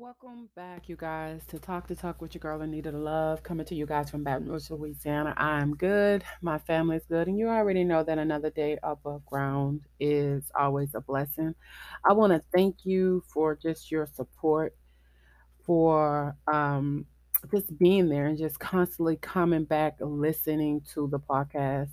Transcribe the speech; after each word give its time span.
Welcome 0.00 0.48
back, 0.56 0.88
you 0.88 0.96
guys, 0.96 1.42
to 1.48 1.58
Talk 1.58 1.86
That 1.88 1.98
Talk 1.98 2.22
with 2.22 2.34
your 2.34 2.40
girl 2.40 2.62
Anita 2.62 2.90
Love. 2.90 3.42
Coming 3.42 3.66
to 3.66 3.74
you 3.74 3.84
guys 3.84 4.08
from 4.08 4.24
Baton 4.24 4.48
Rouge, 4.48 4.70
Louisiana. 4.70 5.34
I'm 5.36 5.76
good. 5.76 6.24
My 6.40 6.56
family 6.56 6.96
is 6.96 7.04
good. 7.04 7.28
And 7.28 7.36
you 7.36 7.48
already 7.48 7.84
know 7.84 8.02
that 8.02 8.16
another 8.16 8.48
day 8.48 8.78
above 8.82 9.26
ground 9.26 9.82
is 10.00 10.50
always 10.58 10.94
a 10.94 11.02
blessing. 11.02 11.54
I 12.02 12.14
want 12.14 12.32
to 12.32 12.40
thank 12.50 12.86
you 12.86 13.22
for 13.28 13.54
just 13.54 13.90
your 13.90 14.06
support, 14.06 14.74
for 15.66 16.34
um, 16.50 17.04
just 17.52 17.78
being 17.78 18.08
there 18.08 18.24
and 18.24 18.38
just 18.38 18.58
constantly 18.58 19.16
coming 19.16 19.64
back, 19.64 19.96
listening 20.00 20.80
to 20.94 21.08
the 21.08 21.20
podcast. 21.20 21.90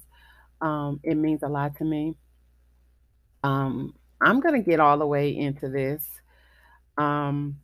Um, 0.61 1.01
it 1.03 1.15
means 1.15 1.43
a 1.43 1.49
lot 1.49 1.75
to 1.79 1.83
me. 1.83 2.15
Um, 3.43 3.95
I'm 4.21 4.39
going 4.39 4.55
to 4.55 4.65
get 4.65 4.79
all 4.79 4.97
the 4.97 5.05
way 5.05 5.35
into 5.35 5.67
this. 5.67 6.07
Um, 6.97 7.57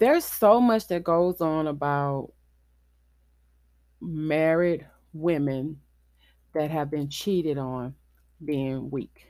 there's 0.00 0.24
so 0.24 0.60
much 0.60 0.88
that 0.88 1.04
goes 1.04 1.40
on 1.42 1.66
about 1.68 2.32
married 4.00 4.86
women 5.12 5.78
that 6.54 6.70
have 6.70 6.90
been 6.90 7.10
cheated 7.10 7.58
on 7.58 7.94
being 8.42 8.90
weak. 8.90 9.26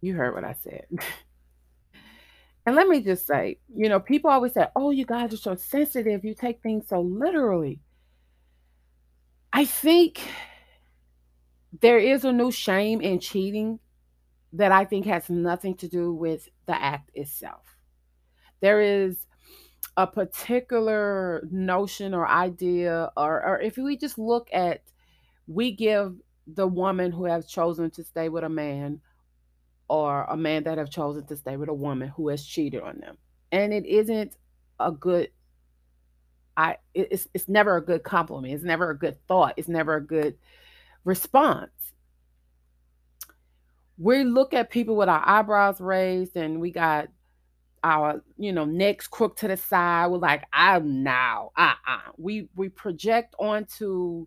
You 0.00 0.14
heard 0.14 0.34
what 0.34 0.44
I 0.44 0.54
said. 0.54 0.86
and 2.66 2.74
let 2.74 2.88
me 2.88 3.02
just 3.02 3.26
say, 3.26 3.58
you 3.74 3.90
know, 3.90 4.00
people 4.00 4.30
always 4.30 4.54
say, 4.54 4.66
oh, 4.74 4.90
you 4.90 5.04
guys 5.04 5.34
are 5.34 5.38
so 5.38 5.54
sensitive. 5.54 6.24
You 6.24 6.34
take 6.34 6.62
things 6.62 6.88
so 6.88 7.02
literally. 7.02 7.80
I 9.52 9.66
think 9.66 10.20
there 11.80 11.98
is 11.98 12.24
a 12.24 12.32
new 12.32 12.50
shame 12.50 13.02
in 13.02 13.20
cheating 13.20 13.80
that 14.52 14.72
I 14.72 14.84
think 14.84 15.06
has 15.06 15.28
nothing 15.28 15.76
to 15.76 15.88
do 15.88 16.12
with 16.12 16.48
the 16.66 16.80
act 16.80 17.10
itself. 17.14 17.76
There 18.60 18.80
is 18.80 19.26
a 19.96 20.06
particular 20.06 21.46
notion 21.50 22.14
or 22.14 22.26
idea, 22.26 23.10
or, 23.16 23.44
or 23.44 23.60
if 23.60 23.76
we 23.76 23.96
just 23.96 24.18
look 24.18 24.48
at, 24.52 24.82
we 25.46 25.72
give 25.72 26.16
the 26.46 26.66
woman 26.66 27.12
who 27.12 27.24
has 27.24 27.46
chosen 27.46 27.90
to 27.90 28.04
stay 28.04 28.28
with 28.28 28.44
a 28.44 28.48
man 28.48 29.00
or 29.88 30.24
a 30.24 30.36
man 30.36 30.64
that 30.64 30.78
have 30.78 30.90
chosen 30.90 31.26
to 31.26 31.36
stay 31.36 31.56
with 31.56 31.68
a 31.68 31.74
woman 31.74 32.08
who 32.08 32.28
has 32.28 32.44
cheated 32.44 32.82
on 32.82 32.98
them. 32.98 33.16
And 33.52 33.72
it 33.72 33.86
isn't 33.86 34.36
a 34.78 34.92
good 34.92 35.30
I 36.56 36.78
it's 36.94 37.28
it's 37.34 37.48
never 37.48 37.76
a 37.76 37.84
good 37.84 38.02
compliment. 38.02 38.54
It's 38.54 38.64
never 38.64 38.90
a 38.90 38.98
good 38.98 39.18
thought. 39.28 39.54
It's 39.56 39.68
never 39.68 39.96
a 39.96 40.00
good 40.00 40.38
response. 41.04 41.70
We 43.98 44.24
look 44.24 44.52
at 44.52 44.70
people 44.70 44.96
with 44.96 45.08
our 45.08 45.22
eyebrows 45.26 45.80
raised 45.80 46.36
and 46.36 46.60
we 46.60 46.70
got 46.70 47.08
our, 47.82 48.22
you 48.36 48.52
know, 48.52 48.64
necks 48.64 49.06
crooked 49.06 49.38
to 49.38 49.48
the 49.48 49.56
side. 49.56 50.08
We're 50.08 50.18
like, 50.18 50.44
I'm 50.52 51.02
now. 51.02 51.52
Uh-uh. 51.56 52.12
We 52.18 52.48
we 52.54 52.68
project 52.68 53.34
onto 53.38 54.26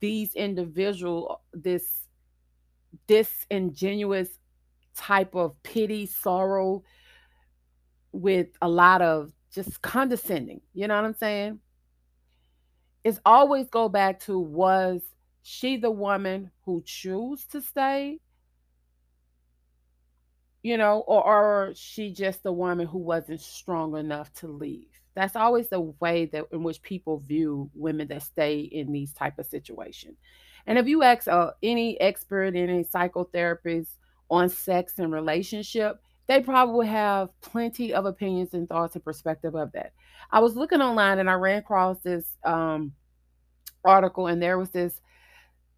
these 0.00 0.34
individual 0.34 1.42
this 1.52 2.06
disingenuous 3.06 4.28
type 4.94 5.34
of 5.34 5.62
pity, 5.62 6.06
sorrow 6.06 6.82
with 8.12 8.48
a 8.62 8.68
lot 8.68 9.02
of 9.02 9.32
just 9.52 9.82
condescending. 9.82 10.60
You 10.74 10.88
know 10.88 10.96
what 10.96 11.04
I'm 11.04 11.14
saying? 11.14 11.60
It's 13.04 13.20
always 13.24 13.68
go 13.68 13.88
back 13.88 14.20
to 14.20 14.38
was 14.38 15.02
she 15.42 15.76
the 15.76 15.90
woman 15.90 16.50
who 16.64 16.82
chose 16.82 17.44
to 17.46 17.60
stay? 17.60 18.20
You 20.66 20.76
know, 20.76 21.04
or, 21.06 21.22
or 21.22 21.72
she 21.76 22.10
just 22.10 22.40
a 22.44 22.50
woman 22.50 22.88
who 22.88 22.98
wasn't 22.98 23.40
strong 23.40 23.96
enough 23.96 24.32
to 24.40 24.48
leave? 24.48 24.88
That's 25.14 25.36
always 25.36 25.68
the 25.68 25.80
way 26.00 26.26
that 26.32 26.46
in 26.50 26.64
which 26.64 26.82
people 26.82 27.20
view 27.20 27.70
women 27.72 28.08
that 28.08 28.22
stay 28.22 28.58
in 28.58 28.90
these 28.90 29.12
type 29.12 29.38
of 29.38 29.46
situations. 29.46 30.16
And 30.66 30.76
if 30.76 30.88
you 30.88 31.04
ask 31.04 31.28
uh, 31.28 31.52
any 31.62 32.00
expert, 32.00 32.56
any 32.56 32.82
psychotherapist 32.82 33.90
on 34.28 34.48
sex 34.48 34.94
and 34.98 35.12
relationship, 35.12 36.00
they 36.26 36.40
probably 36.40 36.88
have 36.88 37.28
plenty 37.42 37.94
of 37.94 38.04
opinions 38.04 38.52
and 38.52 38.68
thoughts 38.68 38.96
and 38.96 39.04
perspective 39.04 39.54
of 39.54 39.70
that. 39.70 39.92
I 40.32 40.40
was 40.40 40.56
looking 40.56 40.82
online 40.82 41.20
and 41.20 41.30
I 41.30 41.34
ran 41.34 41.58
across 41.58 42.00
this 42.00 42.24
um, 42.42 42.92
article, 43.84 44.26
and 44.26 44.42
there 44.42 44.58
was 44.58 44.70
this 44.70 45.00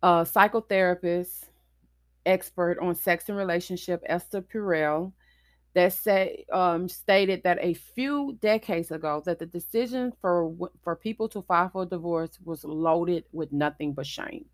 uh, 0.02 0.24
psychotherapist 0.24 1.44
expert 2.28 2.78
on 2.80 2.94
sex 2.94 3.28
and 3.28 3.36
relationship, 3.36 4.02
Esther 4.06 4.42
Perel, 4.42 5.12
that 5.74 5.92
say 5.92 6.44
um, 6.52 6.88
stated 6.88 7.42
that 7.44 7.58
a 7.60 7.74
few 7.74 8.36
decades 8.40 8.90
ago 8.90 9.22
that 9.26 9.38
the 9.38 9.46
decision 9.46 10.12
for 10.20 10.52
for 10.82 10.96
people 10.96 11.28
to 11.30 11.42
file 11.42 11.68
for 11.70 11.86
divorce 11.86 12.38
was 12.44 12.64
loaded 12.64 13.24
with 13.32 13.52
nothing 13.52 13.92
but 13.92 14.06
shame. 14.06 14.44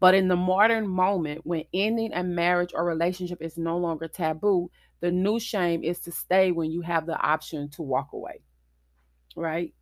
But 0.00 0.14
in 0.14 0.28
the 0.28 0.36
modern 0.36 0.86
moment, 0.86 1.40
when 1.44 1.64
ending 1.72 2.12
a 2.12 2.22
marriage 2.22 2.72
or 2.74 2.84
relationship 2.84 3.40
is 3.40 3.56
no 3.56 3.78
longer 3.78 4.08
taboo, 4.08 4.70
the 5.00 5.10
new 5.10 5.38
shame 5.38 5.82
is 5.82 6.00
to 6.00 6.12
stay 6.12 6.52
when 6.52 6.70
you 6.70 6.80
have 6.82 7.06
the 7.06 7.18
option 7.18 7.68
to 7.70 7.82
walk 7.82 8.12
away. 8.12 8.40
Right? 9.36 9.74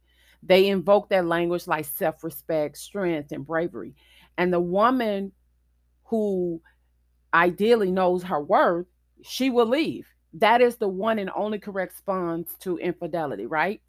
They 0.42 0.68
invoke 0.68 1.08
that 1.10 1.26
language 1.26 1.66
like 1.66 1.84
self 1.84 2.24
respect, 2.24 2.76
strength, 2.76 3.32
and 3.32 3.46
bravery. 3.46 3.94
And 4.36 4.52
the 4.52 4.60
woman 4.60 5.32
who 6.04 6.60
ideally 7.34 7.90
knows 7.90 8.22
her 8.24 8.40
worth, 8.40 8.86
she 9.22 9.50
will 9.50 9.66
leave. 9.66 10.06
That 10.34 10.60
is 10.60 10.76
the 10.76 10.88
one 10.88 11.18
and 11.18 11.30
only 11.34 11.58
correct 11.58 11.92
response 11.92 12.54
to 12.60 12.78
infidelity, 12.78 13.46
right? 13.46 13.80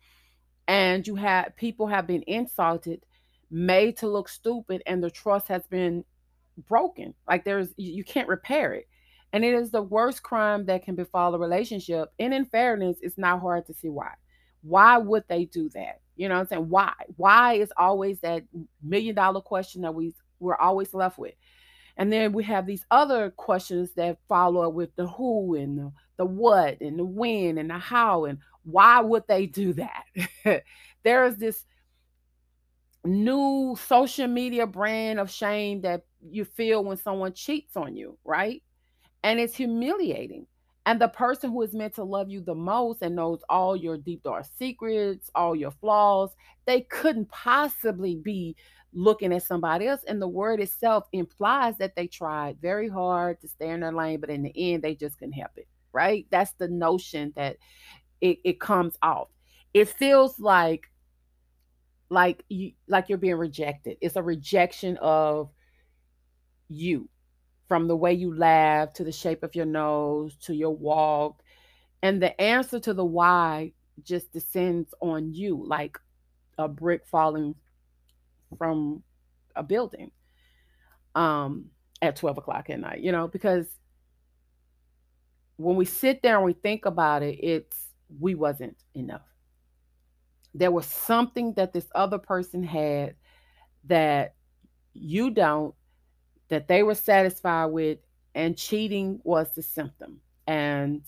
And 0.67 1.05
you 1.05 1.15
have 1.15 1.55
people 1.55 1.87
have 1.87 2.07
been 2.07 2.23
insulted, 2.27 3.05
made 3.49 3.97
to 3.97 4.07
look 4.07 4.29
stupid, 4.29 4.81
and 4.85 5.03
the 5.03 5.09
trust 5.09 5.47
has 5.47 5.65
been 5.67 6.03
broken. 6.67 7.13
Like 7.27 7.43
there's 7.43 7.69
you 7.77 8.03
can't 8.03 8.27
repair 8.27 8.73
it. 8.73 8.87
And 9.31 9.43
it 9.43 9.55
is 9.55 9.71
the 9.71 9.81
worst 9.81 10.21
crime 10.21 10.65
that 10.67 10.83
can 10.83 10.95
befall 10.95 11.33
a 11.33 11.39
relationship. 11.39 12.09
And 12.19 12.33
in 12.33 12.45
fairness, 12.45 12.97
it's 13.01 13.17
not 13.17 13.41
hard 13.41 13.65
to 13.65 13.73
see 13.73 13.89
why. 13.89 14.11
Why 14.61 14.97
would 14.97 15.23
they 15.27 15.45
do 15.45 15.69
that? 15.69 16.01
You 16.15 16.29
know 16.29 16.35
what 16.35 16.41
I'm 16.41 16.47
saying? 16.47 16.69
Why? 16.69 16.93
Why 17.17 17.53
is 17.53 17.73
always 17.75 18.19
that 18.19 18.43
million 18.83 19.15
dollar 19.15 19.41
question 19.41 19.81
that 19.81 19.95
we 19.95 20.13
we're 20.43 20.55
always 20.55 20.93
left 20.93 21.17
with. 21.17 21.33
And 21.97 22.11
then 22.11 22.33
we 22.33 22.43
have 22.45 22.65
these 22.65 22.85
other 22.89 23.29
questions 23.29 23.91
that 23.95 24.17
follow 24.27 24.67
up 24.67 24.73
with 24.73 24.95
the 24.95 25.07
who 25.07 25.55
and 25.55 25.77
the, 25.77 25.91
the 26.17 26.25
what 26.25 26.81
and 26.81 26.97
the 26.97 27.05
when 27.05 27.57
and 27.57 27.69
the 27.69 27.77
how 27.77 28.25
and 28.25 28.39
why 28.63 29.01
would 29.01 29.23
they 29.27 29.45
do 29.45 29.73
that? 29.73 30.05
there 31.03 31.25
is 31.25 31.37
this 31.37 31.65
new 33.05 33.75
social 33.87 34.27
media 34.27 34.65
brand 34.65 35.19
of 35.19 35.29
shame 35.29 35.81
that 35.81 36.03
you 36.21 36.45
feel 36.45 36.83
when 36.83 36.97
someone 36.97 37.33
cheats 37.33 37.75
on 37.75 37.95
you, 37.95 38.17
right? 38.23 38.63
And 39.23 39.39
it's 39.39 39.55
humiliating. 39.55 40.47
And 40.85 40.99
the 40.99 41.07
person 41.07 41.51
who 41.51 41.61
is 41.61 41.73
meant 41.73 41.95
to 41.95 42.03
love 42.03 42.29
you 42.29 42.41
the 42.41 42.55
most 42.55 43.01
and 43.01 43.15
knows 43.15 43.39
all 43.49 43.75
your 43.75 43.97
deep 43.97 44.23
dark 44.23 44.45
secrets, 44.57 45.29
all 45.33 45.55
your 45.55 45.71
flaws, 45.71 46.31
they 46.65 46.81
couldn't 46.81 47.29
possibly 47.29 48.15
be 48.15 48.55
looking 48.93 49.33
at 49.33 49.43
somebody 49.43 49.87
else. 49.87 50.01
And 50.07 50.21
the 50.21 50.27
word 50.27 50.59
itself 50.59 51.05
implies 51.11 51.77
that 51.77 51.95
they 51.95 52.07
tried 52.07 52.57
very 52.61 52.87
hard 52.87 53.41
to 53.41 53.47
stay 53.47 53.69
in 53.69 53.81
their 53.81 53.91
lane, 53.91 54.19
but 54.19 54.29
in 54.29 54.43
the 54.43 54.53
end, 54.55 54.83
they 54.83 54.95
just 54.95 55.17
couldn't 55.17 55.33
help 55.33 55.51
it, 55.57 55.67
right? 55.91 56.25
That's 56.29 56.53
the 56.53 56.67
notion 56.67 57.33
that 57.35 57.57
it, 58.21 58.39
it 58.43 58.59
comes 58.59 58.97
off. 59.01 59.27
It 59.73 59.89
feels 59.89 60.39
like 60.39 60.89
like 62.09 62.43
you 62.47 62.73
like 62.87 63.09
you're 63.09 63.17
being 63.17 63.35
rejected. 63.35 63.97
It's 63.99 64.15
a 64.15 64.23
rejection 64.23 64.97
of 64.97 65.49
you 66.69 67.09
from 67.67 67.87
the 67.87 67.95
way 67.95 68.13
you 68.13 68.35
laugh 68.35 68.93
to 68.93 69.03
the 69.03 69.11
shape 69.11 69.41
of 69.41 69.55
your 69.55 69.65
nose 69.65 70.35
to 70.43 70.53
your 70.53 70.75
walk. 70.75 71.41
And 72.03 72.21
the 72.21 72.39
answer 72.39 72.79
to 72.81 72.93
the 72.93 73.05
why 73.05 73.73
just 74.03 74.31
descends 74.31 74.93
on 75.01 75.33
you 75.33 75.63
like 75.65 75.97
a 76.57 76.67
brick 76.67 77.07
falling 77.07 77.55
from 78.55 79.03
a 79.55 79.63
building 79.63 80.11
um 81.15 81.65
at 82.01 82.15
12 82.17 82.39
o'clock 82.39 82.69
at 82.69 82.79
night, 82.79 82.99
you 82.99 83.11
know, 83.11 83.27
because 83.27 83.67
when 85.57 85.75
we 85.75 85.85
sit 85.85 86.21
there 86.21 86.35
and 86.35 86.45
we 86.45 86.53
think 86.53 86.85
about 86.85 87.23
it, 87.23 87.39
it's 87.41 87.87
we 88.19 88.35
wasn't 88.35 88.75
enough. 88.93 89.21
There 90.53 90.71
was 90.71 90.85
something 90.85 91.53
that 91.53 91.71
this 91.71 91.87
other 91.95 92.17
person 92.17 92.61
had 92.61 93.15
that 93.85 94.35
you 94.93 95.31
don't, 95.31 95.73
that 96.49 96.67
they 96.67 96.83
were 96.83 96.95
satisfied 96.95 97.67
with, 97.67 97.99
and 98.35 98.57
cheating 98.57 99.19
was 99.23 99.49
the 99.55 99.61
symptom. 99.61 100.19
And 100.45 101.03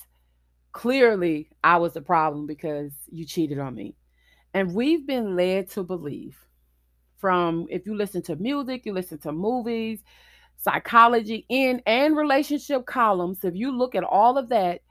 clearly, 0.71 1.49
I 1.63 1.77
was 1.77 1.93
the 1.93 2.01
problem 2.01 2.47
because 2.47 2.91
you 3.11 3.25
cheated 3.25 3.59
on 3.59 3.75
me. 3.75 3.95
And 4.53 4.73
we've 4.73 5.05
been 5.05 5.35
led 5.35 5.69
to 5.71 5.83
believe 5.83 6.39
from 7.25 7.65
if 7.71 7.87
you 7.87 7.95
listen 7.95 8.21
to 8.21 8.35
music, 8.35 8.85
you 8.85 8.93
listen 8.93 9.17
to 9.17 9.31
movies, 9.31 10.03
psychology 10.57 11.43
in 11.49 11.81
and 11.87 12.15
relationship 12.15 12.85
columns, 12.85 13.43
if 13.43 13.55
you 13.55 13.75
look 13.75 13.95
at 13.95 14.03
all 14.03 14.37
of 14.37 14.49
that, 14.49 14.81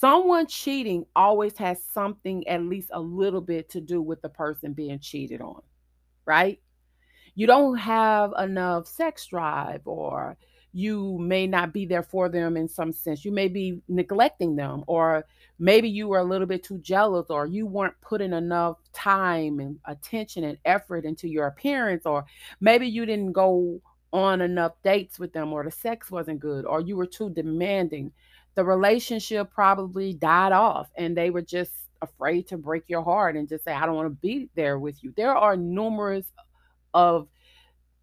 someone 0.00 0.48
cheating 0.48 1.06
always 1.14 1.56
has 1.58 1.78
something 1.92 2.44
at 2.48 2.60
least 2.60 2.88
a 2.92 2.98
little 3.00 3.40
bit 3.40 3.68
to 3.70 3.80
do 3.80 4.02
with 4.02 4.20
the 4.20 4.28
person 4.28 4.72
being 4.72 4.98
cheated 4.98 5.40
on, 5.40 5.62
right? 6.24 6.60
You 7.36 7.46
don't 7.46 7.76
have 7.76 8.32
enough 8.36 8.88
sex 8.88 9.28
drive 9.28 9.82
or 9.84 10.36
you 10.74 11.16
may 11.20 11.46
not 11.46 11.72
be 11.72 11.86
there 11.86 12.02
for 12.02 12.28
them 12.28 12.56
in 12.56 12.68
some 12.68 12.92
sense. 12.92 13.24
You 13.24 13.30
may 13.30 13.46
be 13.46 13.80
neglecting 13.88 14.56
them, 14.56 14.82
or 14.88 15.24
maybe 15.60 15.88
you 15.88 16.08
were 16.08 16.18
a 16.18 16.24
little 16.24 16.48
bit 16.48 16.64
too 16.64 16.78
jealous, 16.78 17.26
or 17.30 17.46
you 17.46 17.64
weren't 17.64 17.98
putting 18.00 18.32
enough 18.32 18.78
time 18.92 19.60
and 19.60 19.78
attention 19.84 20.42
and 20.42 20.58
effort 20.64 21.04
into 21.04 21.28
your 21.28 21.46
appearance, 21.46 22.04
or 22.04 22.24
maybe 22.60 22.88
you 22.88 23.06
didn't 23.06 23.32
go 23.32 23.80
on 24.12 24.40
enough 24.40 24.72
dates 24.82 25.18
with 25.18 25.32
them, 25.32 25.52
or 25.52 25.62
the 25.62 25.70
sex 25.70 26.10
wasn't 26.10 26.40
good, 26.40 26.66
or 26.66 26.80
you 26.80 26.96
were 26.96 27.06
too 27.06 27.30
demanding. 27.30 28.10
The 28.56 28.64
relationship 28.64 29.52
probably 29.52 30.12
died 30.12 30.52
off, 30.52 30.88
and 30.96 31.16
they 31.16 31.30
were 31.30 31.42
just 31.42 31.70
afraid 32.02 32.48
to 32.48 32.56
break 32.56 32.82
your 32.88 33.02
heart 33.02 33.36
and 33.36 33.48
just 33.48 33.64
say, 33.64 33.72
I 33.72 33.86
don't 33.86 33.94
want 33.94 34.08
to 34.10 34.20
be 34.20 34.48
there 34.56 34.78
with 34.78 35.04
you. 35.04 35.14
There 35.16 35.36
are 35.36 35.56
numerous 35.56 36.26
of 36.92 37.28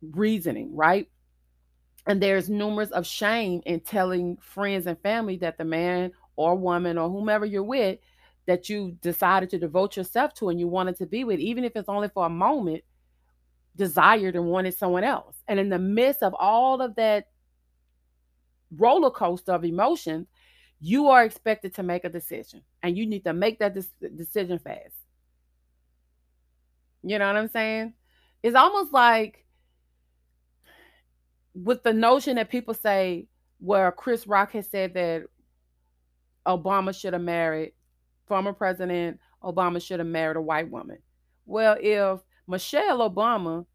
reasoning, 0.01 0.73
right? 0.75 1.09
And 2.07 2.21
there's 2.21 2.49
numerous 2.49 2.91
of 2.91 3.05
shame 3.05 3.61
in 3.65 3.79
telling 3.79 4.37
friends 4.37 4.87
and 4.87 4.99
family 5.01 5.37
that 5.37 5.57
the 5.57 5.65
man 5.65 6.11
or 6.35 6.55
woman 6.55 6.97
or 6.97 7.09
whomever 7.09 7.45
you're 7.45 7.63
with 7.63 7.99
that 8.47 8.69
you 8.69 8.97
decided 9.01 9.49
to 9.49 9.59
devote 9.59 9.95
yourself 9.95 10.33
to 10.33 10.49
and 10.49 10.59
you 10.59 10.67
wanted 10.67 10.97
to 10.97 11.05
be 11.05 11.23
with 11.23 11.39
even 11.39 11.63
if 11.63 11.75
it's 11.75 11.89
only 11.89 12.09
for 12.09 12.25
a 12.25 12.29
moment 12.29 12.83
desired 13.75 14.35
and 14.35 14.45
wanted 14.45 14.77
someone 14.77 15.03
else. 15.03 15.35
And 15.47 15.59
in 15.59 15.69
the 15.69 15.79
midst 15.79 16.23
of 16.23 16.33
all 16.33 16.81
of 16.81 16.95
that 16.95 17.27
roller 18.75 19.11
coaster 19.11 19.51
of 19.51 19.63
emotions 19.63 20.27
you 20.83 21.09
are 21.09 21.23
expected 21.23 21.75
to 21.75 21.83
make 21.83 22.03
a 22.03 22.09
decision 22.09 22.63
and 22.81 22.97
you 22.97 23.05
need 23.05 23.23
to 23.23 23.33
make 23.33 23.59
that 23.59 23.77
decision 24.17 24.57
fast. 24.57 24.95
You 27.03 27.19
know 27.19 27.27
what 27.27 27.37
i'm 27.37 27.49
saying? 27.49 27.93
It's 28.41 28.55
almost 28.55 28.91
like 28.91 29.45
with 31.53 31.83
the 31.83 31.93
notion 31.93 32.35
that 32.35 32.49
people 32.49 32.73
say, 32.73 33.27
where 33.59 33.91
Chris 33.91 34.25
Rock 34.25 34.53
has 34.53 34.67
said 34.67 34.93
that 34.95 35.23
Obama 36.47 36.99
should 36.99 37.13
have 37.13 37.21
married, 37.21 37.73
former 38.25 38.53
President 38.53 39.19
Obama 39.43 39.81
should 39.81 39.99
have 39.99 40.07
married 40.07 40.37
a 40.37 40.41
white 40.41 40.69
woman. 40.69 40.97
Well, 41.45 41.77
if 41.79 42.21
Michelle 42.47 43.09
Obama 43.09 43.65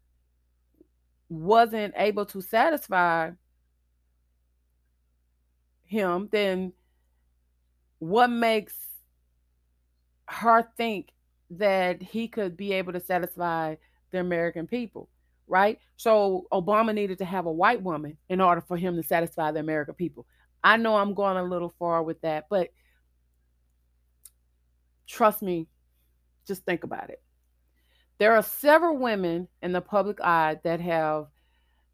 wasn't 1.29 1.93
able 1.97 2.25
to 2.25 2.41
satisfy 2.41 3.31
him, 5.83 6.29
then 6.31 6.73
what 7.99 8.27
makes 8.29 8.75
her 10.27 10.67
think 10.75 11.11
that 11.49 12.01
he 12.01 12.27
could 12.27 12.57
be 12.57 12.73
able 12.73 12.93
to 12.93 12.99
satisfy 12.99 13.75
the 14.11 14.19
American 14.19 14.67
people? 14.67 15.09
Right? 15.47 15.79
So 15.95 16.47
Obama 16.51 16.93
needed 16.93 17.17
to 17.19 17.25
have 17.25 17.45
a 17.45 17.51
white 17.51 17.81
woman 17.81 18.17
in 18.29 18.41
order 18.41 18.61
for 18.61 18.77
him 18.77 18.95
to 18.95 19.03
satisfy 19.03 19.51
the 19.51 19.59
American 19.59 19.95
people. 19.95 20.25
I 20.63 20.77
know 20.77 20.95
I'm 20.95 21.13
going 21.13 21.37
a 21.37 21.43
little 21.43 21.73
far 21.79 22.03
with 22.03 22.21
that, 22.21 22.47
but 22.49 22.69
trust 25.07 25.41
me, 25.41 25.67
just 26.45 26.65
think 26.65 26.83
about 26.83 27.09
it. 27.09 27.21
There 28.17 28.35
are 28.35 28.43
several 28.43 28.97
women 28.97 29.47
in 29.61 29.71
the 29.71 29.81
public 29.81 30.19
eye 30.21 30.57
that 30.63 30.81
have 30.81 31.27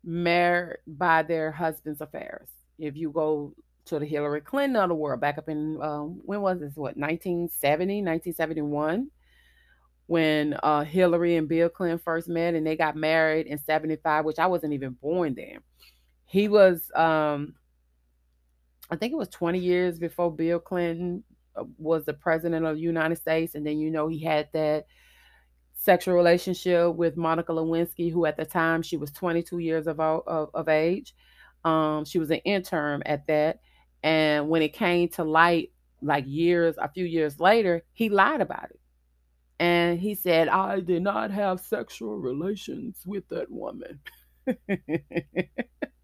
married 0.03 0.77
by 0.87 1.23
their 1.23 1.51
husband's 1.51 2.01
affairs. 2.01 2.49
If 2.79 2.95
you 2.95 3.11
go 3.11 3.53
to 3.85 3.99
the 3.99 4.05
Hillary 4.05 4.41
Clinton 4.41 4.77
of 4.77 4.89
the 4.89 4.95
world, 4.95 5.19
back 5.19 5.37
up 5.37 5.49
in, 5.49 5.81
um, 5.81 6.21
when 6.23 6.41
was 6.41 6.59
this? 6.59 6.75
What, 6.75 6.97
1970, 6.97 8.01
1971? 8.01 9.09
When 10.07 10.53
uh, 10.63 10.83
Hillary 10.83 11.35
and 11.35 11.47
Bill 11.47 11.69
Clinton 11.69 11.97
first 11.97 12.27
met 12.27 12.55
and 12.55 12.65
they 12.65 12.75
got 12.75 12.95
married 12.95 13.47
in 13.47 13.57
75, 13.57 14.25
which 14.25 14.39
I 14.39 14.47
wasn't 14.47 14.73
even 14.73 14.91
born 14.91 15.35
then. 15.35 15.59
He 16.25 16.47
was, 16.47 16.91
um, 16.95 17.55
I 18.89 18.95
think 18.95 19.13
it 19.13 19.17
was 19.17 19.29
20 19.29 19.59
years 19.59 19.99
before 19.99 20.31
Bill 20.31 20.59
Clinton 20.59 21.23
uh, 21.55 21.63
was 21.77 22.05
the 22.05 22.13
president 22.13 22.65
of 22.65 22.75
the 22.75 22.81
United 22.81 23.17
States. 23.17 23.55
And 23.55 23.65
then, 23.65 23.77
you 23.77 23.91
know, 23.91 24.07
he 24.07 24.19
had 24.19 24.49
that 24.53 24.87
sexual 25.73 26.15
relationship 26.15 26.95
with 26.95 27.17
Monica 27.17 27.51
Lewinsky, 27.51 28.11
who 28.11 28.25
at 28.25 28.37
the 28.37 28.45
time 28.45 28.81
she 28.81 28.97
was 28.97 29.11
22 29.11 29.59
years 29.59 29.87
of, 29.87 29.99
of, 29.99 30.49
of 30.53 30.67
age. 30.67 31.15
Um, 31.63 32.03
she 32.03 32.19
was 32.19 32.29
an 32.29 32.37
intern 32.39 33.03
at 33.05 33.25
that. 33.27 33.59
And 34.01 34.49
when 34.49 34.61
it 34.61 34.73
came 34.73 35.07
to 35.09 35.23
light, 35.23 35.71
like 36.01 36.25
years, 36.27 36.75
a 36.77 36.89
few 36.89 37.05
years 37.05 37.39
later, 37.39 37.83
he 37.93 38.09
lied 38.09 38.41
about 38.41 38.65
it 38.69 38.79
and 39.59 39.99
he 39.99 40.15
said, 40.15 40.47
I 40.47 40.79
did 40.79 41.01
not 41.03 41.31
have 41.31 41.59
sexual 41.59 42.17
relations 42.17 42.97
with 43.05 43.27
that 43.29 43.49
woman. 43.51 43.99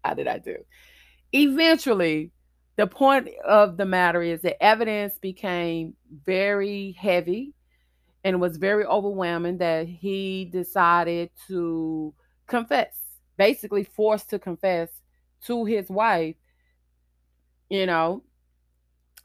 How 0.04 0.14
did 0.14 0.26
I 0.26 0.38
do? 0.38 0.56
Eventually, 1.32 2.32
the 2.76 2.86
point 2.86 3.28
of 3.44 3.76
the 3.76 3.84
matter 3.84 4.22
is 4.22 4.40
the 4.40 4.60
evidence 4.62 5.18
became 5.18 5.94
very 6.24 6.92
heavy 6.92 7.52
and 8.24 8.40
was 8.40 8.56
very 8.56 8.84
overwhelming 8.84 9.58
that 9.58 9.86
he 9.86 10.46
decided 10.46 11.30
to 11.48 12.14
confess, 12.46 12.94
basically 13.36 13.84
forced 13.84 14.30
to 14.30 14.38
confess 14.38 14.88
to 15.46 15.64
his 15.64 15.88
wife, 15.88 16.36
you 17.68 17.86
know. 17.86 18.22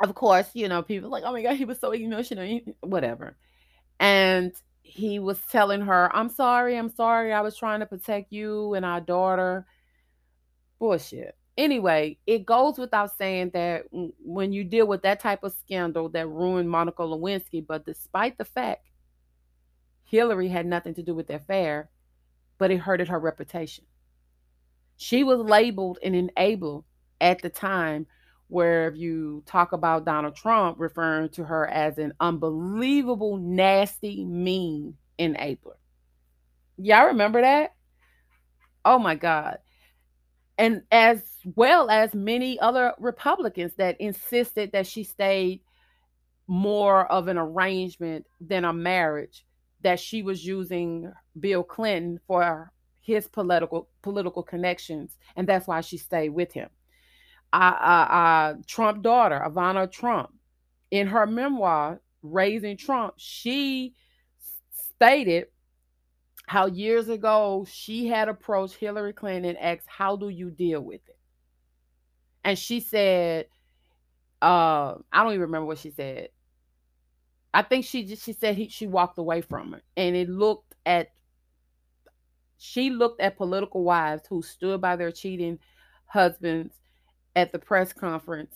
Of 0.02 0.14
course, 0.14 0.50
you 0.54 0.68
know, 0.68 0.82
people 0.82 1.10
like, 1.10 1.24
oh 1.26 1.32
my 1.32 1.42
God, 1.42 1.56
he 1.56 1.64
was 1.64 1.80
so 1.80 1.92
emotional, 1.92 2.60
whatever. 2.82 3.38
And 4.00 4.54
he 4.82 5.20
was 5.20 5.40
telling 5.52 5.82
her, 5.82 6.16
I'm 6.16 6.30
sorry, 6.30 6.78
I'm 6.78 6.90
sorry. 6.90 7.34
I 7.34 7.42
was 7.42 7.58
trying 7.58 7.80
to 7.82 7.86
protect 7.86 8.32
you 8.32 8.74
and 8.74 8.86
our 8.86 9.02
daughter. 9.02 9.66
Bullshit. 10.80 11.36
Anyway, 11.58 12.18
it 12.28 12.46
goes 12.46 12.78
without 12.78 13.18
saying 13.18 13.52
that 13.54 13.86
when 13.92 14.52
you 14.52 14.64
deal 14.64 14.88
with 14.88 15.02
that 15.04 15.22
type 15.22 15.44
of 15.44 15.54
scandal 15.54 16.10
that 16.10 16.28
ruined 16.28 16.70
Monica 16.70 17.02
Lewinsky, 17.02 17.66
but 17.66 17.86
despite 17.86 18.38
the 18.38 18.46
fact 18.46 18.86
Hillary 20.04 20.50
had 20.50 20.66
nothing 20.66 20.94
to 20.96 21.04
do 21.04 21.16
with 21.16 21.28
the 21.28 21.36
affair, 21.36 21.90
but 22.58 22.72
it 22.72 22.78
hurted 22.78 23.08
her 23.08 23.20
reputation. 23.20 23.86
She 24.98 25.24
was 25.24 25.40
labeled 25.40 26.00
an 26.04 26.14
enabler 26.14 26.84
at 27.22 27.42
the 27.42 27.50
time 27.50 28.08
where 28.48 28.88
if 28.88 28.96
you 28.96 29.44
talk 29.46 29.72
about 29.72 30.06
Donald 30.06 30.36
Trump 30.36 30.80
referring 30.80 31.30
to 31.30 31.44
her 31.44 31.68
as 31.68 31.98
an 31.98 32.14
unbelievable, 32.20 33.38
nasty, 33.38 34.24
mean 34.24 34.96
enabler. 35.20 35.78
Y'all 36.78 37.08
remember 37.08 37.42
that? 37.42 37.74
Oh 38.84 39.00
my 39.00 39.16
God. 39.16 39.58
And 40.58 40.84
as 40.92 41.22
well 41.56 41.90
as 41.90 42.14
many 42.14 42.60
other 42.60 42.94
Republicans 43.00 43.74
that 43.78 44.00
insisted 44.00 44.72
that 44.72 44.88
she 44.88 45.04
stayed 45.04 45.62
more 46.48 47.12
of 47.12 47.28
an 47.28 47.38
arrangement 47.38 48.26
than 48.40 48.64
a 48.64 48.72
marriage, 48.72 49.46
that 49.82 50.00
she 50.00 50.22
was 50.22 50.46
using 50.46 51.12
Bill 51.40 51.64
Clinton 51.64 52.20
for 52.28 52.72
his 53.02 53.28
political 53.28 53.90
political 54.02 54.44
connections, 54.44 55.18
and 55.36 55.48
that's 55.48 55.68
why 55.68 55.82
she 55.82 55.98
stayed 55.98 56.30
with 56.30 56.54
him 56.54 56.70
uh, 57.54 58.54
Trump 58.68 59.02
daughter, 59.02 59.42
Ivana 59.46 59.92
Trump, 59.92 60.32
in 60.92 61.08
her 61.08 61.26
memoir, 61.26 62.02
Raising 62.22 62.78
Trump, 62.78 63.14
she 63.18 63.94
stated 64.72 65.48
how 66.48 66.68
years 66.68 67.10
ago 67.10 67.66
she 67.70 68.08
had 68.08 68.30
approached 68.30 68.76
Hillary 68.76 69.14
Clinton 69.14 69.46
and 69.46 69.58
asked, 69.58 69.88
How 69.88 70.16
do 70.16 70.30
you 70.30 70.52
deal 70.52 70.82
with 70.82 71.02
it? 71.08 71.18
And 72.44 72.58
she 72.58 72.80
said, 72.80 73.48
uh, 74.42 74.96
I 75.12 75.24
don't 75.24 75.32
even 75.32 75.42
remember 75.42 75.66
what 75.66 75.80
she 75.80 75.92
said. 75.92 76.30
I 77.54 77.62
think 77.64 77.86
she 77.86 78.04
just 78.04 78.24
she 78.24 78.34
said 78.34 78.56
he, 78.56 78.68
she 78.68 78.86
walked 78.86 79.18
away 79.18 79.42
from 79.42 79.74
her. 79.74 79.82
And 79.96 80.16
it 80.16 80.30
looked 80.30 80.76
at 80.86 81.12
she 82.58 82.90
looked 82.90 83.22
at 83.22 83.38
political 83.38 83.84
wives 83.84 84.24
who 84.28 84.42
stood 84.42 84.82
by 84.82 84.96
their 84.96 85.12
cheating 85.12 85.60
husbands 86.06 86.76
at 87.36 87.52
the 87.52 87.60
press 87.60 87.94
conference 87.94 88.56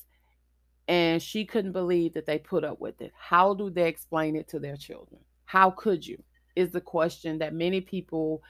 and 0.87 1.21
she 1.21 1.45
couldn't 1.45 1.71
believe 1.71 2.13
that 2.13 2.25
they 2.25 2.39
put 2.39 2.63
up 2.63 2.79
with 2.79 2.99
it. 3.01 3.11
How 3.15 3.53
do 3.53 3.69
they 3.69 3.87
explain 3.87 4.35
it 4.35 4.47
to 4.49 4.59
their 4.59 4.75
children? 4.75 5.21
How 5.45 5.69
could 5.71 6.05
you? 6.05 6.21
Is 6.55 6.71
the 6.71 6.81
question 6.81 7.37
that 7.39 7.53
many 7.53 7.79
people 7.79 8.41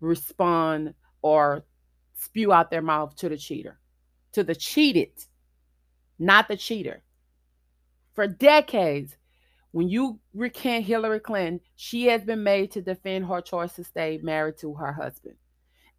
respond 0.00 0.94
or 1.22 1.64
spew 2.14 2.52
out 2.52 2.70
their 2.70 2.82
mouth 2.82 3.16
to 3.16 3.28
the 3.28 3.36
cheater, 3.36 3.78
to 4.32 4.44
the 4.44 4.54
cheated, 4.54 5.10
not 6.18 6.48
the 6.48 6.56
cheater. 6.56 7.02
For 8.14 8.26
decades, 8.26 9.16
when 9.72 9.88
you 9.88 10.18
recant 10.34 10.84
Hillary 10.84 11.20
Clinton, 11.20 11.60
she 11.76 12.06
has 12.06 12.22
been 12.22 12.42
made 12.42 12.72
to 12.72 12.82
defend 12.82 13.26
her 13.26 13.40
choice 13.40 13.74
to 13.74 13.84
stay 13.84 14.18
married 14.22 14.58
to 14.58 14.74
her 14.74 14.92
husband. 14.92 15.36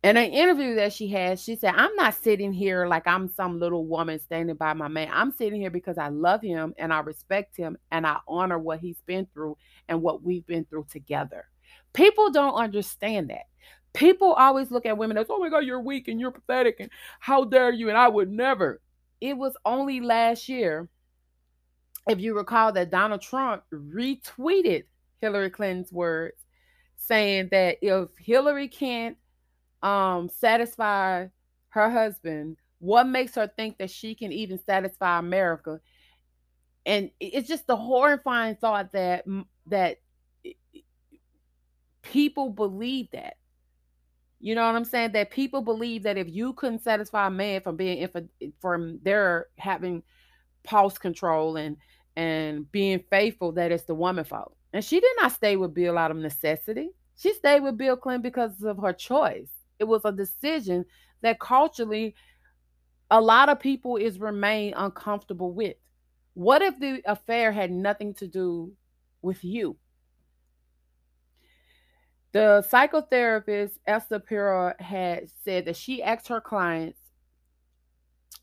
In 0.03 0.17
an 0.17 0.31
interview 0.31 0.75
that 0.75 0.93
she 0.93 1.07
had, 1.07 1.39
she 1.39 1.55
said, 1.55 1.75
I'm 1.75 1.95
not 1.95 2.15
sitting 2.15 2.51
here 2.51 2.87
like 2.87 3.05
I'm 3.05 3.29
some 3.29 3.59
little 3.59 3.85
woman 3.85 4.19
standing 4.19 4.55
by 4.55 4.73
my 4.73 4.87
man. 4.87 5.09
I'm 5.13 5.31
sitting 5.31 5.61
here 5.61 5.69
because 5.69 5.99
I 5.99 6.07
love 6.07 6.41
him 6.41 6.73
and 6.77 6.91
I 6.91 6.99
respect 7.01 7.55
him 7.55 7.77
and 7.91 8.07
I 8.07 8.17
honor 8.27 8.57
what 8.57 8.79
he's 8.79 9.01
been 9.05 9.27
through 9.33 9.57
and 9.87 10.01
what 10.01 10.23
we've 10.23 10.45
been 10.47 10.65
through 10.65 10.87
together. 10.89 11.45
People 11.93 12.31
don't 12.31 12.55
understand 12.55 13.29
that. 13.29 13.45
People 13.93 14.33
always 14.33 14.71
look 14.71 14.87
at 14.87 14.97
women 14.97 15.17
as, 15.17 15.27
oh 15.29 15.37
my 15.37 15.49
God, 15.49 15.65
you're 15.65 15.81
weak 15.81 16.07
and 16.07 16.19
you're 16.19 16.31
pathetic 16.31 16.77
and 16.79 16.89
how 17.19 17.43
dare 17.43 17.71
you? 17.71 17.89
And 17.89 17.97
I 17.97 18.07
would 18.07 18.31
never. 18.31 18.81
It 19.19 19.37
was 19.37 19.55
only 19.65 20.01
last 20.01 20.49
year, 20.49 20.89
if 22.07 22.19
you 22.19 22.35
recall, 22.35 22.71
that 22.71 22.89
Donald 22.89 23.21
Trump 23.21 23.63
retweeted 23.71 24.85
Hillary 25.19 25.51
Clinton's 25.51 25.91
words 25.91 26.37
saying 26.97 27.49
that 27.51 27.77
if 27.81 28.09
Hillary 28.17 28.67
can't 28.67 29.17
um 29.83 30.29
satisfy 30.29 31.27
her 31.69 31.89
husband. 31.89 32.57
What 32.79 33.07
makes 33.07 33.35
her 33.35 33.47
think 33.47 33.77
that 33.77 33.89
she 33.89 34.15
can 34.15 34.31
even 34.31 34.59
satisfy 34.65 35.19
america? 35.19 35.79
And 36.85 37.11
it's 37.19 37.47
just 37.47 37.67
the 37.67 37.75
horrifying 37.75 38.55
thought 38.55 38.91
that 38.93 39.25
that 39.67 39.97
people 42.01 42.49
believe 42.49 43.09
that. 43.11 43.37
You 44.39 44.55
know 44.55 44.65
what 44.65 44.75
i'm 44.75 44.85
saying? 44.85 45.11
That 45.11 45.31
people 45.31 45.61
believe 45.61 46.03
that 46.03 46.17
if 46.17 46.27
you 46.27 46.53
couldn't 46.53 46.81
satisfy 46.81 47.27
a 47.27 47.31
man 47.31 47.61
from 47.61 47.75
being 47.75 47.99
if 47.99 48.11
from 48.59 48.99
their 49.03 49.47
having 49.57 50.03
pulse 50.63 50.97
control 50.97 51.57
and 51.57 51.77
and 52.15 52.69
being 52.71 53.03
faithful 53.09 53.51
that 53.53 53.71
it's 53.71 53.83
the 53.83 53.95
woman 53.95 54.25
fault. 54.25 54.55
And 54.73 54.83
she 54.83 54.99
did 54.99 55.15
not 55.19 55.31
stay 55.31 55.55
with 55.55 55.73
bill 55.73 55.97
out 55.97 56.11
of 56.11 56.17
necessity. 56.17 56.89
She 57.17 57.33
stayed 57.33 57.61
with 57.61 57.77
bill 57.77 57.95
clinton 57.95 58.21
because 58.21 58.61
of 58.63 58.77
her 58.79 58.93
choice 58.93 59.51
it 59.81 59.87
was 59.87 60.05
a 60.05 60.11
decision 60.11 60.85
that 61.21 61.39
culturally 61.39 62.15
a 63.09 63.19
lot 63.19 63.49
of 63.49 63.59
people 63.59 63.97
is 63.97 64.19
remain 64.19 64.73
uncomfortable 64.77 65.51
with. 65.51 65.75
What 66.33 66.61
if 66.61 66.79
the 66.79 67.01
affair 67.05 67.51
had 67.51 67.71
nothing 67.71 68.13
to 68.15 68.27
do 68.27 68.71
with 69.21 69.43
you? 69.43 69.75
The 72.31 72.65
psychotherapist 72.71 73.71
Esther 73.85 74.19
Perel 74.19 74.79
had 74.79 75.29
said 75.43 75.65
that 75.65 75.75
she 75.75 76.01
asked 76.01 76.29
her 76.29 76.39
clients 76.39 76.99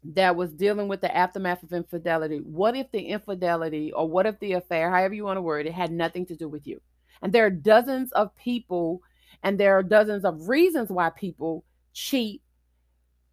that 0.05 0.37
was 0.37 0.53
dealing 0.53 0.89
with 0.89 1.01
the 1.01 1.17
aftermath 1.17 1.63
of 1.63 1.73
infidelity, 1.73 2.39
what 2.39 2.77
if 2.77 2.91
the 2.91 3.01
infidelity 3.01 3.93
or 3.93 4.09
what 4.09 4.27
if 4.27 4.39
the 4.41 4.53
affair, 4.53 4.91
however 4.91 5.15
you 5.15 5.25
want 5.25 5.39
to 5.39 5.43
word 5.43 5.67
it, 5.67 5.73
had 5.73 5.91
nothing 5.91 6.27
to 6.27 6.37
do 6.37 6.49
with 6.49 6.67
you? 6.67 6.81
And 7.23 7.33
there 7.33 7.47
are 7.47 7.51
dozens 7.51 8.13
of 8.13 8.37
people 8.37 9.03
and 9.43 9.59
there 9.59 9.79
are 9.79 9.83
dozens 9.83 10.25
of 10.25 10.49
reasons 10.49 10.91
why 10.91 11.11
people 11.11 11.65
cheat. 11.93 12.43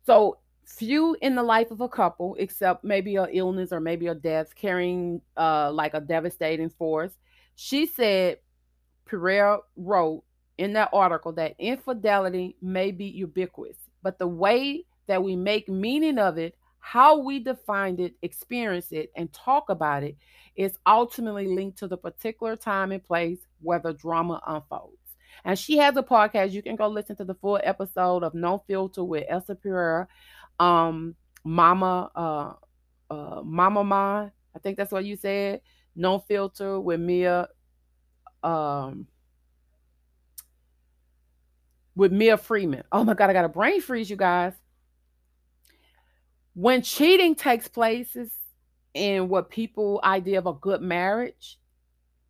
So 0.06 0.40
few 0.66 1.16
in 1.22 1.36
the 1.36 1.44
life 1.44 1.72
of 1.72 1.82
a 1.82 1.90
couple, 1.90 2.36
except 2.40 2.84
maybe 2.84 3.16
a 3.16 3.28
illness 3.32 3.72
or 3.72 3.80
maybe 3.80 4.08
a 4.08 4.16
death, 4.16 4.56
carrying 4.56 5.22
uh, 5.38 5.72
like 5.72 5.94
a 5.94 6.02
devastating 6.02 6.70
force. 6.70 7.14
She 7.56 7.86
said, 7.86 8.40
Perel 9.10 9.60
wrote 9.76 10.24
in 10.58 10.74
that 10.74 10.90
article 10.94 11.32
that 11.34 11.56
infidelity 11.60 12.56
may 12.62 12.92
be 12.92 13.06
ubiquitous, 13.06 13.78
but 14.02 14.18
the 14.18 14.28
way 14.28 14.86
that 15.08 15.24
we 15.24 15.36
make 15.36 15.70
meaning 15.70 16.18
of 16.18 16.38
it, 16.38 16.56
how 16.80 17.18
we 17.18 17.40
define 17.40 18.00
it, 18.00 18.16
experience 18.22 18.92
it, 18.92 19.12
and 19.16 19.32
talk 19.34 19.70
about 19.70 20.04
it 20.04 20.18
is 20.56 20.78
ultimately 20.86 21.48
linked 21.48 21.78
to 21.80 21.88
the 21.88 21.98
particular 21.98 22.56
time 22.56 22.92
and 22.92 23.04
place 23.04 23.40
where 23.62 23.80
the 23.80 23.94
drama 23.94 24.42
unfolds. 24.48 25.05
And 25.46 25.58
she 25.58 25.78
has 25.78 25.96
a 25.96 26.02
podcast. 26.02 26.52
You 26.52 26.64
can 26.64 26.76
go 26.76 26.88
listen 26.88 27.16
to 27.18 27.24
the 27.24 27.36
full 27.36 27.60
episode 27.64 28.24
of 28.24 28.34
No 28.34 28.64
Filter 28.68 29.04
with 29.04 29.26
Esther 29.30 29.54
Pereira, 29.54 30.08
um, 30.60 31.16
Mama, 31.44 32.10
uh, 32.16 33.14
uh, 33.14 33.42
Mama 33.44 33.84
Ma. 33.84 34.30
I 34.56 34.60
think 34.60 34.76
that's 34.76 34.92
what 34.92 35.06
you 35.06 35.16
said. 35.16 35.62
No 35.96 36.18
Filter 36.18 36.80
with 36.82 37.00
Mia, 37.00 37.48
um, 38.44 39.06
with 41.96 42.12
Mia 42.12 42.38
Freedman. 42.38 42.84
Oh 42.92 43.04
my 43.04 43.14
God, 43.14 43.30
I 43.30 43.34
got 43.34 43.46
a 43.46 43.50
brain 43.50 43.82
freeze, 43.82 44.10
you 44.10 44.16
guys. 44.16 44.54
When 46.56 46.82
cheating 46.82 47.36
takes 47.36 47.68
places 47.68 48.32
in 48.96 49.30
what 49.30 49.52
people 49.52 50.00
idea 50.04 50.40
of 50.40 50.48
a 50.48 50.54
good 50.54 50.82
marriage, 50.82 51.60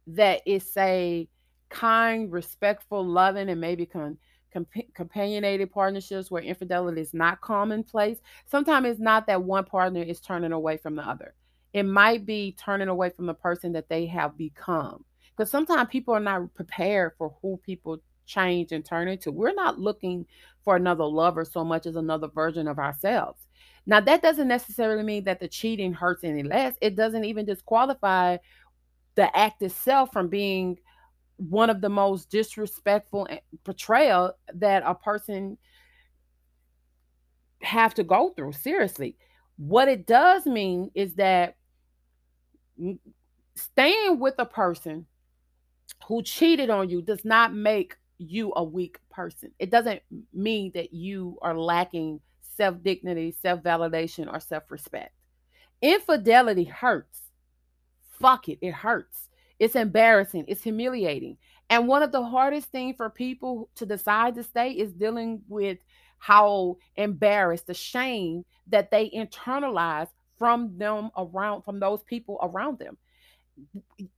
that 0.07 0.41
is 0.45 0.69
say 0.72 1.29
kind, 1.69 2.31
respectful, 2.31 3.05
loving, 3.05 3.50
and 3.50 3.62
maybe 3.62 3.86
con- 3.86 4.17
comp- 4.53 4.93
companionated 4.93 5.72
partnerships 5.72 6.31
where 6.31 6.41
infidelity 6.41 7.01
is 7.01 7.13
not 7.13 7.41
commonplace. 7.41 8.19
Sometimes 8.45 8.88
it's 8.88 9.00
not 9.00 9.27
that 9.27 9.43
one 9.43 9.65
partner 9.65 10.01
is 10.01 10.19
turning 10.19 10.51
away 10.51 10.77
from 10.77 10.95
the 10.95 11.03
other. 11.03 11.34
It 11.74 11.84
might 11.84 12.25
be 12.25 12.55
turning 12.57 12.88
away 12.88 13.10
from 13.10 13.25
the 13.25 13.34
person 13.34 13.74
that 13.74 13.89
they 13.89 14.05
have 14.05 14.38
become. 14.38 15.03
Because 15.36 15.51
sometimes 15.51 15.89
people 15.89 16.13
are 16.13 16.22
not 16.22 16.53
prepared 16.53 17.12
for 17.17 17.36
who 17.41 17.57
people 17.57 18.00
change 18.25 18.72
and 18.72 18.86
turn 18.86 19.07
into. 19.07 19.31
We're 19.31 19.53
not 19.53 19.79
looking 19.79 20.25
for 20.63 20.75
another 20.75 21.03
lover 21.03 21.43
so 21.43 21.63
much 21.65 21.86
as 21.86 21.98
another 21.98 22.29
version 22.29 22.67
of 22.67 22.79
ourselves. 22.79 23.45
Now, 23.86 24.00
that 24.00 24.22
doesn't 24.22 24.48
necessarily 24.48 25.03
mean 25.03 25.25
that 25.25 25.39
the 25.39 25.48
cheating 25.48 25.93
hurts 25.93 26.24
any 26.24 26.43
less. 26.43 26.75
It 26.81 26.95
doesn't 26.95 27.25
even 27.25 27.45
disqualify 27.45 28.38
the 29.15 29.36
act 29.38 29.62
itself 29.62 30.12
from 30.12 30.27
being 30.27 30.79
one 31.38 31.70
of 31.70 31.82
the 31.82 31.89
most 31.89 32.30
disrespectful 32.30 33.27
eh, 33.30 33.39
portrayal 33.63 34.34
that 34.54 34.84
a 34.86 34.96
person 34.96 35.58
have 37.62 37.94
to 37.96 38.04
go 38.04 38.30
through 38.30 38.54
seriously. 38.54 39.18
What 39.58 39.88
it 39.88 40.06
does 40.06 40.46
mean 40.46 40.92
is 40.94 41.15
that 41.15 41.56
staying 43.56 44.20
with 44.20 44.36
a 44.38 44.46
person 44.46 45.06
who 46.08 46.22
cheated 46.22 46.70
on 46.70 46.89
you 46.89 47.01
does 47.01 47.24
not 47.25 47.54
make 47.54 47.96
you 48.18 48.54
a 48.56 48.63
weak 48.63 49.00
person. 49.10 49.51
It 49.60 49.72
doesn't 49.72 50.01
mean 50.34 50.72
that 50.74 50.94
you 50.94 51.38
are 51.42 51.58
lacking 51.58 52.20
self-dignity 52.58 53.36
self-validation 53.42 54.32
or 54.32 54.39
self-respect. 54.39 55.13
Infidelity 55.82 56.63
hurts. 56.63 57.22
Fuck 58.20 58.48
it 58.48 58.60
it 58.62 58.74
hurts 58.74 59.27
it's 59.59 59.75
embarrassing, 59.75 60.45
it's 60.47 60.63
humiliating. 60.63 61.38
And 61.69 61.88
one 61.88 62.03
of 62.03 62.12
the 62.12 62.24
hardest 62.24 62.71
things 62.71 62.95
for 62.97 63.09
people 63.09 63.69
to 63.75 63.85
decide 63.85 64.35
to 64.35 64.43
stay 64.43 64.71
is 64.71 64.93
dealing 64.93 65.41
with 65.47 65.79
how 66.17 66.77
embarrassed, 66.95 67.67
the 67.67 67.74
shame 67.74 68.45
that 68.67 68.91
they 68.91 69.09
internalize 69.09 70.07
from 70.38 70.77
them 70.77 71.09
around, 71.17 71.63
from 71.63 71.79
those 71.79 72.03
people 72.03 72.39
around 72.41 72.79
them. 72.79 72.97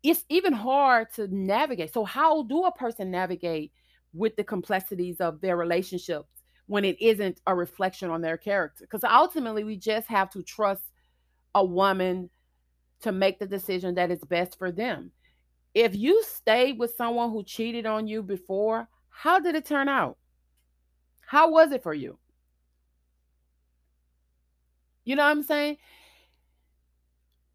It's 0.03 0.25
even 0.29 0.53
hard 0.53 1.13
to 1.13 1.27
navigate. 1.27 1.93
So, 1.93 2.03
how 2.03 2.43
do 2.43 2.63
a 2.63 2.71
person 2.71 3.11
navigate 3.11 3.71
with 4.13 4.35
the 4.35 4.43
complexities 4.43 5.21
of 5.21 5.41
their 5.41 5.55
relationships 5.55 6.29
when 6.65 6.83
it 6.83 6.99
isn't 6.99 7.39
a 7.45 7.53
reflection 7.53 8.09
on 8.09 8.21
their 8.21 8.37
character? 8.37 8.85
Because 8.85 9.03
ultimately, 9.03 9.63
we 9.63 9.77
just 9.77 10.07
have 10.07 10.31
to 10.31 10.41
trust 10.41 10.81
a 11.53 11.63
woman 11.63 12.29
to 13.01 13.11
make 13.11 13.37
the 13.37 13.45
decision 13.45 13.95
that 13.95 14.09
is 14.09 14.19
best 14.27 14.57
for 14.57 14.71
them 14.71 15.11
if 15.77 15.95
you 15.95 16.23
stayed 16.23 16.79
with 16.79 16.95
someone 16.97 17.29
who 17.29 17.43
cheated 17.43 17.85
on 17.85 18.07
you 18.07 18.23
before, 18.23 18.87
how 19.09 19.39
did 19.39 19.53
it 19.53 19.65
turn 19.65 19.87
out? 19.87 20.17
How 21.21 21.51
was 21.51 21.71
it 21.71 21.83
for 21.83 21.93
you? 21.93 22.17
You 25.05 25.15
know 25.15 25.23
what 25.23 25.29
I'm 25.29 25.43
saying? 25.43 25.77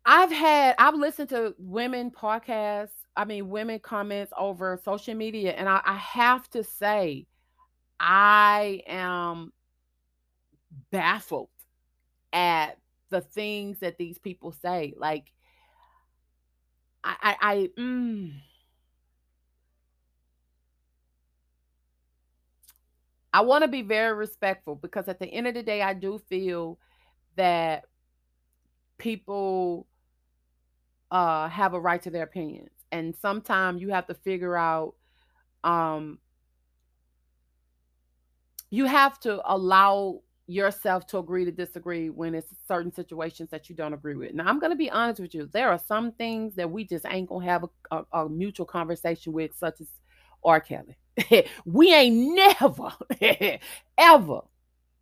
I've 0.05 0.31
had, 0.31 0.77
I've 0.79 0.95
listened 0.95 1.31
to 1.31 1.57
women 1.59 2.13
podcasts, 2.13 2.91
I 3.17 3.25
mean, 3.25 3.51
women 3.51 3.81
comments 3.81 4.33
over 4.39 4.81
social 4.85 5.15
media, 5.15 5.53
and 5.53 5.69
I, 5.69 5.81
I 5.85 5.97
have 5.97 6.49
to 6.51 6.63
say, 6.63 7.27
I 7.99 8.83
am 8.87 9.53
baffled 10.93 11.51
at 12.33 12.79
the 13.11 13.21
things 13.21 13.81
that 13.81 13.99
these 13.99 14.19
people 14.19 14.53
say. 14.53 14.95
Like, 14.97 15.33
I, 17.05 17.17
I, 17.23 17.37
I 17.41 17.69
mm, 17.79 18.33
I 23.33 23.41
want 23.41 23.63
to 23.63 23.69
be 23.69 23.83
very 23.83 24.15
respectful 24.15 24.75
because 24.75 25.09
at 25.09 25.19
the 25.19 25.27
end 25.27 25.47
of 25.47 25.55
the 25.55 25.63
day, 25.63 25.83
I 25.83 25.95
do 25.95 26.19
feel 26.29 26.79
that 27.37 27.85
people 28.99 29.87
uh, 31.11 31.49
have 31.49 31.75
a 31.75 31.81
right 31.81 32.03
to 32.03 32.11
their 32.11 32.25
opinions, 32.25 32.71
and 32.91 33.15
sometimes 33.17 33.81
you 33.81 33.91
have 33.91 34.07
to 34.07 34.15
figure 34.15 34.57
out. 34.57 34.95
Um, 35.65 36.19
you 38.71 38.87
have 38.87 39.21
to 39.21 39.41
allow 39.45 40.23
yourself 40.47 41.07
to 41.07 41.19
agree 41.19 41.45
to 41.45 41.53
disagree 41.53 42.11
when 42.11 42.35
it's 42.35 42.53
certain 42.67 42.93
situations 42.93 43.49
that 43.51 43.69
you 43.69 43.77
don't 43.77 43.95
agree 43.95 44.17
with. 44.17 44.35
Now, 44.35 44.47
I'm 44.47 44.59
going 44.59 44.73
to 44.73 44.77
be 44.77 44.91
honest 44.91 45.21
with 45.21 45.35
you. 45.35 45.49
There 45.53 45.71
are 45.71 45.79
some 45.79 46.13
things 46.13 46.55
that 46.57 46.71
we 46.71 46.85
just 46.85 47.07
ain't 47.09 47.29
going 47.29 47.47
to 47.47 47.53
have 47.53 47.65
a, 47.65 47.97
a, 47.97 48.05
a, 48.25 48.29
mutual 48.29 48.67
conversation 48.67 49.33
with, 49.33 49.57
such 49.57 49.81
as 49.81 49.89
R. 50.45 50.61
Kelly. 50.61 50.97
we 51.65 51.95
ain't 51.95 52.35
never, 52.35 52.93
ever 53.99 54.41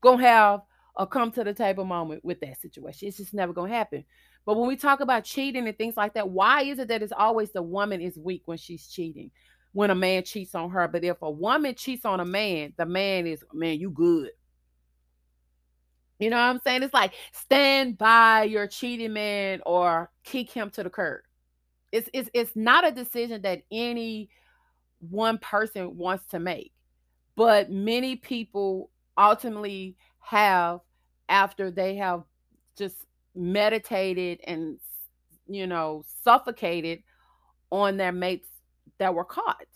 gonna 0.00 0.22
have 0.22 0.62
a 0.96 1.06
come 1.06 1.30
to 1.32 1.44
the 1.44 1.54
table 1.54 1.84
moment 1.84 2.24
with 2.24 2.40
that 2.40 2.60
situation. 2.60 3.08
It's 3.08 3.18
just 3.18 3.34
never 3.34 3.52
gonna 3.52 3.72
happen. 3.72 4.04
But 4.46 4.56
when 4.56 4.68
we 4.68 4.76
talk 4.76 5.00
about 5.00 5.24
cheating 5.24 5.68
and 5.68 5.76
things 5.76 5.96
like 5.96 6.14
that, 6.14 6.28
why 6.28 6.62
is 6.62 6.78
it 6.78 6.88
that 6.88 7.02
it's 7.02 7.12
always 7.16 7.52
the 7.52 7.62
woman 7.62 8.00
is 8.00 8.18
weak 8.18 8.42
when 8.46 8.58
she's 8.58 8.88
cheating? 8.88 9.30
When 9.72 9.90
a 9.90 9.94
man 9.94 10.24
cheats 10.24 10.54
on 10.54 10.70
her. 10.70 10.88
But 10.88 11.04
if 11.04 11.22
a 11.22 11.30
woman 11.30 11.74
cheats 11.76 12.04
on 12.04 12.18
a 12.18 12.24
man, 12.24 12.72
the 12.76 12.86
man 12.86 13.26
is, 13.26 13.44
man, 13.52 13.78
you 13.78 13.90
good. 13.90 14.30
You 16.20 16.30
know 16.30 16.36
what 16.36 16.42
I'm 16.42 16.60
saying? 16.60 16.82
It's 16.82 16.94
like 16.94 17.14
stand 17.32 17.98
by 17.98 18.44
your 18.44 18.66
cheating 18.68 19.14
man 19.14 19.62
or 19.66 20.10
kick 20.22 20.50
him 20.50 20.70
to 20.72 20.84
the 20.84 20.90
curb. 20.90 21.22
It's 21.92 22.10
it's 22.12 22.30
it's 22.34 22.54
not 22.54 22.86
a 22.86 22.92
decision 22.92 23.42
that 23.42 23.62
any 23.72 24.30
one 25.00 25.38
person 25.38 25.96
wants 25.96 26.26
to 26.28 26.38
make, 26.38 26.72
but 27.36 27.70
many 27.70 28.16
people 28.16 28.90
ultimately 29.16 29.96
have 30.20 30.80
after 31.28 31.70
they 31.70 31.96
have 31.96 32.24
just 32.76 32.96
meditated 33.34 34.40
and 34.46 34.78
you 35.48 35.66
know 35.66 36.04
suffocated 36.22 37.02
on 37.70 37.96
their 37.96 38.12
mates 38.12 38.48
that 38.98 39.14
were 39.14 39.24
caught. 39.24 39.66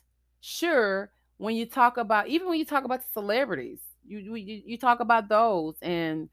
Sure, 0.40 1.10
when 1.38 1.56
you 1.56 1.66
talk 1.66 1.96
about 1.96 2.28
even 2.28 2.48
when 2.48 2.58
you 2.58 2.66
talk 2.66 2.84
about 2.84 3.00
the 3.00 3.12
celebrities, 3.14 3.80
you 4.06 4.34
you, 4.34 4.62
you 4.66 4.78
talk 4.78 5.00
about 5.00 5.28
those 5.28 5.76
and 5.82 6.28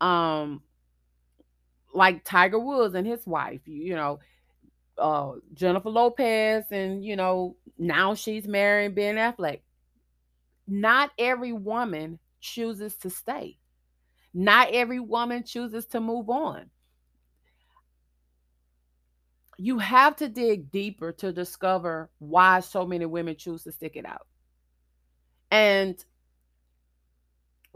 um 0.00 0.62
like 1.94 2.24
Tiger 2.24 2.58
Woods 2.58 2.94
and 2.94 3.06
his 3.06 3.26
wife, 3.26 3.60
you, 3.66 3.82
you 3.82 3.96
know, 3.96 4.18
uh 4.98 5.32
Jennifer 5.54 5.90
Lopez 5.90 6.64
and 6.70 7.04
you 7.04 7.16
know, 7.16 7.56
now 7.78 8.14
she's 8.14 8.46
marrying 8.46 8.94
Ben 8.94 9.16
Affleck. 9.16 9.60
Not 10.66 11.10
every 11.18 11.52
woman 11.52 12.18
chooses 12.40 12.96
to 12.96 13.10
stay. 13.10 13.58
Not 14.34 14.68
every 14.72 15.00
woman 15.00 15.44
chooses 15.44 15.86
to 15.86 16.00
move 16.00 16.28
on. 16.28 16.70
You 19.58 19.78
have 19.78 20.16
to 20.16 20.28
dig 20.28 20.70
deeper 20.70 21.12
to 21.12 21.32
discover 21.32 22.10
why 22.18 22.60
so 22.60 22.84
many 22.84 23.06
women 23.06 23.36
choose 23.36 23.62
to 23.64 23.72
stick 23.72 23.96
it 23.96 24.04
out. 24.04 24.26
And 25.50 26.04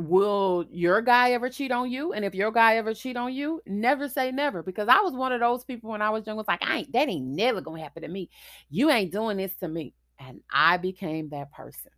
will 0.00 0.66
your 0.70 1.02
guy 1.02 1.32
ever 1.32 1.48
cheat 1.48 1.72
on 1.72 1.90
you? 1.90 2.12
And 2.12 2.24
if 2.24 2.34
your 2.34 2.50
guy 2.50 2.76
ever 2.76 2.94
cheat 2.94 3.16
on 3.16 3.32
you, 3.32 3.60
never 3.66 4.08
say 4.08 4.30
never. 4.30 4.62
Because 4.62 4.88
I 4.88 5.00
was 5.00 5.14
one 5.14 5.32
of 5.32 5.40
those 5.40 5.64
people 5.64 5.90
when 5.90 6.02
I 6.02 6.10
was 6.10 6.26
young, 6.26 6.36
was 6.36 6.48
like, 6.48 6.64
I 6.64 6.78
ain't 6.78 6.92
that 6.92 7.08
ain't 7.08 7.26
never 7.26 7.60
gonna 7.60 7.82
happen 7.82 8.02
to 8.02 8.08
me. 8.08 8.30
You 8.68 8.90
ain't 8.90 9.12
doing 9.12 9.36
this 9.36 9.54
to 9.56 9.68
me. 9.68 9.94
And 10.18 10.40
I 10.52 10.76
became 10.76 11.30
that 11.30 11.52
person. 11.52 11.92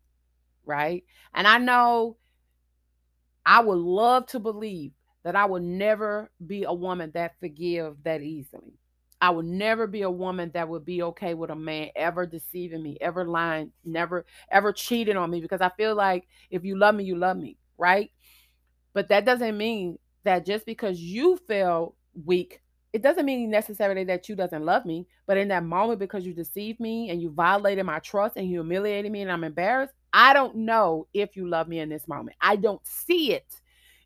Right. 0.65 1.05
And 1.35 1.47
I 1.47 1.59
know 1.59 2.17
I 3.45 3.61
would 3.61 3.79
love 3.79 4.27
to 4.29 4.39
believe 4.39 4.93
that 5.25 5.37
I 5.37 5.45
will 5.47 5.61
never 5.61 6.31
be 6.47 6.65
a 6.65 6.73
woman 6.73 7.11
that 7.15 7.39
forgive 7.41 7.97
that 8.05 8.23
easily. 8.23 8.75
I 9.21 9.31
would 9.31 9.47
never 9.47 9.87
be 9.87 10.03
a 10.03 10.11
woman 10.11 10.51
that 10.55 10.69
would 10.69 10.85
be 10.85 11.03
okay 11.03 11.35
with 11.35 11.51
a 11.51 11.57
man 11.57 11.91
ever 11.95 12.27
deceiving 12.27 12.83
me, 12.83 12.99
ever 13.01 13.25
lying, 13.25 13.71
never 13.85 14.25
ever 14.51 14.73
cheating 14.73 15.17
on 15.17 15.31
me 15.31 15.41
because 15.41 15.61
I 15.61 15.71
feel 15.77 15.95
like 15.95 16.27
if 16.51 16.65
you 16.65 16.77
love 16.77 16.97
me, 16.97 17.05
you 17.05 17.17
love 17.17 17.37
me 17.37 17.57
right? 17.83 18.11
But 18.95 19.09
that 19.09 19.25
doesn't 19.25 19.59
mean 19.59 19.99
that 20.25 20.47
just 20.47 20.65
because 20.65 21.01
you 21.01 21.37
feel 21.49 21.97
weak, 22.25 22.61
it 22.93 23.03
doesn't 23.03 23.27
mean 23.27 23.51
necessarily 23.51 24.05
that 24.05 24.29
you 24.29 24.37
doesn't 24.37 24.65
love 24.65 24.85
me. 24.87 25.07
But 25.27 25.39
in 25.39 25.49
that 25.49 25.65
moment, 25.65 25.99
because 25.99 26.25
you 26.25 26.33
deceived 26.33 26.79
me 26.79 27.11
and 27.11 27.21
you 27.21 27.31
violated 27.31 27.85
my 27.85 27.99
trust 27.99 28.37
and 28.37 28.47
you 28.47 28.61
humiliated 28.61 29.11
me 29.11 29.23
and 29.23 29.33
I'm 29.33 29.45
embarrassed, 29.45 29.95
I 30.13 30.33
don't 30.33 30.57
know 30.57 31.09
if 31.13 31.37
you 31.37 31.49
love 31.49 31.69
me 31.69 31.81
in 31.81 31.89
this 31.89 32.07
moment. 32.07 32.37
I 32.41 32.57
don't 32.57 32.87
see 32.87 33.33
it 33.33 33.61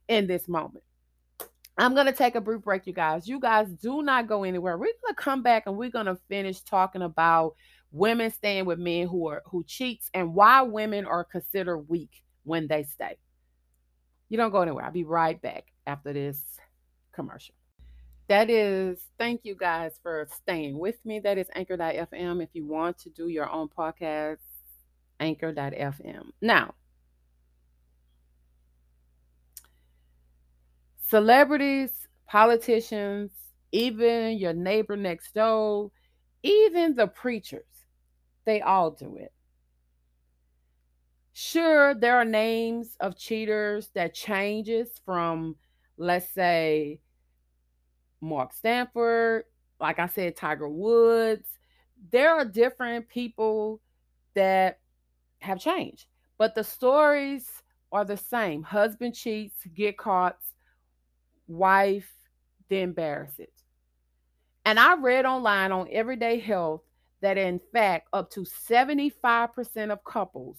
in 0.08 0.26
this 0.26 0.48
moment. 0.48 0.84
I'm 1.78 1.94
going 1.94 2.06
to 2.06 2.12
take 2.12 2.36
a 2.36 2.40
brief 2.40 2.62
break, 2.62 2.86
you 2.86 2.94
guys. 2.94 3.28
You 3.28 3.38
guys 3.38 3.68
do 3.68 4.02
not 4.02 4.28
go 4.28 4.44
anywhere. 4.44 4.78
We're 4.78 4.86
going 5.02 5.14
to 5.14 5.22
come 5.22 5.42
back 5.42 5.64
and 5.66 5.76
we're 5.76 5.90
going 5.90 6.06
to 6.06 6.18
finish 6.28 6.60
talking 6.62 7.02
about 7.02 7.54
women 7.92 8.30
staying 8.30 8.64
with 8.64 8.78
men 8.78 9.08
who 9.08 9.28
are 9.28 9.42
who 9.46 9.64
cheats 9.64 10.10
and 10.14 10.34
why 10.34 10.62
women 10.62 11.04
are 11.04 11.24
considered 11.24 11.80
weak 11.88 12.22
when 12.44 12.66
they 12.66 12.84
stay. 12.84 13.18
You 14.28 14.36
don't 14.36 14.50
go 14.50 14.62
anywhere. 14.62 14.84
I'll 14.84 14.92
be 14.92 15.04
right 15.04 15.40
back 15.40 15.66
after 15.86 16.12
this 16.12 16.42
commercial. 17.12 17.54
That 18.28 18.50
is, 18.50 18.98
thank 19.18 19.44
you 19.44 19.54
guys 19.54 20.00
for 20.02 20.26
staying 20.42 20.78
with 20.78 20.96
me. 21.04 21.20
That 21.20 21.38
is 21.38 21.46
anchor.fm. 21.54 22.42
If 22.42 22.50
you 22.54 22.66
want 22.66 22.98
to 22.98 23.10
do 23.10 23.28
your 23.28 23.48
own 23.48 23.68
podcast, 23.68 24.38
anchor.fm. 25.20 26.30
Now, 26.40 26.74
celebrities, 31.08 32.08
politicians, 32.26 33.30
even 33.70 34.38
your 34.38 34.52
neighbor 34.52 34.96
next 34.96 35.34
door, 35.34 35.92
even 36.42 36.96
the 36.96 37.06
preachers, 37.06 37.64
they 38.44 38.60
all 38.60 38.90
do 38.90 39.16
it. 39.16 39.32
Sure, 41.38 41.94
there 41.94 42.16
are 42.16 42.24
names 42.24 42.96
of 42.98 43.14
cheaters 43.14 43.90
that 43.92 44.14
changes 44.14 44.88
from, 45.04 45.54
let's 45.98 46.30
say, 46.30 46.98
Mark 48.22 48.54
Stanford, 48.54 49.44
like 49.78 49.98
I 49.98 50.06
said, 50.06 50.34
Tiger 50.34 50.66
Woods. 50.66 51.46
There 52.10 52.30
are 52.30 52.46
different 52.46 53.06
people 53.10 53.82
that 54.32 54.80
have 55.40 55.60
changed, 55.60 56.06
but 56.38 56.54
the 56.54 56.64
stories 56.64 57.46
are 57.92 58.06
the 58.06 58.16
same. 58.16 58.62
Husband 58.62 59.14
cheats, 59.14 59.58
get 59.74 59.98
caught, 59.98 60.38
wife 61.48 62.10
then 62.70 62.84
embarrass 62.84 63.38
it. 63.38 63.52
And 64.64 64.80
I 64.80 64.94
read 64.94 65.26
online 65.26 65.70
on 65.70 65.86
Everyday 65.92 66.38
Health 66.38 66.80
that 67.20 67.36
in 67.36 67.60
fact 67.74 68.08
up 68.14 68.30
to 68.30 68.40
75% 68.40 69.90
of 69.92 70.02
couples 70.02 70.56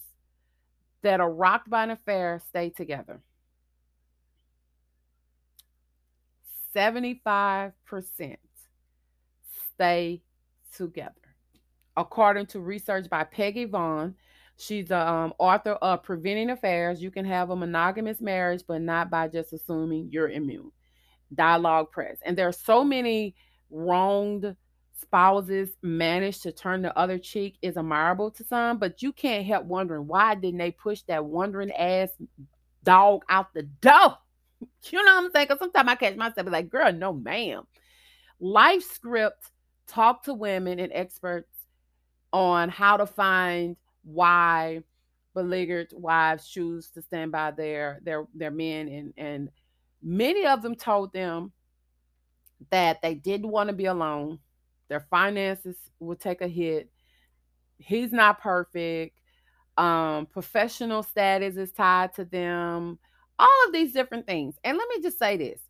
that 1.02 1.20
are 1.20 1.30
rocked 1.30 1.70
by 1.70 1.84
an 1.84 1.90
affair 1.90 2.40
stay 2.48 2.70
together. 2.70 3.20
75% 6.74 7.72
stay 9.74 10.22
together. 10.74 11.14
According 11.96 12.46
to 12.46 12.60
research 12.60 13.08
by 13.10 13.24
Peggy 13.24 13.64
Vaughan, 13.64 14.14
she's 14.56 14.88
the 14.88 15.08
um, 15.08 15.32
author 15.38 15.72
of 15.72 16.02
Preventing 16.02 16.50
Affairs. 16.50 17.02
You 17.02 17.10
can 17.10 17.24
have 17.24 17.50
a 17.50 17.56
monogamous 17.56 18.20
marriage, 18.20 18.62
but 18.68 18.82
not 18.82 19.10
by 19.10 19.28
just 19.28 19.52
assuming 19.52 20.08
you're 20.12 20.30
immune. 20.30 20.70
Dialogue 21.34 21.90
Press. 21.90 22.18
And 22.24 22.36
there 22.36 22.48
are 22.48 22.52
so 22.52 22.84
many 22.84 23.34
wronged 23.70 24.54
spouses 25.00 25.70
manage 25.82 26.40
to 26.40 26.52
turn 26.52 26.82
the 26.82 26.96
other 26.98 27.18
cheek 27.18 27.58
is 27.62 27.76
admirable 27.76 28.30
to 28.32 28.44
some, 28.44 28.78
but 28.78 29.02
you 29.02 29.12
can't 29.12 29.46
help 29.46 29.64
wondering 29.64 30.06
why 30.06 30.34
didn't 30.34 30.58
they 30.58 30.70
push 30.70 31.02
that 31.02 31.24
wandering 31.24 31.72
ass 31.72 32.10
dog 32.82 33.22
out 33.28 33.52
the 33.54 33.62
door? 33.62 34.18
You 34.90 35.04
know 35.04 35.14
what 35.14 35.24
I'm 35.26 35.30
saying? 35.30 35.46
Because 35.46 35.60
sometimes 35.60 35.88
I 35.88 35.94
catch 35.94 36.16
myself 36.16 36.48
like, 36.50 36.68
girl, 36.68 36.92
no, 36.92 37.12
ma'am. 37.12 37.62
Lifescript 38.40 39.52
talk 39.86 40.24
to 40.24 40.34
women 40.34 40.80
and 40.80 40.90
experts 40.92 41.54
on 42.32 42.68
how 42.68 42.96
to 42.96 43.06
find 43.06 43.76
why 44.02 44.82
beleaguered 45.34 45.92
wives 45.92 46.48
choose 46.48 46.90
to 46.90 47.02
stand 47.02 47.30
by 47.30 47.52
their 47.52 48.00
their 48.02 48.26
their 48.34 48.50
men 48.50 48.88
and 48.88 49.14
and 49.16 49.48
many 50.02 50.44
of 50.44 50.62
them 50.62 50.74
told 50.74 51.12
them 51.12 51.52
that 52.70 53.00
they 53.02 53.14
didn't 53.14 53.48
want 53.48 53.68
to 53.68 53.74
be 53.74 53.86
alone 53.86 54.40
their 54.88 55.00
finances 55.00 55.76
will 56.00 56.16
take 56.16 56.40
a 56.40 56.48
hit. 56.48 56.90
He's 57.78 58.12
not 58.12 58.40
perfect. 58.40 59.18
Um, 59.76 60.26
professional 60.26 61.02
status 61.02 61.56
is 61.56 61.70
tied 61.70 62.14
to 62.14 62.24
them. 62.24 62.98
All 63.38 63.66
of 63.66 63.72
these 63.72 63.92
different 63.92 64.26
things. 64.26 64.56
And 64.64 64.76
let 64.76 64.88
me 64.88 65.02
just 65.02 65.18
say 65.18 65.36
this. 65.36 65.60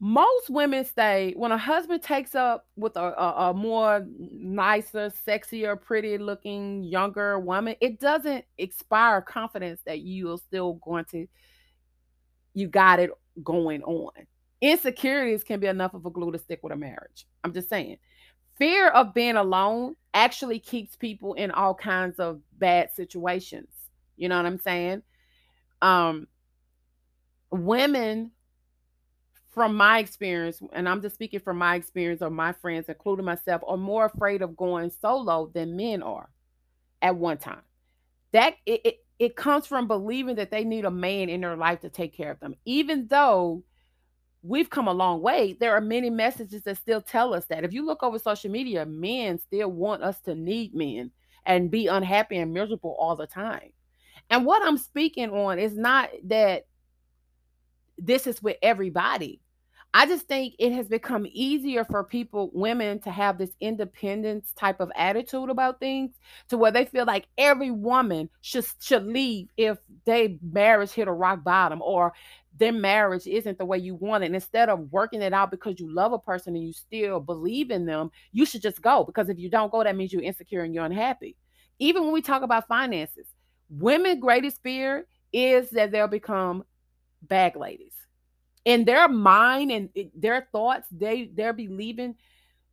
Most 0.00 0.48
women 0.50 0.84
stay 0.84 1.32
when 1.36 1.50
a 1.50 1.58
husband 1.58 2.02
takes 2.02 2.36
up 2.36 2.66
with 2.76 2.96
a, 2.96 3.00
a, 3.00 3.50
a 3.50 3.54
more 3.54 4.06
nicer, 4.08 5.10
sexier, 5.26 5.80
pretty 5.80 6.18
looking, 6.18 6.84
younger 6.84 7.38
woman, 7.40 7.74
it 7.80 7.98
doesn't 7.98 8.44
expire 8.58 9.20
confidence 9.20 9.80
that 9.86 10.00
you're 10.00 10.38
still 10.38 10.74
going 10.74 11.04
to, 11.06 11.26
you 12.54 12.68
got 12.68 13.00
it 13.00 13.10
going 13.42 13.82
on 13.82 14.12
insecurities 14.60 15.44
can 15.44 15.60
be 15.60 15.66
enough 15.66 15.94
of 15.94 16.06
a 16.06 16.10
glue 16.10 16.32
to 16.32 16.38
stick 16.38 16.60
with 16.62 16.72
a 16.72 16.76
marriage. 16.76 17.26
I'm 17.44 17.52
just 17.52 17.68
saying. 17.68 17.98
Fear 18.58 18.88
of 18.90 19.14
being 19.14 19.36
alone 19.36 19.96
actually 20.14 20.58
keeps 20.60 20.96
people 20.96 21.34
in 21.34 21.50
all 21.52 21.74
kinds 21.74 22.18
of 22.18 22.40
bad 22.58 22.90
situations. 22.94 23.68
You 24.16 24.28
know 24.28 24.36
what 24.36 24.46
I'm 24.46 24.58
saying? 24.58 25.02
Um 25.82 26.28
women 27.50 28.32
from 29.50 29.74
my 29.76 29.98
experience, 29.98 30.60
and 30.72 30.88
I'm 30.88 31.02
just 31.02 31.14
speaking 31.16 31.40
from 31.40 31.58
my 31.58 31.74
experience 31.76 32.22
or 32.22 32.30
my 32.30 32.52
friends, 32.52 32.88
including 32.88 33.24
myself, 33.24 33.62
are 33.66 33.76
more 33.76 34.06
afraid 34.06 34.42
of 34.42 34.56
going 34.56 34.90
solo 34.90 35.50
than 35.54 35.76
men 35.76 36.02
are. 36.02 36.28
at 37.02 37.16
one 37.16 37.38
time. 37.38 37.62
That 38.32 38.56
it, 38.66 38.80
it, 38.84 39.04
it 39.18 39.36
comes 39.36 39.66
from 39.66 39.88
believing 39.88 40.36
that 40.36 40.50
they 40.50 40.64
need 40.64 40.84
a 40.84 40.90
man 40.90 41.28
in 41.28 41.40
their 41.42 41.56
life 41.56 41.80
to 41.80 41.90
take 41.90 42.14
care 42.16 42.30
of 42.30 42.40
them. 42.40 42.54
Even 42.64 43.06
though 43.08 43.64
we've 44.48 44.70
come 44.70 44.88
a 44.88 44.92
long 44.92 45.20
way, 45.20 45.56
there 45.60 45.76
are 45.76 45.80
many 45.80 46.08
messages 46.08 46.62
that 46.62 46.78
still 46.78 47.02
tell 47.02 47.34
us 47.34 47.44
that. 47.46 47.64
If 47.64 47.72
you 47.72 47.84
look 47.84 48.02
over 48.02 48.18
social 48.18 48.50
media, 48.50 48.86
men 48.86 49.38
still 49.38 49.70
want 49.70 50.02
us 50.02 50.20
to 50.22 50.34
need 50.34 50.74
men 50.74 51.10
and 51.44 51.70
be 51.70 51.86
unhappy 51.86 52.38
and 52.38 52.52
miserable 52.52 52.96
all 52.98 53.14
the 53.14 53.26
time. 53.26 53.70
And 54.30 54.46
what 54.46 54.62
I'm 54.62 54.78
speaking 54.78 55.30
on 55.30 55.58
is 55.58 55.76
not 55.76 56.10
that 56.24 56.66
this 57.98 58.26
is 58.26 58.42
with 58.42 58.56
everybody. 58.62 59.40
I 59.94 60.06
just 60.06 60.28
think 60.28 60.54
it 60.58 60.72
has 60.72 60.86
become 60.86 61.26
easier 61.30 61.82
for 61.82 62.04
people, 62.04 62.50
women, 62.52 63.00
to 63.00 63.10
have 63.10 63.38
this 63.38 63.50
independence 63.58 64.52
type 64.52 64.80
of 64.80 64.92
attitude 64.94 65.48
about 65.48 65.80
things 65.80 66.14
to 66.50 66.58
where 66.58 66.70
they 66.70 66.84
feel 66.84 67.06
like 67.06 67.26
every 67.38 67.70
woman 67.70 68.28
should 68.42 68.66
should 68.80 69.06
leave 69.06 69.48
if 69.56 69.78
their 70.04 70.28
marriage 70.42 70.90
hit 70.90 71.08
a 71.08 71.12
rock 71.12 71.42
bottom 71.42 71.80
or 71.80 72.12
their 72.58 72.72
marriage 72.72 73.26
isn't 73.26 73.58
the 73.58 73.64
way 73.64 73.78
you 73.78 73.94
want 73.94 74.24
it. 74.24 74.34
instead 74.34 74.68
of 74.68 74.90
working 74.92 75.22
it 75.22 75.32
out 75.32 75.50
because 75.50 75.78
you 75.78 75.92
love 75.92 76.12
a 76.12 76.18
person 76.18 76.54
and 76.54 76.66
you 76.66 76.72
still 76.72 77.20
believe 77.20 77.70
in 77.70 77.86
them, 77.86 78.10
you 78.32 78.44
should 78.44 78.62
just 78.62 78.82
go. 78.82 79.04
Because 79.04 79.28
if 79.28 79.38
you 79.38 79.48
don't 79.48 79.72
go, 79.72 79.84
that 79.84 79.96
means 79.96 80.12
you're 80.12 80.22
insecure 80.22 80.62
and 80.62 80.74
you're 80.74 80.84
unhappy. 80.84 81.36
Even 81.78 82.04
when 82.04 82.12
we 82.12 82.20
talk 82.20 82.42
about 82.42 82.66
finances, 82.66 83.26
women's 83.70 84.20
greatest 84.20 84.62
fear 84.62 85.06
is 85.32 85.70
that 85.70 85.92
they'll 85.92 86.08
become 86.08 86.64
bag 87.22 87.56
ladies 87.56 87.92
in 88.64 88.84
their 88.84 89.08
mind 89.08 89.70
and 89.70 89.88
eh, 89.96 90.04
their 90.14 90.46
thoughts 90.52 90.86
they 90.90 91.30
they're 91.34 91.52
believing 91.52 92.14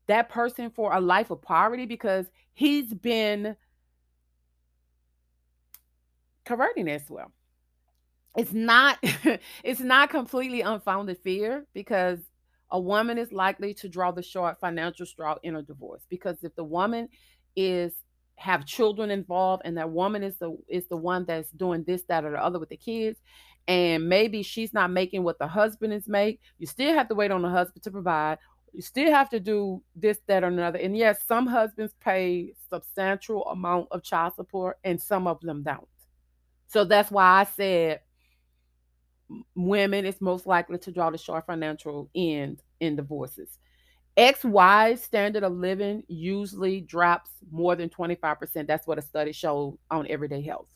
that 0.07 0.29
person 0.29 0.69
for 0.69 0.93
a 0.93 1.01
life 1.01 1.31
of 1.31 1.41
poverty 1.41 1.85
because 1.85 2.27
he's 2.53 2.93
been 2.93 3.55
converting 6.43 6.87
as 6.87 7.09
well 7.09 7.31
it's 8.35 8.53
not 8.53 8.97
it's 9.63 9.79
not 9.79 10.09
completely 10.09 10.61
unfounded 10.61 11.17
fear 11.17 11.65
because 11.73 12.19
a 12.71 12.79
woman 12.79 13.17
is 13.17 13.31
likely 13.31 13.73
to 13.73 13.87
draw 13.87 14.11
the 14.11 14.23
short 14.23 14.59
financial 14.59 15.05
straw 15.05 15.35
in 15.43 15.55
a 15.55 15.61
divorce 15.61 16.05
because 16.09 16.43
if 16.43 16.55
the 16.55 16.63
woman 16.63 17.07
is 17.55 17.93
have 18.37 18.65
children 18.65 19.11
involved 19.11 19.61
and 19.65 19.77
that 19.77 19.89
woman 19.89 20.23
is 20.23 20.37
the 20.37 20.57
is 20.67 20.87
the 20.87 20.97
one 20.97 21.25
that's 21.25 21.49
doing 21.51 21.83
this 21.85 22.03
that 22.09 22.25
or 22.25 22.31
the 22.31 22.43
other 22.43 22.59
with 22.59 22.69
the 22.69 22.77
kids 22.77 23.19
and 23.67 24.07
maybe 24.07 24.43
she's 24.43 24.73
not 24.73 24.91
making 24.91 25.23
what 25.23 25.39
the 25.39 25.47
husband 25.47 25.93
is 25.93 26.07
make 26.07 26.41
you 26.57 26.67
still 26.67 26.93
have 26.93 27.07
to 27.07 27.15
wait 27.15 27.31
on 27.31 27.41
the 27.41 27.49
husband 27.49 27.83
to 27.83 27.91
provide. 27.91 28.37
You 28.73 28.81
still 28.81 29.09
have 29.09 29.29
to 29.29 29.39
do 29.39 29.81
this 29.95 30.19
that 30.27 30.43
or 30.43 30.47
another. 30.47 30.79
And 30.79 30.97
yes 30.97 31.19
some 31.25 31.47
husbands 31.47 31.93
pay 32.03 32.51
substantial 32.69 33.45
amount 33.45 33.87
of 33.91 34.03
child 34.03 34.35
support 34.35 34.77
and 34.83 35.01
some 35.01 35.27
of 35.27 35.39
them 35.39 35.63
don't. 35.63 35.87
So 36.67 36.83
that's 36.83 37.09
why 37.09 37.41
i 37.41 37.43
said 37.45 38.01
women 39.55 40.05
is 40.05 40.21
most 40.21 40.45
likely 40.45 40.77
to 40.77 40.91
draw 40.91 41.09
the 41.09 41.17
short 41.17 41.45
financial 41.45 42.09
end 42.15 42.61
in 42.79 42.95
divorces 42.95 43.57
XY 44.17 44.97
standard 44.97 45.43
of 45.43 45.53
living 45.53 46.03
usually 46.07 46.79
drops 46.81 47.31
more 47.51 47.75
than 47.75 47.89
25%. 47.89 48.65
That's 48.67 48.87
what 48.87 48.97
a 48.97 49.01
study 49.01 49.33
showed 49.33 49.77
on 49.91 50.07
everyday 50.09 50.41
health. 50.41 50.69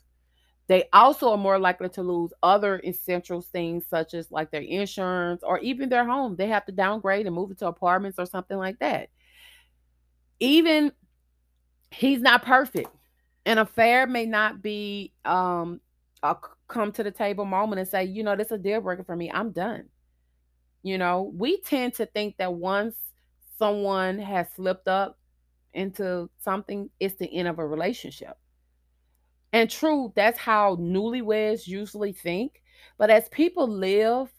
They 0.67 0.87
also 0.93 1.31
are 1.31 1.37
more 1.37 1.57
likely 1.57 1.89
to 1.89 2.03
lose 2.03 2.31
other 2.43 2.79
essential 2.83 3.41
things 3.41 3.85
such 3.87 4.13
as 4.13 4.29
like 4.29 4.51
their 4.51 4.61
insurance 4.61 5.41
or 5.41 5.57
even 5.59 5.89
their 5.89 6.05
home. 6.05 6.35
They 6.35 6.47
have 6.47 6.65
to 6.65 6.71
downgrade 6.71 7.25
and 7.25 7.35
move 7.35 7.49
into 7.49 7.65
apartments 7.65 8.19
or 8.19 8.25
something 8.25 8.57
like 8.57 8.77
that. 8.79 9.09
Even 10.39 10.91
he's 11.91 12.21
not 12.21 12.43
perfect. 12.43 12.89
An 13.45 13.57
affair 13.57 14.05
may 14.05 14.25
not 14.25 14.61
be 14.61 15.13
um 15.25 15.79
a 16.21 16.35
come 16.69 16.91
to 16.93 17.03
the 17.03 17.11
table 17.11 17.45
moment 17.45 17.79
and 17.79 17.87
say, 17.89 18.05
you 18.05 18.23
know, 18.23 18.35
this 18.35 18.47
is 18.47 18.53
a 18.53 18.57
deal 18.57 18.81
breaker 18.81 19.03
for 19.03 19.15
me. 19.15 19.29
I'm 19.31 19.51
done. 19.51 19.85
You 20.83 20.97
know, 20.97 21.31
we 21.35 21.59
tend 21.61 21.95
to 21.95 22.05
think 22.05 22.37
that 22.37 22.53
once 22.53 22.95
someone 23.57 24.17
has 24.19 24.47
slipped 24.55 24.87
up 24.87 25.19
into 25.73 26.29
something, 26.39 26.89
it's 26.99 27.15
the 27.15 27.27
end 27.27 27.47
of 27.47 27.59
a 27.59 27.67
relationship. 27.67 28.37
And 29.51 29.69
true, 29.69 30.13
that's 30.15 30.39
how 30.39 30.77
newlyweds 30.77 31.67
usually 31.67 32.13
think. 32.13 32.61
But 32.97 33.09
as 33.09 33.27
people 33.29 33.67
live 33.67 34.31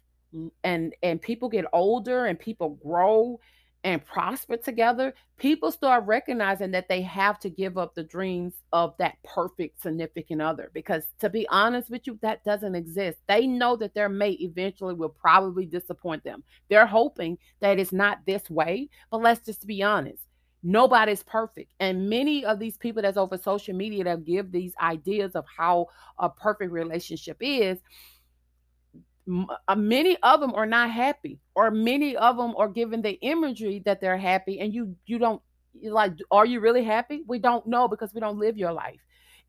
and 0.63 0.95
and 1.03 1.21
people 1.21 1.49
get 1.49 1.65
older 1.73 2.27
and 2.27 2.39
people 2.39 2.79
grow 2.83 3.41
and 3.83 4.05
prosper 4.05 4.57
together, 4.57 5.15
people 5.39 5.73
start 5.73 6.05
recognizing 6.07 6.71
that 6.73 6.89
they 6.89 7.01
have 7.03 7.39
to 7.41 7.49
give 7.49 7.79
up 7.79 7.95
the 7.95 8.03
dreams 8.03 8.55
of 8.73 8.95
that 8.99 9.17
perfect 9.25 9.81
significant 9.81 10.43
other. 10.43 10.71
Because 10.75 11.05
to 11.21 11.31
be 11.31 11.49
honest 11.49 11.91
with 11.91 12.07
you, 12.07 12.19
that 12.23 12.45
doesn't 12.45 12.75
exist. 12.75 13.19
They 13.27 13.47
know 13.47 13.77
that 13.77 13.95
their 13.95 14.09
mate 14.09 14.41
eventually 14.41 14.95
will 14.95 15.09
probably 15.09 15.65
disappoint 15.65 16.25
them. 16.25 16.45
They're 16.69 16.87
hoping 16.87 17.39
that 17.61 17.79
it's 17.79 17.93
not 17.93 18.19
this 18.27 18.51
way, 18.51 18.91
but 19.11 19.23
let's 19.23 19.45
just 19.45 19.67
be 19.67 19.83
honest 19.83 20.25
nobody's 20.63 21.23
perfect 21.23 21.73
and 21.81 22.11
many 22.11 22.45
of 22.45 22.59
these 22.59 22.77
people 22.77 23.01
that's 23.01 23.17
over 23.17 23.39
social 23.39 23.75
media 23.75 24.05
that 24.05 24.27
give 24.27 24.53
these 24.53 24.75
ideas 24.83 25.33
of 25.35 25.43
how 25.57 25.87
a 26.19 26.29
perfect 26.29 26.71
relationship 26.71 27.39
is 27.41 27.79
Uh, 29.69 29.75
many 29.75 30.17
of 30.23 30.41
them 30.41 30.55
are 30.55 30.67
not 30.67 30.91
happy 30.91 31.39
or 31.55 31.71
many 31.71 32.17
of 32.17 32.37
them 32.37 32.55
are 32.57 32.69
given 32.69 33.03
the 33.03 33.19
imagery 33.21 33.83
that 33.85 34.01
they're 34.01 34.17
happy 34.17 34.61
and 34.61 34.75
you 34.75 34.97
you 35.07 35.19
don't 35.19 35.43
like 35.85 36.13
are 36.31 36.47
you 36.47 36.59
really 36.59 36.83
happy 36.83 37.23
we 37.27 37.39
don't 37.39 37.67
know 37.67 37.87
because 37.87 38.13
we 38.13 38.21
don't 38.21 38.39
live 38.39 38.57
your 38.57 38.73
life 38.73 39.01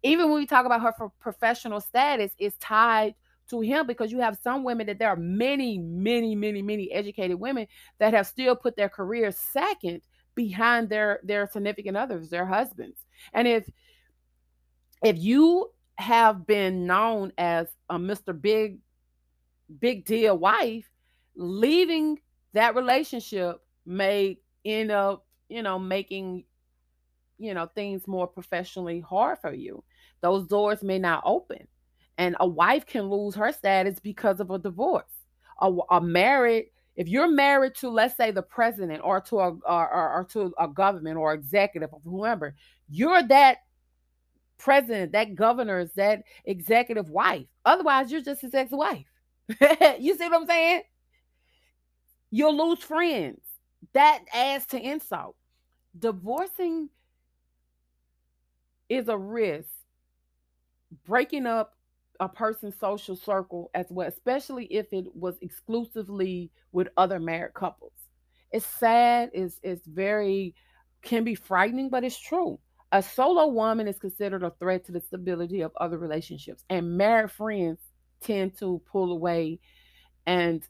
even 0.03 0.25
when 0.29 0.35
we 0.35 0.45
talk 0.45 0.65
about 0.65 0.81
her 0.81 0.93
for 0.97 1.09
professional 1.19 1.79
status 1.79 2.31
is 2.37 2.53
tied 2.57 3.15
to 3.49 3.61
him 3.61 3.87
because 3.87 4.11
you 4.11 4.19
have 4.19 4.37
some 4.43 4.63
women 4.63 4.87
that 4.87 4.99
there 4.99 5.09
are 5.09 5.15
many 5.15 5.77
many 5.77 6.35
many 6.35 6.61
many 6.61 6.91
educated 6.91 7.39
women 7.39 7.65
that 7.97 8.13
have 8.13 8.27
still 8.27 8.55
put 8.55 8.75
their 8.75 8.89
career 8.89 9.31
second 9.31 10.01
behind 10.35 10.89
their 10.89 11.19
their 11.23 11.47
significant 11.47 11.97
others, 11.97 12.29
their 12.29 12.45
husbands. 12.45 13.05
And 13.33 13.47
if 13.47 13.69
if 15.03 15.17
you 15.17 15.71
have 15.95 16.45
been 16.45 16.85
known 16.87 17.31
as 17.37 17.67
a 17.89 17.97
Mr. 17.97 18.39
Big 18.39 18.79
big 19.79 20.05
deal 20.05 20.37
wife, 20.37 20.89
leaving 21.35 22.19
that 22.53 22.75
relationship 22.75 23.61
may 23.85 24.39
end 24.65 24.91
up, 24.91 25.25
you 25.49 25.63
know, 25.63 25.79
making 25.79 26.45
you 27.37 27.53
know 27.53 27.67
things 27.73 28.07
more 28.07 28.27
professionally 28.27 28.99
hard 28.99 29.39
for 29.39 29.53
you. 29.53 29.83
Those 30.21 30.47
doors 30.47 30.83
may 30.83 30.99
not 30.99 31.23
open. 31.25 31.67
And 32.17 32.35
a 32.39 32.47
wife 32.47 32.85
can 32.85 33.09
lose 33.09 33.33
her 33.35 33.51
status 33.51 33.99
because 33.99 34.39
of 34.39 34.51
a 34.51 34.59
divorce. 34.59 35.11
A, 35.61 35.71
a 35.89 36.01
married 36.01 36.67
if 36.95 37.07
you're 37.07 37.29
married 37.29 37.75
to 37.75 37.89
let's 37.89 38.15
say 38.17 38.31
the 38.31 38.41
president 38.41 39.01
or 39.03 39.21
to 39.21 39.39
a 39.39 39.49
or, 39.49 39.93
or, 39.93 40.27
to 40.31 40.53
a 40.59 40.67
government 40.67 41.17
or 41.17 41.33
executive 41.33 41.89
or 41.93 42.01
whoever 42.03 42.55
you're 42.89 43.23
that 43.23 43.57
president 44.57 45.11
that 45.11 45.35
governor's 45.35 45.91
that 45.93 46.23
executive 46.45 47.09
wife 47.09 47.45
otherwise 47.65 48.11
you're 48.11 48.21
just 48.21 48.41
his 48.41 48.53
ex-wife 48.53 49.05
you 49.99 50.17
see 50.17 50.25
what 50.29 50.33
i'm 50.41 50.47
saying? 50.47 50.81
You'll 52.31 52.69
lose 52.69 52.79
friends. 52.79 53.41
That 53.93 54.23
adds 54.33 54.65
to 54.67 54.79
insult. 54.79 55.35
Divorcing 55.97 56.89
is 58.87 59.09
a 59.09 59.17
risk. 59.17 59.67
Breaking 61.05 61.45
up 61.45 61.75
a 62.19 62.29
person's 62.29 62.77
social 62.79 63.15
circle 63.15 63.71
as 63.73 63.87
well, 63.89 64.07
especially 64.07 64.65
if 64.65 64.93
it 64.93 65.13
was 65.15 65.37
exclusively 65.41 66.51
with 66.71 66.87
other 66.95 67.19
married 67.19 67.53
couples. 67.53 67.93
It's 68.51 68.65
sad, 68.65 69.31
it's 69.33 69.59
it's 69.63 69.85
very 69.87 70.55
can 71.01 71.23
be 71.23 71.35
frightening, 71.35 71.89
but 71.89 72.03
it's 72.03 72.19
true. 72.19 72.59
A 72.91 73.01
solo 73.01 73.47
woman 73.47 73.87
is 73.87 73.97
considered 73.97 74.43
a 74.43 74.51
threat 74.59 74.85
to 74.85 74.91
the 74.91 74.99
stability 75.01 75.61
of 75.61 75.71
other 75.79 75.97
relationships, 75.97 76.63
and 76.69 76.97
married 76.97 77.31
friends 77.31 77.79
tend 78.21 78.57
to 78.59 78.81
pull 78.91 79.11
away 79.11 79.59
and 80.25 80.63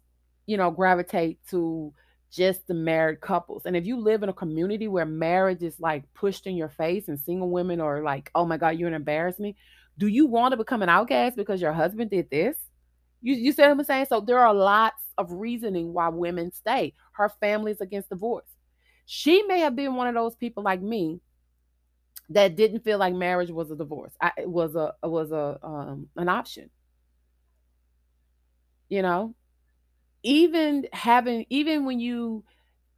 you 0.46 0.58
know 0.58 0.72
gravitate 0.72 1.40
to 1.50 1.94
just 2.32 2.66
the 2.68 2.74
married 2.74 3.20
couples. 3.20 3.64
And 3.66 3.76
if 3.76 3.86
you 3.86 3.98
live 4.00 4.24
in 4.24 4.30
a 4.30 4.34
community 4.34 4.88
where 4.88 5.06
marriage 5.06 5.62
is 5.64 5.80
like 5.80 6.04
pushed 6.14 6.48
in 6.48 6.56
your 6.56 6.70
face 6.70 7.10
and 7.10 7.20
single 7.20 7.50
women 7.50 7.82
are 7.82 8.02
like, 8.02 8.32
oh 8.34 8.46
my 8.46 8.58
God, 8.58 8.78
you're 8.78 8.88
an 8.88 8.94
embarrassment, 8.94 9.58
do 9.98 10.08
you 10.08 10.26
want 10.26 10.54
to 10.54 10.58
become 10.58 10.82
an 10.82 10.90
outcast 10.90 11.36
because 11.36 11.62
your 11.62 11.74
husband 11.74 12.10
did 12.10 12.30
this? 12.30 12.56
You, 13.22 13.36
you 13.36 13.52
see 13.52 13.62
what 13.62 13.72
I'm 13.72 13.84
saying? 13.84 14.06
So 14.10 14.22
there 14.22 14.40
are 14.40 14.54
lots 14.54 15.04
of 15.18 15.32
reasoning 15.32 15.94
why 15.94 16.08
women 16.08 16.52
stay. 16.52 16.94
Her 17.12 17.30
family's 17.30 17.82
against 17.82 18.10
divorce. 18.10 18.48
She 19.06 19.44
may 19.44 19.60
have 19.60 19.76
been 19.76 19.96
one 19.96 20.08
of 20.08 20.16
those 20.16 20.36
people 20.36 20.64
like 20.64 20.82
me 20.82 21.20
that 22.30 22.56
didn't 22.56 22.84
feel 22.84 22.98
like 22.98 23.14
marriage 23.14 23.52
was 23.52 23.72
a 23.72 23.76
divorce. 23.76 24.14
I, 24.22 24.32
it 24.38 24.50
was 24.50 24.76
a 24.76 24.94
it 25.04 25.10
was 25.10 25.32
a 25.32 25.60
um, 25.62 26.08
an 26.16 26.30
option. 26.30 26.70
You 28.92 29.02
know, 29.02 29.34
even 30.22 30.86
having 30.94 31.48
even 31.50 31.86
when 31.86 32.00
you 32.00 32.44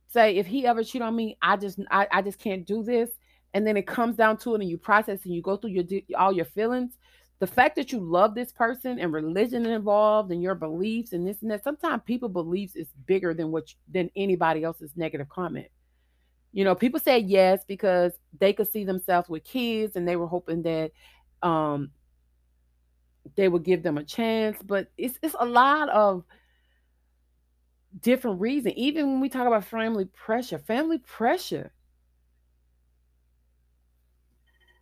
say 0.08 0.36
if 0.36 0.46
he 0.46 0.68
ever 0.68 0.84
cheat 0.84 1.02
on 1.02 1.16
me, 1.16 1.38
I 1.42 1.56
just 1.56 1.80
I, 1.90 2.08
I 2.12 2.22
just 2.22 2.40
can't 2.40 2.68
do 2.68 2.84
this 2.84 3.12
and 3.54 3.66
then 3.66 3.78
it 3.78 3.88
comes 3.88 4.18
down 4.18 4.38
to 4.38 4.56
it 4.56 4.62
and 4.62 4.70
you 4.70 4.78
process 4.78 5.24
and 5.24 5.34
you 5.34 5.42
go 5.42 5.56
through 5.56 5.70
your 5.70 5.86
all 6.18 6.34
your 6.34 6.46
feelings 6.46 6.98
the 7.44 7.48
fact 7.48 7.76
that 7.76 7.92
you 7.92 8.00
love 8.00 8.36
this 8.36 8.54
person 8.54 9.00
and 9.00 9.12
religion 9.12 9.66
involved 9.66 10.32
and 10.32 10.42
your 10.42 10.56
beliefs 10.56 11.12
and 11.12 11.28
this 11.28 11.42
and 11.42 11.52
that 11.52 11.64
sometimes 11.64 12.02
people 12.06 12.30
beliefs 12.30 12.76
is 12.76 12.88
bigger 13.06 13.34
than 13.34 13.52
what 13.52 13.74
than 13.92 14.10
anybody 14.16 14.64
else's 14.64 14.92
negative 14.96 15.28
comment. 15.28 15.68
You 16.54 16.64
know 16.64 16.74
people 16.74 17.00
say 17.00 17.20
yes 17.20 17.66
because 17.68 18.14
they 18.40 18.54
could 18.54 18.72
see 18.72 18.86
themselves 18.86 19.28
with 19.28 19.44
kids 19.44 19.96
and 19.96 20.08
they 20.08 20.16
were 20.16 20.28
hoping 20.28 20.62
that 20.64 20.92
um 21.42 21.92
they 23.36 23.48
would 23.48 23.64
give 23.64 23.84
them 23.84 23.98
a 23.98 24.04
chance 24.04 24.58
but 24.64 24.88
it's 24.98 25.18
it's 25.22 25.36
a 25.40 25.46
lot 25.46 25.90
of 25.90 26.24
different 28.02 28.40
reasons 28.42 28.74
even 28.76 29.12
when 29.12 29.22
we 29.22 29.30
talk 29.30 29.48
about 29.48 29.64
family 29.64 30.06
pressure 30.06 30.58
family 30.60 30.98
pressure 31.00 31.72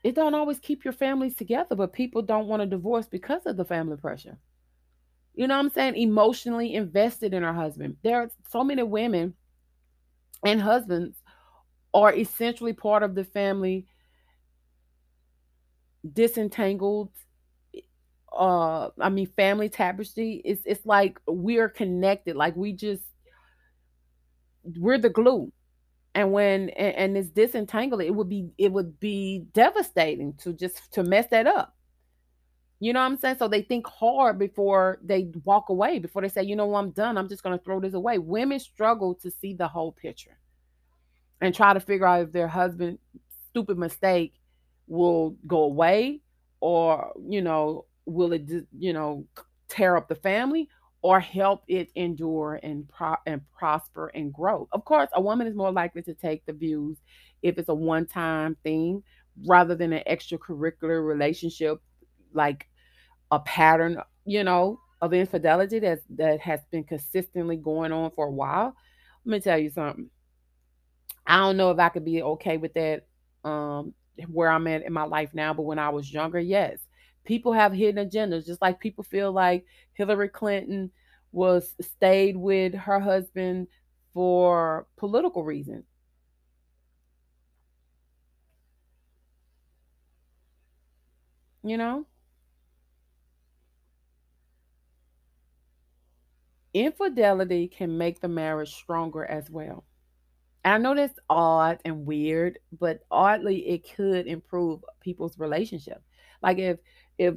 it 0.03 0.15
don't 0.15 0.33
always 0.33 0.59
keep 0.59 0.83
your 0.83 0.93
families 0.93 1.35
together, 1.35 1.75
but 1.75 1.93
people 1.93 2.21
don't 2.21 2.47
want 2.47 2.61
to 2.61 2.65
divorce 2.65 3.07
because 3.07 3.45
of 3.45 3.57
the 3.57 3.65
family 3.65 3.97
pressure. 3.97 4.37
You 5.35 5.47
know 5.47 5.55
what 5.55 5.65
I'm 5.65 5.69
saying? 5.69 5.95
Emotionally 5.95 6.73
invested 6.73 7.33
in 7.33 7.43
her 7.43 7.53
husband. 7.53 7.97
There 8.03 8.21
are 8.21 8.31
so 8.49 8.63
many 8.63 8.83
women 8.83 9.35
and 10.43 10.59
husbands 10.61 11.21
are 11.93 12.13
essentially 12.13 12.73
part 12.73 13.03
of 13.03 13.15
the 13.15 13.23
family 13.23 13.85
disentangled 16.13 17.11
uh 18.31 18.89
I 18.99 19.09
mean 19.09 19.27
family 19.27 19.69
tapestry. 19.69 20.41
It's 20.45 20.61
it's 20.65 20.85
like 20.85 21.19
we're 21.27 21.69
connected. 21.69 22.35
Like 22.35 22.55
we 22.55 22.73
just 22.73 23.03
we're 24.63 24.97
the 24.97 25.09
glue 25.09 25.51
and 26.13 26.31
when 26.31 26.69
and, 26.71 26.95
and 26.95 27.17
it's 27.17 27.29
disentangled 27.29 28.01
it 28.01 28.13
would 28.13 28.29
be 28.29 28.49
it 28.57 28.71
would 28.71 28.99
be 28.99 29.45
devastating 29.53 30.33
to 30.33 30.53
just 30.53 30.91
to 30.93 31.03
mess 31.03 31.27
that 31.27 31.47
up 31.47 31.75
you 32.79 32.93
know 32.93 32.99
what 32.99 33.05
i'm 33.05 33.17
saying 33.17 33.35
so 33.37 33.47
they 33.47 33.61
think 33.61 33.87
hard 33.87 34.37
before 34.37 34.99
they 35.03 35.31
walk 35.45 35.69
away 35.69 35.99
before 35.99 36.21
they 36.21 36.27
say 36.27 36.43
you 36.43 36.55
know 36.55 36.65
what 36.65 36.79
i'm 36.79 36.91
done 36.91 37.17
i'm 37.17 37.29
just 37.29 37.43
going 37.43 37.57
to 37.57 37.63
throw 37.63 37.79
this 37.79 37.93
away 37.93 38.17
women 38.17 38.59
struggle 38.59 39.15
to 39.15 39.31
see 39.31 39.53
the 39.53 39.67
whole 39.67 39.91
picture 39.91 40.37
and 41.39 41.55
try 41.55 41.73
to 41.73 41.79
figure 41.79 42.05
out 42.05 42.21
if 42.21 42.31
their 42.31 42.47
husband 42.47 42.99
stupid 43.49 43.77
mistake 43.77 44.33
will 44.87 45.31
go 45.47 45.63
away 45.63 46.21
or 46.59 47.13
you 47.27 47.41
know 47.41 47.85
will 48.11 48.33
it 48.33 48.49
you 48.77 48.93
know 48.93 49.25
tear 49.67 49.95
up 49.97 50.07
the 50.07 50.15
family 50.15 50.67
or 51.01 51.19
help 51.19 51.63
it 51.67 51.89
endure 51.95 52.59
and 52.61 52.87
pro- 52.89 53.15
and 53.25 53.41
prosper 53.57 54.09
and 54.09 54.31
grow. 54.33 54.67
Of 54.71 54.85
course, 54.85 55.09
a 55.13 55.21
woman 55.21 55.47
is 55.47 55.55
more 55.55 55.71
likely 55.71 56.03
to 56.03 56.13
take 56.13 56.45
the 56.45 56.53
views 56.53 56.97
if 57.41 57.57
it's 57.57 57.69
a 57.69 57.73
one-time 57.73 58.55
thing 58.63 59.01
rather 59.47 59.73
than 59.75 59.93
an 59.93 60.03
extracurricular 60.07 61.05
relationship 61.05 61.81
like 62.33 62.67
a 63.31 63.39
pattern, 63.39 63.97
you 64.25 64.43
know, 64.43 64.79
of 65.01 65.13
infidelity 65.13 65.79
that 65.79 65.99
that 66.09 66.39
has 66.41 66.61
been 66.71 66.83
consistently 66.83 67.57
going 67.57 67.91
on 67.91 68.11
for 68.11 68.27
a 68.27 68.31
while. 68.31 68.75
Let 69.25 69.31
me 69.31 69.39
tell 69.39 69.57
you 69.57 69.69
something. 69.69 70.09
I 71.25 71.37
don't 71.37 71.57
know 71.57 71.71
if 71.71 71.79
I 71.79 71.89
could 71.89 72.05
be 72.05 72.21
okay 72.21 72.57
with 72.57 72.73
that 72.73 73.07
um 73.43 73.93
where 74.27 74.49
I'm 74.49 74.67
at 74.67 74.83
in 74.85 74.93
my 74.93 75.03
life 75.03 75.31
now, 75.33 75.53
but 75.53 75.63
when 75.63 75.79
I 75.79 75.89
was 75.89 76.11
younger, 76.11 76.39
yes. 76.39 76.79
People 77.23 77.53
have 77.53 77.73
hidden 77.73 78.07
agendas, 78.09 78.45
just 78.45 78.61
like 78.61 78.79
people 78.79 79.03
feel 79.03 79.31
like 79.31 79.65
Hillary 79.93 80.29
Clinton 80.29 80.91
was 81.31 81.75
stayed 81.81 82.35
with 82.37 82.73
her 82.73 82.99
husband 82.99 83.67
for 84.13 84.87
political 84.97 85.43
reasons. 85.43 85.85
You 91.63 91.77
know, 91.77 92.05
infidelity 96.73 97.67
can 97.67 97.97
make 97.97 98.19
the 98.21 98.27
marriage 98.27 98.73
stronger 98.73 99.25
as 99.25 99.49
well. 99.49 99.83
I 100.65 100.77
know 100.79 100.95
that's 100.95 101.19
odd 101.29 101.79
and 101.85 102.05
weird, 102.05 102.59
but 102.79 103.01
oddly, 103.11 103.67
it 103.69 103.89
could 103.95 104.27
improve 104.27 104.81
people's 105.01 105.39
relationship. 105.39 106.03
Like 106.43 106.59
if 106.59 106.79
if 107.21 107.35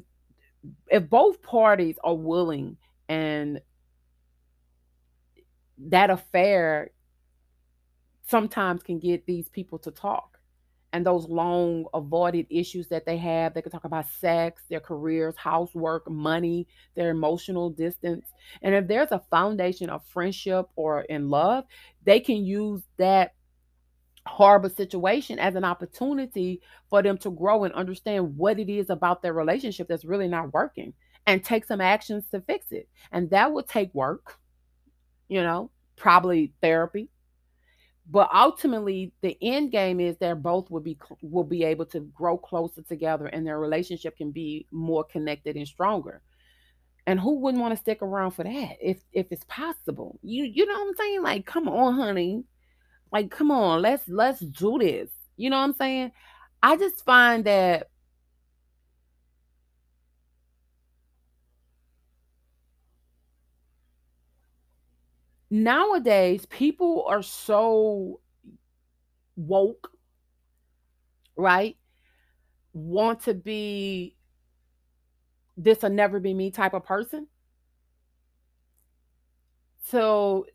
if 0.89 1.11
both 1.11 1.43
parties 1.43 1.99
are 2.03 2.15
willing 2.15 2.79
and 3.09 3.61
that 5.77 6.09
affair 6.09 6.91
sometimes 8.27 8.83
can 8.83 8.99
get 8.99 9.27
these 9.27 9.51
people 9.51 9.79
to 9.79 9.91
talk 9.91 10.39
and 10.95 11.05
those 11.05 11.29
long 11.29 11.85
avoided 11.93 12.47
issues 12.49 12.89
that 12.89 13.05
they 13.05 13.19
have. 13.19 13.53
They 13.53 13.61
can 13.61 13.73
talk 13.73 13.85
about 13.85 14.09
sex, 14.09 14.63
their 14.71 14.81
careers, 14.81 15.37
housework, 15.37 16.09
money, 16.09 16.67
their 16.95 17.11
emotional 17.11 17.69
distance. 17.69 18.25
And 18.63 18.75
if 18.75 18.87
there's 18.87 19.13
a 19.13 19.23
foundation 19.31 19.91
of 19.91 20.07
friendship 20.07 20.67
or 20.77 21.03
in 21.03 21.29
love, 21.29 21.65
they 22.05 22.21
can 22.21 22.47
use 22.47 22.83
that 22.97 23.35
horrible 24.27 24.71
situation 24.71 25.39
as 25.39 25.55
an 25.55 25.65
opportunity 25.65 26.61
for 26.89 27.03
them 27.03 27.19
to 27.19 27.31
grow 27.31 27.65
and 27.65 27.75
understand 27.75 28.37
what 28.37 28.59
it 28.59 28.71
is 28.71 28.91
about 28.91 29.23
their 29.23 29.35
relationship 29.35 29.89
that's 29.89 30.05
really 30.05 30.29
not 30.29 30.53
working 30.53 30.95
and 31.27 31.45
take 31.45 31.65
some 31.65 31.81
actions 31.81 32.25
to 32.31 32.41
fix 32.43 32.73
it. 32.73 32.89
And 33.13 33.31
that 33.31 33.53
will 33.53 33.63
take 33.63 33.95
work, 33.95 34.39
you 35.29 35.43
know, 35.43 35.71
probably 35.97 36.53
therapy. 36.63 37.09
But 38.11 38.29
ultimately, 38.35 39.13
the 39.23 39.37
end 39.41 39.73
game 39.73 39.99
is 39.99 40.17
that 40.19 40.43
both 40.43 40.71
will 40.71 40.81
be 40.81 40.99
will 41.23 41.45
be 41.45 41.65
able 41.65 41.87
to 41.87 42.01
grow 42.01 42.37
closer 42.37 42.83
together, 42.83 43.27
and 43.27 43.47
their 43.47 43.59
relationship 43.59 44.17
can 44.19 44.31
be 44.31 44.67
more 44.71 45.05
connected 45.05 45.57
and 45.57 45.67
stronger. 45.67 46.21
And 47.07 47.19
who 47.19 47.39
wouldn't 47.39 47.63
want 47.63 47.73
to 47.73 47.81
stick 47.81 48.03
around 48.03 48.33
for 48.33 48.45
that 48.45 48.77
if 48.83 48.99
if 49.13 49.33
it's 49.33 49.45
possible? 49.49 50.19
You 50.23 50.45
you 50.45 50.67
know 50.67 50.75
what 50.75 50.89
I'm 50.89 50.95
saying? 50.97 51.23
Like, 51.23 51.47
come 51.47 51.67
on, 51.67 51.95
honey. 51.95 52.45
Like, 53.15 53.31
come 53.31 53.53
on, 53.53 53.81
let's 53.81 54.09
let's 54.09 54.41
do 54.41 54.77
this. 54.81 55.09
You 55.37 55.49
know 55.49 55.57
what 55.59 55.63
I'm 55.63 55.75
saying? 55.75 56.11
I 56.61 56.77
just 56.77 57.05
find 57.05 57.45
that 57.45 57.89
nowadays 65.49 66.45
people 66.47 67.05
are 67.07 67.23
so 67.23 68.19
woke, 69.37 69.93
right? 71.37 71.77
Want 72.73 73.21
to 73.27 73.35
be 73.35 74.17
this 75.57 75.83
will 75.83 75.91
never 75.91 76.19
be 76.19 76.35
me 76.35 76.51
type 76.51 76.75
of 76.75 76.85
person. 76.85 77.29
So 79.85 80.47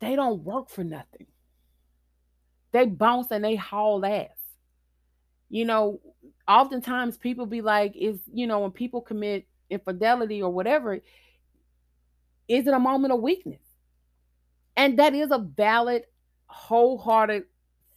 they 0.00 0.14
don't 0.14 0.44
work 0.44 0.68
for 0.68 0.84
nothing. 0.84 1.26
They 2.72 2.86
bounce 2.86 3.30
and 3.30 3.44
they 3.44 3.56
haul 3.56 4.04
ass. 4.04 4.28
You 5.50 5.64
know, 5.64 6.00
oftentimes 6.46 7.16
people 7.16 7.46
be 7.46 7.62
like, 7.62 7.96
is, 7.96 8.18
you 8.32 8.46
know, 8.46 8.60
when 8.60 8.70
people 8.70 9.00
commit 9.00 9.46
infidelity 9.70 10.42
or 10.42 10.50
whatever, 10.50 11.00
is 12.48 12.66
it 12.66 12.74
a 12.74 12.78
moment 12.78 13.12
of 13.12 13.20
weakness? 13.20 13.60
And 14.76 14.98
that 14.98 15.14
is 15.14 15.30
a 15.30 15.38
valid, 15.38 16.04
wholehearted 16.46 17.44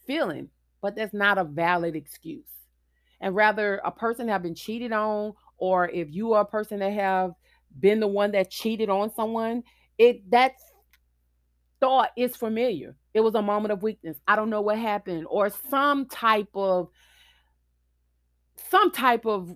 feeling, 0.06 0.48
but 0.80 0.96
that's 0.96 1.14
not 1.14 1.38
a 1.38 1.44
valid 1.44 1.94
excuse. 1.94 2.46
And 3.20 3.34
rather, 3.36 3.80
a 3.84 3.90
person 3.90 4.28
have 4.28 4.42
been 4.42 4.54
cheated 4.54 4.92
on, 4.92 5.34
or 5.58 5.88
if 5.88 6.08
you 6.10 6.32
are 6.32 6.42
a 6.42 6.46
person 6.46 6.80
that 6.80 6.92
have 6.92 7.34
been 7.78 8.00
the 8.00 8.08
one 8.08 8.32
that 8.32 8.50
cheated 8.50 8.90
on 8.90 9.14
someone, 9.14 9.62
it 9.96 10.28
that 10.30 10.54
thought 11.80 12.10
is 12.16 12.34
familiar. 12.34 12.96
It 13.14 13.20
was 13.20 13.34
a 13.34 13.42
moment 13.42 13.72
of 13.72 13.82
weakness. 13.82 14.16
I 14.26 14.36
don't 14.36 14.50
know 14.50 14.62
what 14.62 14.78
happened, 14.78 15.26
or 15.28 15.50
some 15.70 16.06
type 16.06 16.48
of 16.54 16.88
some 18.70 18.90
type 18.90 19.26
of 19.26 19.54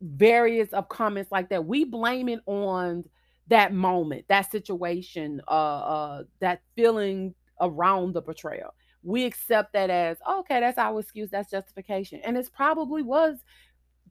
various 0.00 0.72
of 0.72 0.88
comments 0.88 1.30
like 1.30 1.50
that. 1.50 1.64
We 1.66 1.84
blame 1.84 2.28
it 2.28 2.40
on 2.46 3.04
that 3.48 3.72
moment, 3.72 4.24
that 4.28 4.50
situation, 4.50 5.40
uh, 5.48 5.50
uh, 5.50 6.22
that 6.40 6.62
feeling 6.74 7.34
around 7.60 8.14
the 8.14 8.22
betrayal. 8.22 8.74
We 9.02 9.24
accept 9.24 9.72
that 9.74 9.90
as 9.90 10.18
okay, 10.28 10.60
that's 10.60 10.78
our 10.78 11.00
excuse, 11.00 11.30
that's 11.30 11.50
justification, 11.50 12.20
and 12.24 12.36
it 12.36 12.48
probably 12.54 13.02
was, 13.02 13.38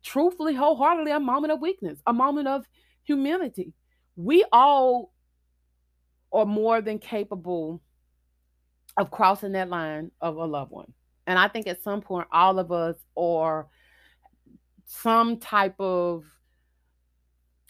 truthfully, 0.04 0.56
wholeheartedly, 0.56 1.12
a 1.12 1.20
moment 1.20 1.52
of 1.52 1.62
weakness, 1.62 2.00
a 2.08 2.14
moment 2.14 2.48
of 2.48 2.66
humility. 3.04 3.74
We 4.16 4.46
all 4.52 5.14
are 6.32 6.46
more 6.46 6.82
than 6.82 7.00
capable 7.00 7.82
of 8.98 9.12
crossing 9.12 9.54
that 9.54 9.70
line 9.70 10.12
of 10.22 10.38
a 10.38 10.46
loved 10.46 10.72
one. 10.72 10.92
And 11.28 11.38
I 11.38 11.48
think 11.48 11.68
at 11.68 11.84
some 11.84 12.02
point, 12.02 12.28
all 12.32 12.60
of 12.60 12.72
us 12.72 12.96
are 13.16 13.68
some 14.86 15.38
type 15.38 15.76
of 15.80 16.24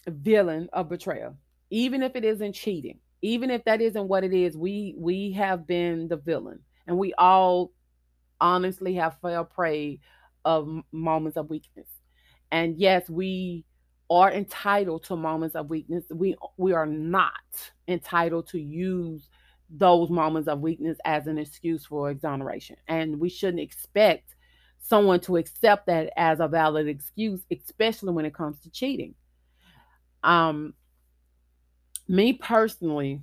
villain 0.06 0.68
of 0.72 0.88
betrayal, 0.88 1.36
even 1.68 2.02
if 2.02 2.16
it 2.16 2.24
isn't 2.24 2.54
cheating, 2.54 2.98
even 3.22 3.50
if 3.50 3.64
that 3.64 3.80
isn't 3.80 4.08
what 4.08 4.24
it 4.24 4.32
is. 4.32 4.56
We 4.56 4.94
we 4.96 5.32
have 5.32 5.66
been 5.66 6.08
the 6.08 6.16
villain, 6.16 6.60
and 6.86 6.96
we 6.96 7.12
all 7.14 7.72
honestly 8.40 8.94
have 8.94 9.18
fell 9.20 9.44
prey 9.44 10.00
of 10.44 10.82
moments 10.92 11.36
of 11.36 11.50
weakness. 11.50 11.88
And 12.50 12.78
yes, 12.78 13.08
we 13.10 13.64
are 14.08 14.32
entitled 14.32 15.04
to 15.04 15.16
moments 15.16 15.54
of 15.54 15.68
weakness. 15.68 16.04
We 16.10 16.34
we 16.56 16.72
are 16.72 16.86
not 16.86 17.32
entitled 17.86 18.48
to 18.48 18.58
use 18.58 19.28
those 19.70 20.10
moments 20.10 20.48
of 20.48 20.60
weakness 20.60 20.98
as 21.04 21.26
an 21.26 21.38
excuse 21.38 21.86
for 21.86 22.10
exoneration. 22.10 22.76
And 22.88 23.20
we 23.20 23.28
shouldn't 23.28 23.62
expect 23.62 24.34
someone 24.80 25.20
to 25.20 25.36
accept 25.36 25.86
that 25.86 26.12
as 26.16 26.40
a 26.40 26.48
valid 26.48 26.88
excuse, 26.88 27.42
especially 27.50 28.12
when 28.12 28.24
it 28.24 28.34
comes 28.34 28.60
to 28.60 28.70
cheating. 28.70 29.14
Um 30.22 30.74
me 32.08 32.32
personally, 32.32 33.22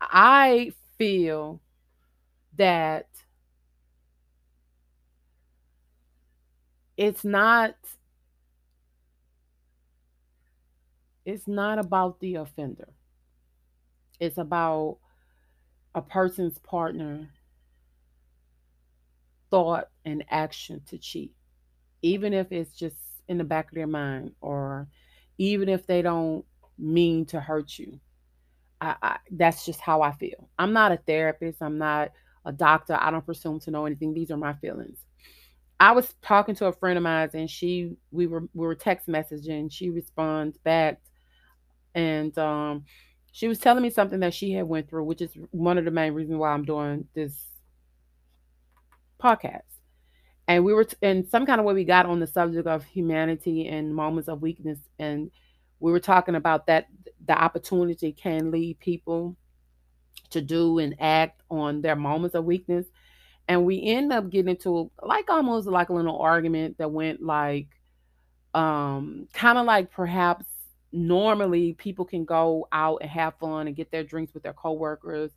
I 0.00 0.72
feel 0.98 1.60
that 2.56 3.08
it's 6.96 7.24
not 7.24 7.74
it's 11.24 11.48
not 11.48 11.78
about 11.78 12.20
the 12.20 12.36
offender. 12.36 12.88
It's 14.20 14.38
about 14.38 14.98
a 15.94 16.02
person's 16.02 16.58
partner 16.58 17.30
thought 19.50 19.88
and 20.04 20.24
action 20.30 20.82
to 20.88 20.98
cheat. 20.98 21.32
Even 22.02 22.32
if 22.32 22.52
it's 22.52 22.72
just 22.72 22.96
in 23.28 23.38
the 23.38 23.44
back 23.44 23.70
of 23.70 23.74
their 23.74 23.86
mind 23.86 24.32
or 24.40 24.88
even 25.38 25.68
if 25.68 25.86
they 25.86 26.02
don't 26.02 26.44
mean 26.78 27.24
to 27.26 27.40
hurt 27.40 27.78
you. 27.78 27.98
I, 28.80 28.96
I 29.02 29.18
that's 29.30 29.64
just 29.64 29.80
how 29.80 30.02
I 30.02 30.12
feel. 30.12 30.48
I'm 30.58 30.72
not 30.72 30.92
a 30.92 30.96
therapist. 30.96 31.62
I'm 31.62 31.78
not 31.78 32.12
a 32.44 32.52
doctor. 32.52 32.98
I 33.00 33.10
don't 33.10 33.24
presume 33.24 33.60
to 33.60 33.70
know 33.70 33.86
anything. 33.86 34.12
These 34.12 34.30
are 34.30 34.36
my 34.36 34.54
feelings. 34.54 34.98
I 35.80 35.92
was 35.92 36.14
talking 36.22 36.54
to 36.56 36.66
a 36.66 36.72
friend 36.72 36.96
of 36.96 37.02
mine 37.02 37.30
and 37.34 37.50
she 37.50 37.96
we 38.10 38.26
were 38.26 38.48
we 38.54 38.66
were 38.66 38.74
text 38.74 39.08
messaging. 39.08 39.72
She 39.72 39.90
responds 39.90 40.58
back 40.58 41.00
and 41.94 42.36
um 42.38 42.84
she 43.32 43.48
was 43.48 43.58
telling 43.58 43.82
me 43.82 43.90
something 43.90 44.20
that 44.20 44.32
she 44.32 44.52
had 44.52 44.68
went 44.68 44.88
through, 44.88 45.04
which 45.04 45.20
is 45.20 45.36
one 45.50 45.76
of 45.76 45.84
the 45.84 45.90
main 45.90 46.12
reasons 46.12 46.38
why 46.38 46.50
I'm 46.50 46.64
doing 46.64 47.08
this 47.14 47.36
podcast. 49.20 49.62
And 50.46 50.64
we 50.64 50.72
were 50.72 50.84
t- 50.84 50.96
in 51.02 51.28
some 51.28 51.44
kind 51.46 51.58
of 51.58 51.66
way 51.66 51.74
we 51.74 51.84
got 51.84 52.06
on 52.06 52.20
the 52.20 52.26
subject 52.26 52.68
of 52.68 52.84
humanity 52.84 53.66
and 53.66 53.94
moments 53.94 54.28
of 54.28 54.42
weakness 54.42 54.78
and 54.98 55.30
we 55.80 55.92
were 55.92 56.00
talking 56.00 56.34
about 56.34 56.66
that 56.66 56.86
the 57.26 57.36
opportunity 57.36 58.12
can 58.12 58.50
lead 58.50 58.78
people 58.78 59.36
to 60.30 60.40
do 60.40 60.78
and 60.78 60.94
act 61.00 61.42
on 61.50 61.82
their 61.82 61.96
moments 61.96 62.34
of 62.34 62.44
weakness 62.44 62.86
and 63.48 63.64
we 63.64 63.82
end 63.82 64.12
up 64.12 64.30
getting 64.30 64.50
into 64.50 64.90
like 65.02 65.28
almost 65.28 65.66
like 65.66 65.90
a 65.90 65.92
little 65.92 66.18
argument 66.18 66.78
that 66.78 66.90
went 66.90 67.22
like 67.22 67.68
um 68.54 69.26
kind 69.32 69.58
of 69.58 69.66
like 69.66 69.90
perhaps 69.90 70.46
normally 70.94 71.74
people 71.74 72.04
can 72.04 72.24
go 72.24 72.66
out 72.72 72.98
and 73.00 73.10
have 73.10 73.34
fun 73.38 73.66
and 73.66 73.76
get 73.76 73.90
their 73.90 74.04
drinks 74.04 74.32
with 74.34 74.42
their 74.42 74.52
coworkers 74.52 75.32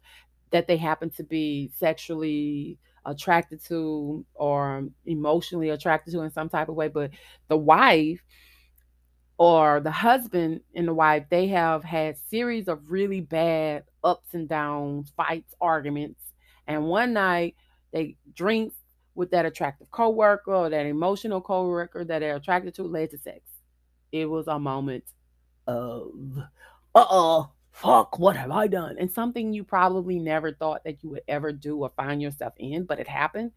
that 0.52 0.68
they 0.68 0.78
happen 0.78 1.10
to 1.10 1.24
be 1.24 1.72
sexually 1.78 2.78
attracted 3.06 3.64
to 3.64 4.26
or 4.36 4.88
emotionally 5.06 5.70
attracted 5.70 6.12
to 6.12 6.22
in 6.22 6.32
some 6.32 6.50
type 6.50 6.70
of 6.70 6.76
way 6.76 6.88
but 6.88 7.12
the 7.48 7.58
wife 7.58 8.22
or 9.38 9.80
the 9.80 9.92
husband 9.92 10.62
and 10.76 10.88
the 10.88 10.94
wife 10.94 11.24
they 11.30 11.48
have 11.48 11.84
had 11.84 12.18
series 12.30 12.68
of 12.68 12.92
really 12.92 13.22
bad 13.22 13.84
ups 14.04 14.34
and 14.34 14.50
downs 14.50 15.12
fights 15.16 15.54
arguments 15.62 16.22
and 16.68 16.84
one 16.86 17.14
night 17.14 17.56
they 17.92 18.16
drink 18.34 18.74
with 19.18 19.32
that 19.32 19.46
attractive 19.46 19.90
coworker 19.92 20.54
or 20.54 20.70
that 20.70 20.86
emotional 20.86 21.42
coworker 21.42 22.06
that 22.06 22.20
they're 22.20 22.36
attracted 22.36 22.76
to 22.76 22.84
led 22.84 23.10
to 23.10 23.18
sex. 23.18 23.42
It 24.12 24.26
was 24.30 24.48
a 24.48 24.60
moment 24.60 25.04
of 25.68 26.12
uh-oh 26.96 27.52
fuck 27.72 28.18
what 28.18 28.36
have 28.36 28.52
i 28.52 28.66
done 28.66 28.96
and 29.00 29.12
something 29.12 29.54
you 29.54 29.64
probably 29.64 30.18
never 30.18 30.52
thought 30.52 30.84
that 30.84 31.04
you 31.04 31.10
would 31.10 31.22
ever 31.28 31.52
do 31.52 31.78
or 31.78 31.92
find 31.96 32.22
yourself 32.22 32.54
in 32.58 32.84
but 32.86 33.00
it 33.00 33.08
happened 33.08 33.52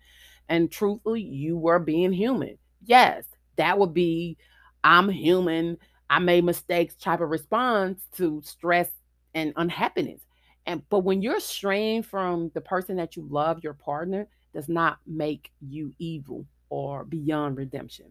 and 0.49 0.70
truthfully 0.70 1.23
you 1.23 1.57
were 1.57 1.79
being 1.79 2.12
human 2.12 2.59
yes 2.85 3.25
that 3.57 3.79
would 3.79 3.94
be 3.94 4.37
I'm 4.83 5.09
human, 5.09 5.79
I 6.09 6.18
made 6.18 6.44
mistakes 6.44 6.94
type 6.94 7.20
of 7.20 7.31
response 7.31 8.03
to 8.16 8.40
stress 8.44 8.88
and 9.35 9.53
unhappiness. 9.57 10.20
And 10.66 10.83
but 10.88 11.01
when 11.01 11.23
you're 11.23 11.40
straying 11.40 12.03
from 12.03 12.51
the 12.55 12.61
person 12.61 12.96
that 12.96 13.16
you 13.16 13.27
love, 13.29 13.62
your 13.62 13.75
partner, 13.75 14.29
does 14.53 14.68
not 14.68 14.99
make 15.07 15.53
you 15.61 15.92
evil 15.99 16.46
or 16.68 17.05
beyond 17.05 17.57
redemption. 17.57 18.07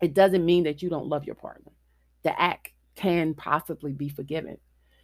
It 0.00 0.14
doesn't 0.14 0.44
mean 0.44 0.64
that 0.64 0.82
you 0.82 0.88
don't 0.88 1.08
love 1.08 1.24
your 1.24 1.34
partner. 1.34 1.72
The 2.24 2.40
act 2.40 2.70
can 2.94 3.34
possibly 3.34 3.92
be 3.92 4.08
forgiven. 4.08 4.58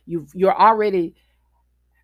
You 0.07 0.27
you're 0.35 0.59
already 0.59 1.15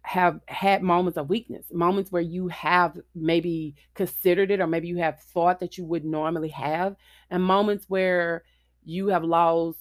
have 0.02 0.40
had 0.48 0.82
moments 0.82 1.18
of 1.18 1.28
weakness, 1.28 1.66
moments 1.72 2.10
where 2.10 2.22
you 2.22 2.48
have 2.48 2.98
maybe 3.14 3.74
considered 3.94 4.50
it 4.50 4.60
or 4.60 4.66
maybe 4.66 4.88
you 4.88 4.96
have 4.96 5.20
thought 5.20 5.60
that 5.60 5.76
you 5.76 5.84
would 5.84 6.04
normally 6.04 6.48
have, 6.48 6.96
and 7.30 7.42
moments 7.42 7.84
where 7.88 8.44
you 8.84 9.08
have 9.08 9.24
lost 9.24 9.78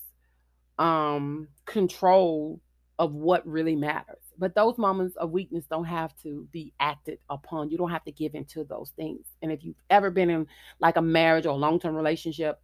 um 0.78 1.48
control 1.65 2.62
of 3.00 3.13
what 3.13 3.46
really 3.48 3.76
matters. 3.76 4.20
But 4.38 4.56
those 4.56 4.78
moments 4.78 5.15
of 5.18 5.32
weakness 5.32 5.65
don't 5.65 5.86
have 5.86 6.15
to 6.24 6.48
be 6.52 6.74
acted 6.80 7.20
upon. 7.30 7.70
You 7.70 7.78
don't 7.78 7.92
have 7.92 8.04
to 8.06 8.12
give 8.12 8.36
into 8.36 8.63
those 8.65 8.92
things. 8.96 9.26
And 9.42 9.52
if 9.52 9.63
you've 9.63 9.82
ever 9.89 10.12
been 10.12 10.30
in 10.30 10.48
like 10.80 10.98
a 10.98 11.02
marriage 11.02 11.46
or 11.46 11.50
a 11.50 11.56
long-term 11.56 11.96
relationship, 11.96 12.62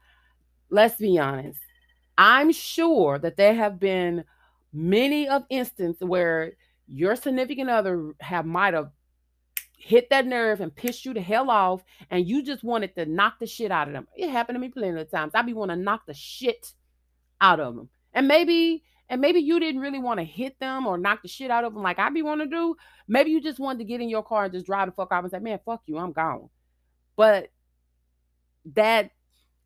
let's 0.69 0.95
be 0.95 1.17
honest. 1.17 1.59
I'm 2.17 2.51
sure 2.51 3.19
that 3.19 3.37
there 3.37 3.53
have 3.53 3.79
been 3.79 4.23
many 4.71 5.27
of 5.27 5.43
instances 5.49 6.07
where 6.07 6.53
your 6.87 7.15
significant 7.15 7.69
other 7.69 8.13
have 8.19 8.45
might 8.45 8.73
have 8.73 8.91
hit 9.77 10.09
that 10.09 10.25
nerve 10.25 10.61
and 10.61 10.75
pissed 10.75 11.05
you 11.05 11.13
the 11.13 11.21
hell 11.21 11.49
off, 11.49 11.83
and 12.09 12.27
you 12.27 12.43
just 12.43 12.63
wanted 12.63 12.95
to 12.95 13.05
knock 13.05 13.35
the 13.39 13.45
shit 13.45 13.71
out 13.71 13.87
of 13.87 13.93
them. 13.93 14.07
It 14.15 14.29
happened 14.29 14.55
to 14.55 14.59
me 14.59 14.69
plenty 14.69 14.99
of 14.99 15.11
times. 15.11 15.33
I 15.35 15.41
be 15.41 15.53
want 15.53 15.71
to 15.71 15.75
knock 15.75 16.05
the 16.05 16.13
shit 16.13 16.73
out 17.41 17.59
of 17.59 17.75
them, 17.75 17.89
and 18.13 18.27
maybe 18.27 18.83
and 19.09 19.21
maybe 19.21 19.39
you 19.39 19.59
didn't 19.59 19.81
really 19.81 19.99
want 19.99 20.19
to 20.19 20.23
hit 20.23 20.59
them 20.59 20.87
or 20.87 20.97
knock 20.97 21.21
the 21.21 21.27
shit 21.27 21.51
out 21.51 21.63
of 21.63 21.73
them 21.73 21.83
like 21.83 21.99
I 21.99 22.09
be 22.09 22.23
want 22.23 22.41
to 22.41 22.47
do. 22.47 22.75
Maybe 23.07 23.29
you 23.29 23.39
just 23.39 23.59
wanted 23.59 23.79
to 23.79 23.85
get 23.85 24.01
in 24.01 24.09
your 24.09 24.23
car 24.23 24.45
and 24.45 24.53
just 24.53 24.65
drive 24.65 24.87
the 24.87 24.91
fuck 24.93 25.11
off 25.11 25.23
and 25.23 25.31
say, 25.31 25.39
"Man, 25.39 25.59
fuck 25.63 25.83
you, 25.85 25.97
I'm 25.97 26.11
gone." 26.11 26.49
But 27.15 27.51
that 28.73 29.11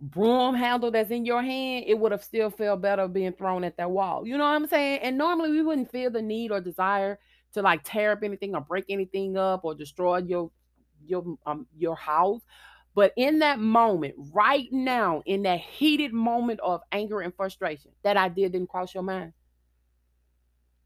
broom 0.02 0.56
handle 0.56 0.92
that's 0.92 1.12
in 1.12 1.26
your 1.26 1.42
hand, 1.42 1.86
it 1.88 1.98
would 1.98 2.12
have 2.12 2.24
still 2.24 2.50
felt 2.50 2.82
better 2.82 3.08
being 3.08 3.34
thrown 3.34 3.64
at 3.64 3.78
that 3.78 3.92
wall. 3.92 4.26
You 4.26 4.38
know 4.38 4.46
what 4.46 4.52
I'm 4.52 4.68
saying? 4.68 5.00
And 5.02 5.18
normally 5.18 5.52
we 5.52 5.62
wouldn't 5.62 5.92
feel 5.92 6.10
the 6.10 6.22
need 6.22 6.52
or 6.52 6.62
desire 6.62 7.20
to 7.54 7.62
like 7.62 7.82
tear 7.84 8.12
up 8.14 8.24
anything 8.24 8.56
or 8.56 8.62
break 8.62 8.86
anything 8.90 9.38
up 9.38 9.62
or 9.64 9.76
destroy 9.76 10.18
your 10.18 10.52
your 11.06 11.24
um 11.46 11.68
your 11.78 11.96
house. 11.96 12.42
But 12.96 13.14
in 13.18 13.40
that 13.40 13.60
moment, 13.60 14.16
right 14.34 14.68
now, 14.72 15.22
in 15.26 15.44
that 15.44 15.60
heated 15.60 16.12
moment 16.14 16.60
of 16.62 16.82
anger 16.92 17.22
and 17.22 17.34
frustration, 17.36 17.92
that 18.04 18.18
idea 18.18 18.50
didn't 18.50 18.70
cross 18.70 18.94
your 18.94 19.04
mind. 19.04 19.34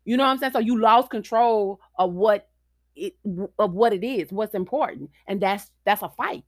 You 0.06 0.18
know 0.18 0.24
what 0.24 0.32
I'm 0.32 0.38
saying? 0.38 0.52
So 0.54 0.60
you 0.60 0.80
lost 0.80 1.10
control 1.10 1.80
of 1.98 2.14
what 2.14 2.50
it 2.96 3.16
of 3.58 3.74
what 3.74 3.94
it 3.94 4.04
is, 4.04 4.32
what's 4.32 4.54
important, 4.54 5.12
and 5.28 5.42
that's 5.42 5.72
that's 5.86 6.02
a 6.02 6.10
fight. 6.10 6.44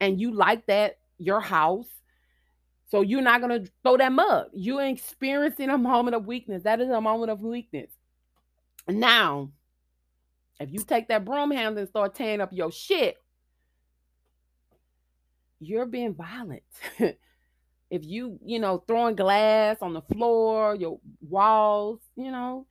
And 0.00 0.20
you 0.20 0.34
like 0.34 0.66
that 0.66 0.98
your 1.18 1.40
house. 1.40 1.88
So 2.88 3.00
you're 3.00 3.22
not 3.22 3.40
gonna 3.40 3.64
throw 3.82 3.96
that 3.96 4.12
mug. 4.12 4.48
You're 4.54 4.86
experiencing 4.86 5.70
a 5.70 5.78
moment 5.78 6.14
of 6.14 6.26
weakness. 6.26 6.62
That 6.62 6.80
is 6.80 6.88
a 6.88 7.00
moment 7.00 7.30
of 7.30 7.40
weakness. 7.40 7.90
Now, 8.88 9.50
if 10.60 10.72
you 10.72 10.80
take 10.80 11.08
that 11.08 11.24
broom 11.24 11.50
handle 11.50 11.80
and 11.80 11.88
start 11.88 12.14
tearing 12.14 12.40
up 12.40 12.52
your 12.52 12.70
shit, 12.70 13.16
you're 15.58 15.86
being 15.86 16.14
violent. 16.14 16.62
if 16.98 18.04
you, 18.04 18.38
you 18.44 18.58
know, 18.58 18.82
throwing 18.86 19.16
glass 19.16 19.78
on 19.82 19.92
the 19.92 20.02
floor, 20.02 20.74
your 20.74 21.00
walls, 21.20 22.00
you 22.16 22.30
know, 22.30 22.66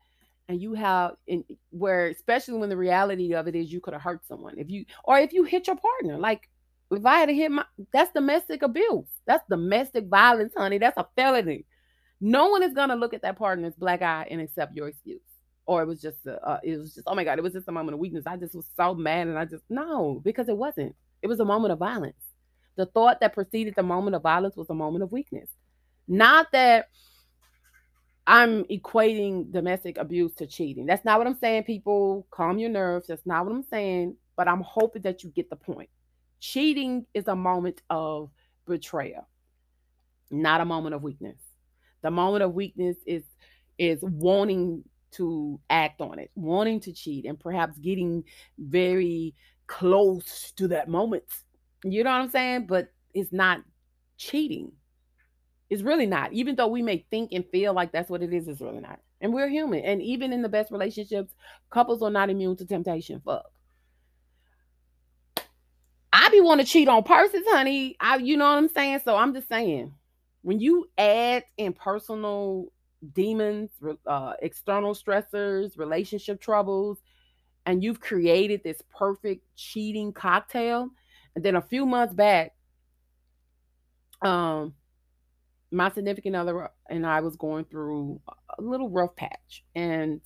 and 0.47 0.61
you 0.61 0.73
have 0.73 1.15
in 1.27 1.43
where 1.71 2.07
especially 2.07 2.57
when 2.57 2.69
the 2.69 2.77
reality 2.77 3.33
of 3.33 3.47
it 3.47 3.55
is 3.55 3.71
you 3.71 3.81
could 3.81 3.93
have 3.93 4.03
hurt 4.03 4.25
someone. 4.27 4.57
If 4.57 4.69
you 4.69 4.85
or 5.03 5.17
if 5.17 5.33
you 5.33 5.43
hit 5.43 5.67
your 5.67 5.75
partner, 5.75 6.17
like 6.17 6.49
if 6.97 7.05
I 7.05 7.17
had 7.19 7.29
hit 7.29 7.51
my, 7.51 7.65
that's 7.91 8.11
domestic 8.11 8.61
abuse. 8.61 9.07
That's 9.25 9.43
domestic 9.49 10.07
violence, 10.07 10.53
honey. 10.55 10.77
That's 10.77 10.97
a 10.97 11.07
felony. 11.15 11.65
No 12.21 12.49
one 12.49 12.63
is 12.63 12.73
gonna 12.73 12.95
look 12.95 13.13
at 13.13 13.21
that 13.23 13.37
partner's 13.37 13.75
black 13.75 14.01
eye 14.01 14.27
and 14.29 14.41
accept 14.41 14.75
your 14.75 14.87
excuse. 14.87 15.21
Or 15.65 15.81
it 15.81 15.87
was 15.87 16.01
just, 16.01 16.25
a, 16.27 16.39
uh, 16.47 16.59
it 16.63 16.77
was 16.77 16.93
just, 16.93 17.07
oh 17.07 17.15
my 17.15 17.23
god, 17.23 17.39
it 17.39 17.43
was 17.43 17.53
just 17.53 17.67
a 17.67 17.71
moment 17.71 17.95
of 17.95 17.99
weakness. 17.99 18.25
I 18.27 18.37
just 18.37 18.55
was 18.55 18.69
so 18.77 18.93
mad, 18.93 19.27
and 19.27 19.37
I 19.37 19.45
just 19.45 19.63
no, 19.69 20.21
because 20.23 20.47
it 20.47 20.57
wasn't. 20.57 20.95
It 21.21 21.27
was 21.27 21.39
a 21.39 21.45
moment 21.45 21.71
of 21.71 21.79
violence. 21.79 22.15
The 22.75 22.85
thought 22.85 23.19
that 23.21 23.33
preceded 23.33 23.75
the 23.75 23.83
moment 23.83 24.15
of 24.15 24.21
violence 24.21 24.55
was 24.55 24.69
a 24.69 24.75
moment 24.75 25.03
of 25.03 25.11
weakness. 25.11 25.49
Not 26.07 26.51
that 26.51 26.89
I'm 28.27 28.63
equating 28.65 29.51
domestic 29.51 29.97
abuse 29.97 30.33
to 30.35 30.47
cheating. 30.47 30.85
That's 30.85 31.05
not 31.05 31.17
what 31.17 31.27
I'm 31.27 31.37
saying, 31.37 31.63
people. 31.63 32.27
Calm 32.31 32.57
your 32.57 32.69
nerves. 32.69 33.07
That's 33.07 33.25
not 33.25 33.45
what 33.45 33.53
I'm 33.53 33.63
saying. 33.63 34.17
But 34.35 34.47
I'm 34.47 34.61
hoping 34.61 35.03
that 35.03 35.23
you 35.23 35.29
get 35.29 35.49
the 35.49 35.55
point. 35.55 35.89
Cheating 36.51 37.07
is 37.15 37.27
a 37.27 37.35
moment 37.35 37.81
of 37.89 38.29
betrayal, 38.67 39.27
not 40.29 40.61
a 40.61 40.65
moment 40.65 40.93
of 40.93 41.01
weakness. 41.01 41.39
The 42.03 42.11
moment 42.11 42.43
of 42.43 42.53
weakness 42.53 42.97
is 43.07 43.23
is 43.79 43.97
wanting 44.03 44.83
to 45.13 45.59
act 45.71 46.01
on 46.01 46.19
it, 46.19 46.29
wanting 46.35 46.81
to 46.81 46.93
cheat, 46.93 47.25
and 47.25 47.39
perhaps 47.39 47.79
getting 47.79 48.23
very 48.59 49.33
close 49.65 50.51
to 50.57 50.67
that 50.67 50.87
moment. 50.87 51.23
You 51.83 52.03
know 52.03 52.11
what 52.11 52.21
I'm 52.21 52.29
saying? 52.29 52.67
But 52.67 52.93
it's 53.15 53.33
not 53.33 53.63
cheating. 54.17 54.71
It's 55.71 55.81
really 55.81 56.05
not. 56.05 56.31
Even 56.31 56.55
though 56.55 56.67
we 56.67 56.83
may 56.83 57.07
think 57.09 57.31
and 57.31 57.43
feel 57.51 57.73
like 57.73 57.91
that's 57.91 58.09
what 58.09 58.21
it 58.21 58.31
is, 58.31 58.47
it's 58.47 58.61
really 58.61 58.81
not. 58.81 58.99
And 59.19 59.33
we're 59.33 59.49
human. 59.49 59.79
And 59.79 59.99
even 59.99 60.31
in 60.31 60.43
the 60.43 60.49
best 60.49 60.71
relationships, 60.71 61.33
couples 61.71 62.03
are 62.03 62.11
not 62.11 62.29
immune 62.29 62.55
to 62.57 62.65
temptation. 62.67 63.19
Fuck. 63.25 63.45
Be 66.35 66.41
want 66.41 66.59
to 66.59 66.67
cheat 66.67 66.89
on 66.89 67.03
purses, 67.03 67.43
honey. 67.47 67.95
I, 67.97 68.17
you 68.17 68.35
know 68.35 68.43
what 68.43 68.57
I'm 68.57 68.67
saying? 68.67 68.99
So 69.05 69.15
I'm 69.15 69.33
just 69.33 69.47
saying, 69.47 69.93
when 70.41 70.59
you 70.59 70.89
add 70.97 71.45
in 71.55 71.71
personal 71.71 72.73
demons, 73.13 73.71
uh, 74.05 74.33
external 74.41 74.93
stressors, 74.93 75.77
relationship 75.77 76.41
troubles, 76.41 76.97
and 77.65 77.81
you've 77.81 78.01
created 78.01 78.61
this 78.65 78.81
perfect 78.93 79.45
cheating 79.55 80.11
cocktail, 80.11 80.89
and 81.35 81.45
then 81.45 81.55
a 81.55 81.61
few 81.61 81.85
months 81.85 82.13
back, 82.13 82.53
um, 84.21 84.73
my 85.71 85.89
significant 85.89 86.35
other 86.35 86.69
and 86.89 87.07
I 87.07 87.21
was 87.21 87.37
going 87.37 87.63
through 87.63 88.19
a 88.59 88.61
little 88.61 88.89
rough 88.89 89.15
patch, 89.15 89.63
and 89.73 90.19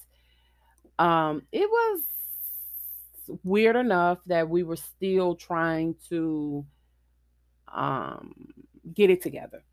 um, 0.98 1.44
it 1.52 1.70
was 1.70 2.02
weird 3.44 3.76
enough 3.76 4.20
that 4.28 4.50
we 4.50 4.64
were 4.64 4.76
still 4.76 5.36
trying 5.36 5.96
to 6.10 6.66
um, 7.74 8.34
get 8.94 9.10
it 9.10 9.22
together. 9.22 9.64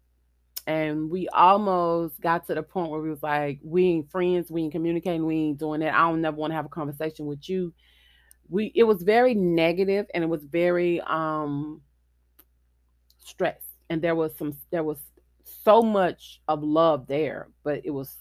And 0.66 1.10
we 1.10 1.28
almost 1.28 2.20
got 2.20 2.46
to 2.48 2.54
the 2.54 2.62
point 2.62 2.90
where 2.90 3.00
we 3.00 3.08
was 3.10 3.22
like, 3.22 3.60
we 3.62 3.86
ain't 3.86 4.10
friends, 4.10 4.50
we 4.50 4.62
ain't 4.62 4.72
communicating, 4.72 5.24
we 5.24 5.36
ain't 5.36 5.58
doing 5.58 5.80
that. 5.80 5.94
I 5.94 5.98
don't 5.98 6.20
never 6.20 6.36
want 6.36 6.50
to 6.50 6.56
have 6.56 6.66
a 6.66 6.70
conversation 6.70 7.26
with 7.26 7.48
you. 7.48 7.72
We 8.48 8.72
it 8.74 8.84
was 8.84 9.02
very 9.02 9.34
negative 9.34 10.06
and 10.12 10.24
it 10.24 10.26
was 10.28 10.44
very 10.44 11.00
um 11.02 11.82
stress. 13.24 13.60
And 13.88 14.02
there 14.02 14.16
was 14.16 14.36
some 14.36 14.56
there 14.70 14.82
was 14.82 14.98
so 15.44 15.82
much 15.82 16.40
of 16.48 16.62
love 16.62 17.06
there, 17.06 17.48
but 17.62 17.82
it 17.84 17.90
was 17.90 18.12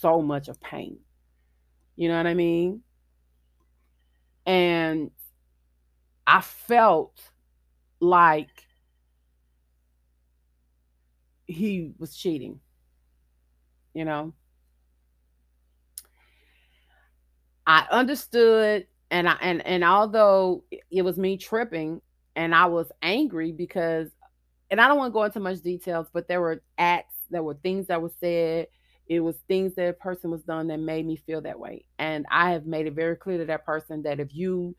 so 0.00 0.20
much 0.20 0.48
of 0.48 0.60
pain. 0.60 0.98
You 1.96 2.08
know 2.08 2.16
what 2.16 2.26
I 2.26 2.34
mean? 2.34 2.82
And 4.46 5.10
I 6.26 6.40
felt 6.40 7.20
like 8.00 8.66
he 11.46 11.92
was 11.98 12.16
cheating. 12.16 12.60
You 13.94 14.04
know? 14.04 14.34
I 17.66 17.86
understood 17.90 18.86
and 19.10 19.28
I 19.28 19.36
and 19.40 19.64
and 19.66 19.84
although 19.84 20.64
it 20.90 21.02
was 21.02 21.18
me 21.18 21.36
tripping 21.36 22.02
and 22.36 22.54
I 22.54 22.66
was 22.66 22.90
angry 23.02 23.52
because 23.52 24.10
and 24.70 24.80
I 24.80 24.88
don't 24.88 24.98
want 24.98 25.12
to 25.12 25.14
go 25.14 25.22
into 25.22 25.40
much 25.40 25.60
details, 25.60 26.08
but 26.12 26.26
there 26.26 26.40
were 26.40 26.62
acts, 26.78 27.14
there 27.30 27.42
were 27.42 27.54
things 27.54 27.86
that 27.86 28.02
were 28.02 28.12
said, 28.20 28.66
it 29.06 29.20
was 29.20 29.36
things 29.48 29.74
that 29.74 29.88
a 29.88 29.92
person 29.92 30.30
was 30.30 30.42
done 30.42 30.68
that 30.68 30.78
made 30.78 31.06
me 31.06 31.16
feel 31.16 31.40
that 31.42 31.58
way. 31.58 31.84
And 31.98 32.24
I 32.30 32.52
have 32.52 32.66
made 32.66 32.86
it 32.86 32.94
very 32.94 33.16
clear 33.16 33.38
to 33.38 33.44
that 33.46 33.66
person 33.66 34.02
that 34.02 34.20
if 34.20 34.34
you 34.34 34.74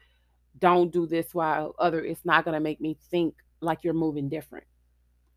don't 0.57 0.91
do 0.91 1.05
this 1.05 1.33
while 1.33 1.75
other, 1.77 2.03
it's 2.03 2.25
not 2.25 2.43
going 2.43 2.55
to 2.55 2.59
make 2.59 2.81
me 2.81 2.97
think 3.11 3.35
like 3.61 3.83
you're 3.83 3.93
moving 3.93 4.29
different. 4.29 4.65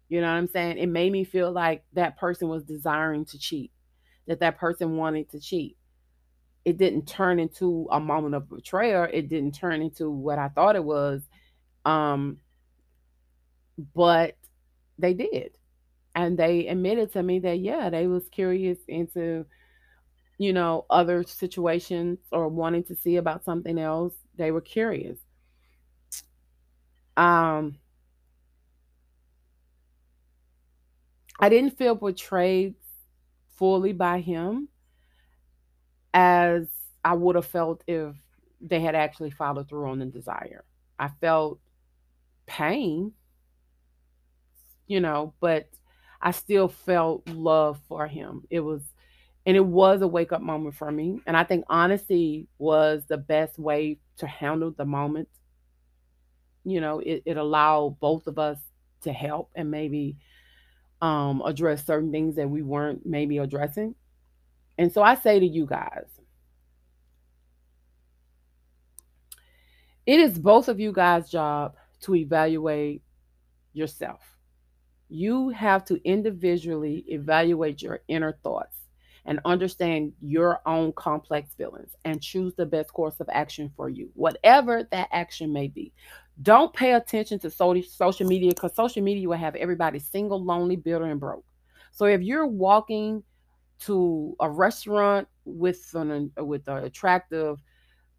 You 0.08 0.22
know 0.22 0.28
what 0.28 0.38
I'm 0.38 0.48
saying? 0.48 0.78
It 0.78 0.86
made 0.86 1.12
me 1.12 1.24
feel 1.24 1.52
like 1.52 1.84
that 1.92 2.16
person 2.16 2.48
was 2.48 2.62
desiring 2.62 3.26
to 3.26 3.38
cheat, 3.38 3.72
that 4.26 4.40
that 4.40 4.58
person 4.58 4.96
wanted 4.96 5.30
to 5.32 5.40
cheat. 5.40 5.76
It 6.64 6.78
didn't 6.78 7.06
turn 7.06 7.38
into 7.38 7.88
a 7.90 8.00
moment 8.00 8.34
of 8.34 8.48
betrayal. 8.48 9.06
It 9.12 9.28
didn't 9.28 9.52
turn 9.52 9.82
into 9.82 10.10
what 10.10 10.38
I 10.38 10.48
thought 10.48 10.76
it 10.76 10.84
was. 10.84 11.22
Um, 11.84 12.38
but 13.94 14.36
they 14.98 15.14
did 15.14 15.57
and 16.14 16.38
they 16.38 16.66
admitted 16.68 17.12
to 17.12 17.22
me 17.22 17.38
that 17.40 17.58
yeah 17.58 17.90
they 17.90 18.06
was 18.06 18.28
curious 18.30 18.78
into 18.88 19.44
you 20.38 20.52
know 20.52 20.86
other 20.90 21.22
situations 21.24 22.18
or 22.32 22.48
wanting 22.48 22.84
to 22.84 22.94
see 22.96 23.16
about 23.16 23.44
something 23.44 23.78
else. 23.78 24.14
They 24.36 24.50
were 24.52 24.60
curious. 24.60 25.18
Um 27.16 27.78
i 31.40 31.48
didn't 31.48 31.76
feel 31.78 31.94
betrayed 31.94 32.74
fully 33.56 33.92
by 33.92 34.20
him 34.20 34.68
as 36.14 36.66
i 37.04 37.12
would 37.12 37.36
have 37.36 37.46
felt 37.46 37.82
if 37.86 38.14
they 38.60 38.80
had 38.80 38.94
actually 38.94 39.30
followed 39.30 39.68
through 39.68 39.88
on 39.88 40.00
the 40.00 40.06
desire. 40.06 40.64
I 40.98 41.08
felt 41.20 41.60
pain 42.46 43.12
you 44.88 45.00
know 45.00 45.34
but 45.40 45.68
I 46.20 46.32
still 46.32 46.68
felt 46.68 47.28
love 47.28 47.80
for 47.88 48.06
him. 48.06 48.42
It 48.50 48.60
was, 48.60 48.82
and 49.46 49.56
it 49.56 49.64
was 49.64 50.02
a 50.02 50.08
wake 50.08 50.32
up 50.32 50.42
moment 50.42 50.74
for 50.74 50.90
me. 50.90 51.20
And 51.26 51.36
I 51.36 51.44
think 51.44 51.64
honesty 51.68 52.48
was 52.58 53.04
the 53.06 53.18
best 53.18 53.58
way 53.58 53.98
to 54.18 54.26
handle 54.26 54.72
the 54.72 54.84
moment. 54.84 55.28
You 56.64 56.80
know, 56.80 56.98
it, 56.98 57.22
it 57.24 57.36
allowed 57.36 57.98
both 58.00 58.26
of 58.26 58.38
us 58.38 58.58
to 59.02 59.12
help 59.12 59.50
and 59.54 59.70
maybe 59.70 60.16
um, 61.00 61.40
address 61.44 61.86
certain 61.86 62.10
things 62.10 62.34
that 62.36 62.50
we 62.50 62.62
weren't 62.62 63.06
maybe 63.06 63.38
addressing. 63.38 63.94
And 64.76 64.92
so 64.92 65.02
I 65.02 65.14
say 65.14 65.38
to 65.38 65.46
you 65.46 65.66
guys, 65.66 66.06
it 70.04 70.18
is 70.18 70.38
both 70.38 70.68
of 70.68 70.80
you 70.80 70.92
guys' 70.92 71.30
job 71.30 71.76
to 72.00 72.14
evaluate 72.14 73.02
yourself 73.72 74.37
you 75.08 75.48
have 75.50 75.84
to 75.86 76.00
individually 76.08 77.04
evaluate 77.08 77.82
your 77.82 78.00
inner 78.08 78.38
thoughts 78.42 78.76
and 79.24 79.40
understand 79.44 80.12
your 80.22 80.60
own 80.66 80.92
complex 80.92 81.50
feelings 81.54 81.94
and 82.04 82.22
choose 82.22 82.54
the 82.54 82.64
best 82.64 82.92
course 82.92 83.20
of 83.20 83.28
action 83.30 83.70
for 83.76 83.88
you, 83.88 84.08
whatever 84.14 84.88
that 84.90 85.08
action 85.12 85.52
may 85.52 85.68
be. 85.68 85.92
Don't 86.40 86.72
pay 86.72 86.94
attention 86.94 87.38
to 87.40 87.50
social 87.50 88.26
media 88.26 88.50
because 88.50 88.74
social 88.74 89.02
media 89.02 89.28
will 89.28 89.36
have 89.36 89.54
everybody 89.56 89.98
single, 89.98 90.42
lonely, 90.42 90.76
bitter, 90.76 91.04
and 91.04 91.20
broke. 91.20 91.44
So 91.90 92.06
if 92.06 92.22
you're 92.22 92.46
walking 92.46 93.22
to 93.80 94.36
a 94.40 94.48
restaurant 94.48 95.28
with 95.44 95.94
an 95.94 96.30
with 96.38 96.66
an 96.68 96.84
attractive 96.84 97.58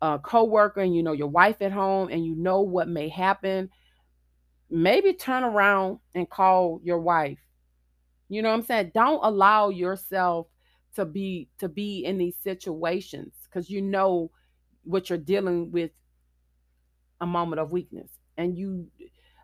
uh, 0.02 0.18
coworker 0.20 0.82
and 0.82 0.96
you 0.96 1.04
know 1.04 1.12
your 1.12 1.28
wife 1.28 1.62
at 1.62 1.72
home 1.72 2.10
and 2.10 2.26
you 2.26 2.36
know 2.36 2.62
what 2.62 2.88
may 2.88 3.10
happen 3.10 3.70
maybe 4.70 5.13
turn 5.13 5.43
around 5.43 5.99
and 6.13 6.30
call 6.30 6.80
your 6.84 6.99
wife. 6.99 7.39
You 8.28 8.41
know 8.41 8.49
what 8.49 8.55
I'm 8.55 8.65
saying? 8.65 8.91
Don't 8.93 9.20
allow 9.24 9.70
yourself 9.70 10.47
to 10.95 11.05
be 11.05 11.49
to 11.59 11.70
be 11.70 12.05
in 12.05 12.17
these 12.17 12.36
situations 12.43 13.34
because 13.45 13.70
you 13.70 13.82
know 13.82 14.32
what 14.84 15.09
you're 15.09 15.17
dealing 15.17 15.72
with 15.72 15.91
a 17.22 17.26
moment 17.26 17.59
of 17.59 17.72
weakness. 17.72 18.09
And 18.38 18.57
you 18.57 18.88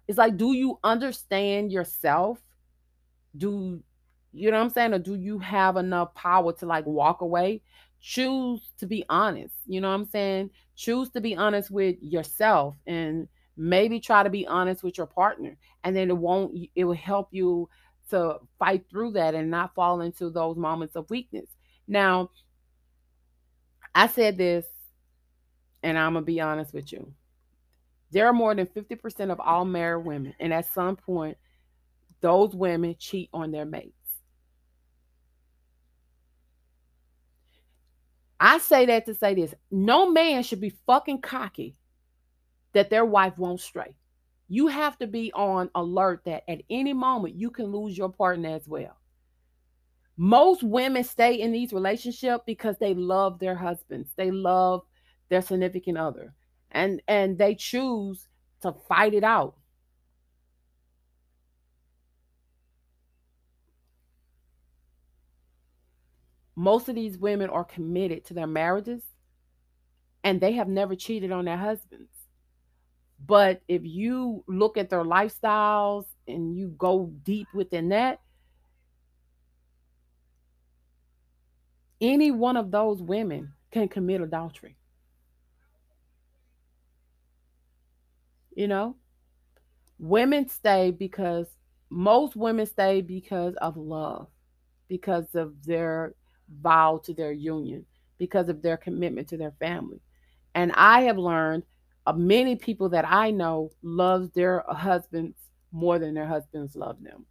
it's 0.08 0.18
like, 0.18 0.38
do 0.38 0.54
you 0.54 0.80
understand 0.84 1.72
yourself? 1.72 2.40
Do 3.36 3.82
you 4.32 4.52
know 4.52 4.58
what 4.58 4.64
I'm 4.66 4.70
saying? 4.70 4.94
Or 4.94 5.00
do 5.00 5.16
you 5.16 5.40
have 5.40 5.78
enough 5.78 6.14
power 6.14 6.54
to 6.54 6.66
like 6.66 6.86
walk 6.86 7.22
away? 7.22 7.62
Choose 8.02 8.62
to 8.78 8.86
be 8.86 9.04
honest. 9.10 9.56
You 9.66 9.82
know 9.82 9.90
what 9.90 9.96
I'm 9.96 10.06
saying? 10.06 10.52
Choose 10.76 11.10
to 11.12 11.22
be 11.22 11.36
honest 11.36 11.72
with 11.72 11.96
yourself 12.02 12.76
and 12.86 13.28
maybe 13.58 14.00
try 14.00 14.24
to 14.24 14.30
be 14.30 14.46
honest 14.48 14.84
with 14.84 14.98
your 14.98 15.08
partner 15.08 15.58
and 15.84 15.96
then 15.96 16.10
it 16.10 16.18
won't 16.18 16.56
it 16.76 16.84
will 16.84 16.94
help 16.94 17.30
you 17.32 17.70
to 18.10 18.38
fight 18.60 18.86
through 18.90 19.12
that 19.12 19.34
and 19.34 19.50
not 19.50 19.74
fall 19.74 20.02
into 20.02 20.30
those 20.30 20.58
moments 20.58 20.96
of 20.96 21.10
weakness. 21.10 21.50
Now 21.88 22.32
i 23.94 24.08
said 24.08 24.38
this 24.38 24.66
and 25.84 25.98
i'm 25.98 26.14
gonna 26.14 26.26
be 26.26 26.42
honest 26.42 26.74
with 26.74 26.92
you. 26.92 27.14
There 28.12 28.28
are 28.28 28.34
more 28.34 28.56
than 28.56 28.68
50% 28.68 29.32
of 29.32 29.40
all 29.40 29.66
married 29.66 30.06
women 30.06 30.36
and 30.40 30.54
at 30.54 30.72
some 30.74 30.96
point 30.96 31.38
those 32.22 32.56
women 32.56 32.96
cheat 32.98 33.30
on 33.34 33.52
their 33.52 33.66
mates. 33.66 33.94
I 38.40 38.58
say 38.60 38.86
that 38.88 39.06
to 39.06 39.14
say 39.14 39.34
this 39.34 39.54
no 39.72 40.12
man 40.12 40.44
should 40.44 40.62
be 40.62 40.74
fucking 40.86 41.22
cocky 41.22 41.76
that 42.76 42.90
their 42.90 43.06
wife 43.06 43.38
won't 43.38 43.62
stray. 43.62 43.96
You 44.50 44.68
have 44.68 44.98
to 45.00 45.08
be 45.08 45.32
on 45.34 45.72
alert 45.74 46.24
that 46.26 46.44
at 46.48 46.62
any 46.70 46.92
moment 46.94 47.36
you 47.36 47.50
can 47.50 47.68
lose 47.68 47.98
your 47.98 48.10
partner 48.10 48.50
as 48.50 48.68
well. 48.68 48.98
Most 50.18 50.62
women 50.62 51.06
stay 51.06 51.36
in 51.36 51.54
these 51.54 51.72
relationships 51.72 52.44
because 52.46 52.78
they 52.78 52.94
love 52.94 53.40
their 53.40 53.56
husbands. 53.56 54.12
They 54.18 54.30
love 54.30 54.84
their 55.30 55.42
significant 55.42 55.98
other. 55.98 56.34
And 56.70 57.02
and 57.08 57.38
they 57.38 57.56
choose 57.56 58.28
to 58.62 58.74
fight 58.90 59.14
it 59.14 59.24
out. 59.24 59.56
Most 66.58 66.90
of 66.90 66.96
these 66.96 67.18
women 67.18 67.50
are 67.50 67.64
committed 67.64 68.26
to 68.26 68.34
their 68.34 68.48
marriages 68.48 69.02
and 70.26 70.42
they 70.42 70.54
have 70.54 70.68
never 70.68 70.96
cheated 70.96 71.32
on 71.32 71.46
their 71.46 71.58
husbands. 71.58 72.15
But 73.24 73.62
if 73.68 73.82
you 73.84 74.44
look 74.48 74.78
at 74.78 74.90
their 74.90 75.04
lifestyles 75.04 76.06
and 76.28 76.56
you 76.56 76.70
go 76.78 77.12
deep 77.24 77.48
within 77.54 77.90
that, 77.90 78.20
any 82.02 82.32
one 82.32 82.58
of 82.58 82.72
those 82.72 83.02
women 83.02 83.54
can 83.72 83.88
commit 83.88 84.22
adultery. 84.22 84.76
You 88.56 88.68
know, 88.68 88.96
women 90.00 90.48
stay 90.48 90.92
because 90.92 91.48
most 91.90 92.36
women 92.36 92.66
stay 92.66 93.02
because 93.02 93.56
of 93.56 93.76
love, 93.76 94.28
because 94.88 95.36
of 95.36 95.54
their 95.64 96.14
vow 96.62 97.02
to 97.04 97.14
their 97.14 97.32
union, 97.32 97.86
because 98.18 98.50
of 98.50 98.62
their 98.62 98.78
commitment 98.78 99.28
to 99.30 99.38
their 99.38 99.54
family. 99.60 100.00
And 100.54 100.72
I 100.74 101.02
have 101.02 101.18
learned 101.18 101.64
uh, 102.06 102.14
many 102.14 102.56
people 102.56 102.90
that 102.90 103.06
I 103.08 103.32
know 103.32 103.72
loves 103.82 104.30
their 104.32 104.64
husbands 104.68 105.38
more 105.72 106.00
than 106.00 106.14
their 106.14 106.28
husbands 106.28 106.76
love 106.76 107.02
them. 107.02 107.26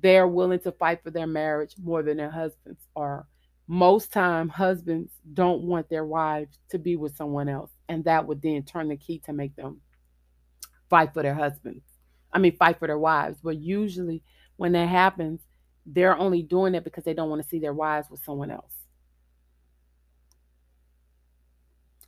They're 0.00 0.28
willing 0.28 0.60
to 0.60 0.72
fight 0.72 1.02
for 1.02 1.10
their 1.10 1.26
marriage 1.26 1.74
more 1.82 2.02
than 2.02 2.16
their 2.18 2.30
husbands 2.30 2.86
are. 2.94 3.26
Most 3.66 4.12
time 4.12 4.48
husbands 4.48 5.12
don't 5.34 5.62
want 5.62 5.88
their 5.88 6.04
wives 6.04 6.58
to 6.70 6.78
be 6.78 6.96
with 6.96 7.16
someone 7.16 7.48
else 7.48 7.70
and 7.88 8.04
that 8.04 8.26
would 8.26 8.42
then 8.42 8.62
turn 8.62 8.88
the 8.88 8.96
key 8.96 9.18
to 9.26 9.32
make 9.32 9.56
them 9.56 9.80
fight 10.88 11.12
for 11.12 11.22
their 11.22 11.34
husbands. 11.34 11.82
I 12.32 12.38
mean 12.38 12.56
fight 12.56 12.78
for 12.78 12.86
their 12.86 12.98
wives, 12.98 13.38
but 13.42 13.56
usually 13.58 14.22
when 14.56 14.72
that 14.72 14.88
happens, 14.88 15.40
they're 15.84 16.16
only 16.16 16.42
doing 16.42 16.74
it 16.74 16.84
because 16.84 17.04
they 17.04 17.14
don't 17.14 17.30
want 17.30 17.42
to 17.42 17.48
see 17.48 17.58
their 17.58 17.74
wives 17.74 18.10
with 18.10 18.24
someone 18.24 18.50
else. 18.50 18.72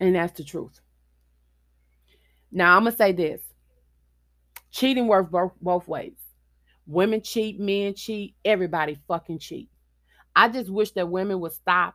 And 0.01 0.15
that's 0.15 0.37
the 0.37 0.45
truth. 0.45 0.81
Now, 2.51 2.77
I'm 2.77 2.85
to 2.85 2.93
say 2.93 3.13
this 3.13 3.41
cheating 4.71 5.07
works 5.07 5.31
both, 5.31 5.53
both 5.61 5.89
ways. 5.89 6.15
Women 6.87 7.21
cheat, 7.23 7.61
men 7.61 7.95
cheat, 7.95 8.35
everybody 8.45 8.99
fucking 9.07 9.41
cheat. 9.41 9.69
I 10.35 10.49
just 10.49 10.71
wish 10.71 10.93
that 10.93 11.09
women 11.09 11.41
would 11.41 11.53
stop 11.53 11.95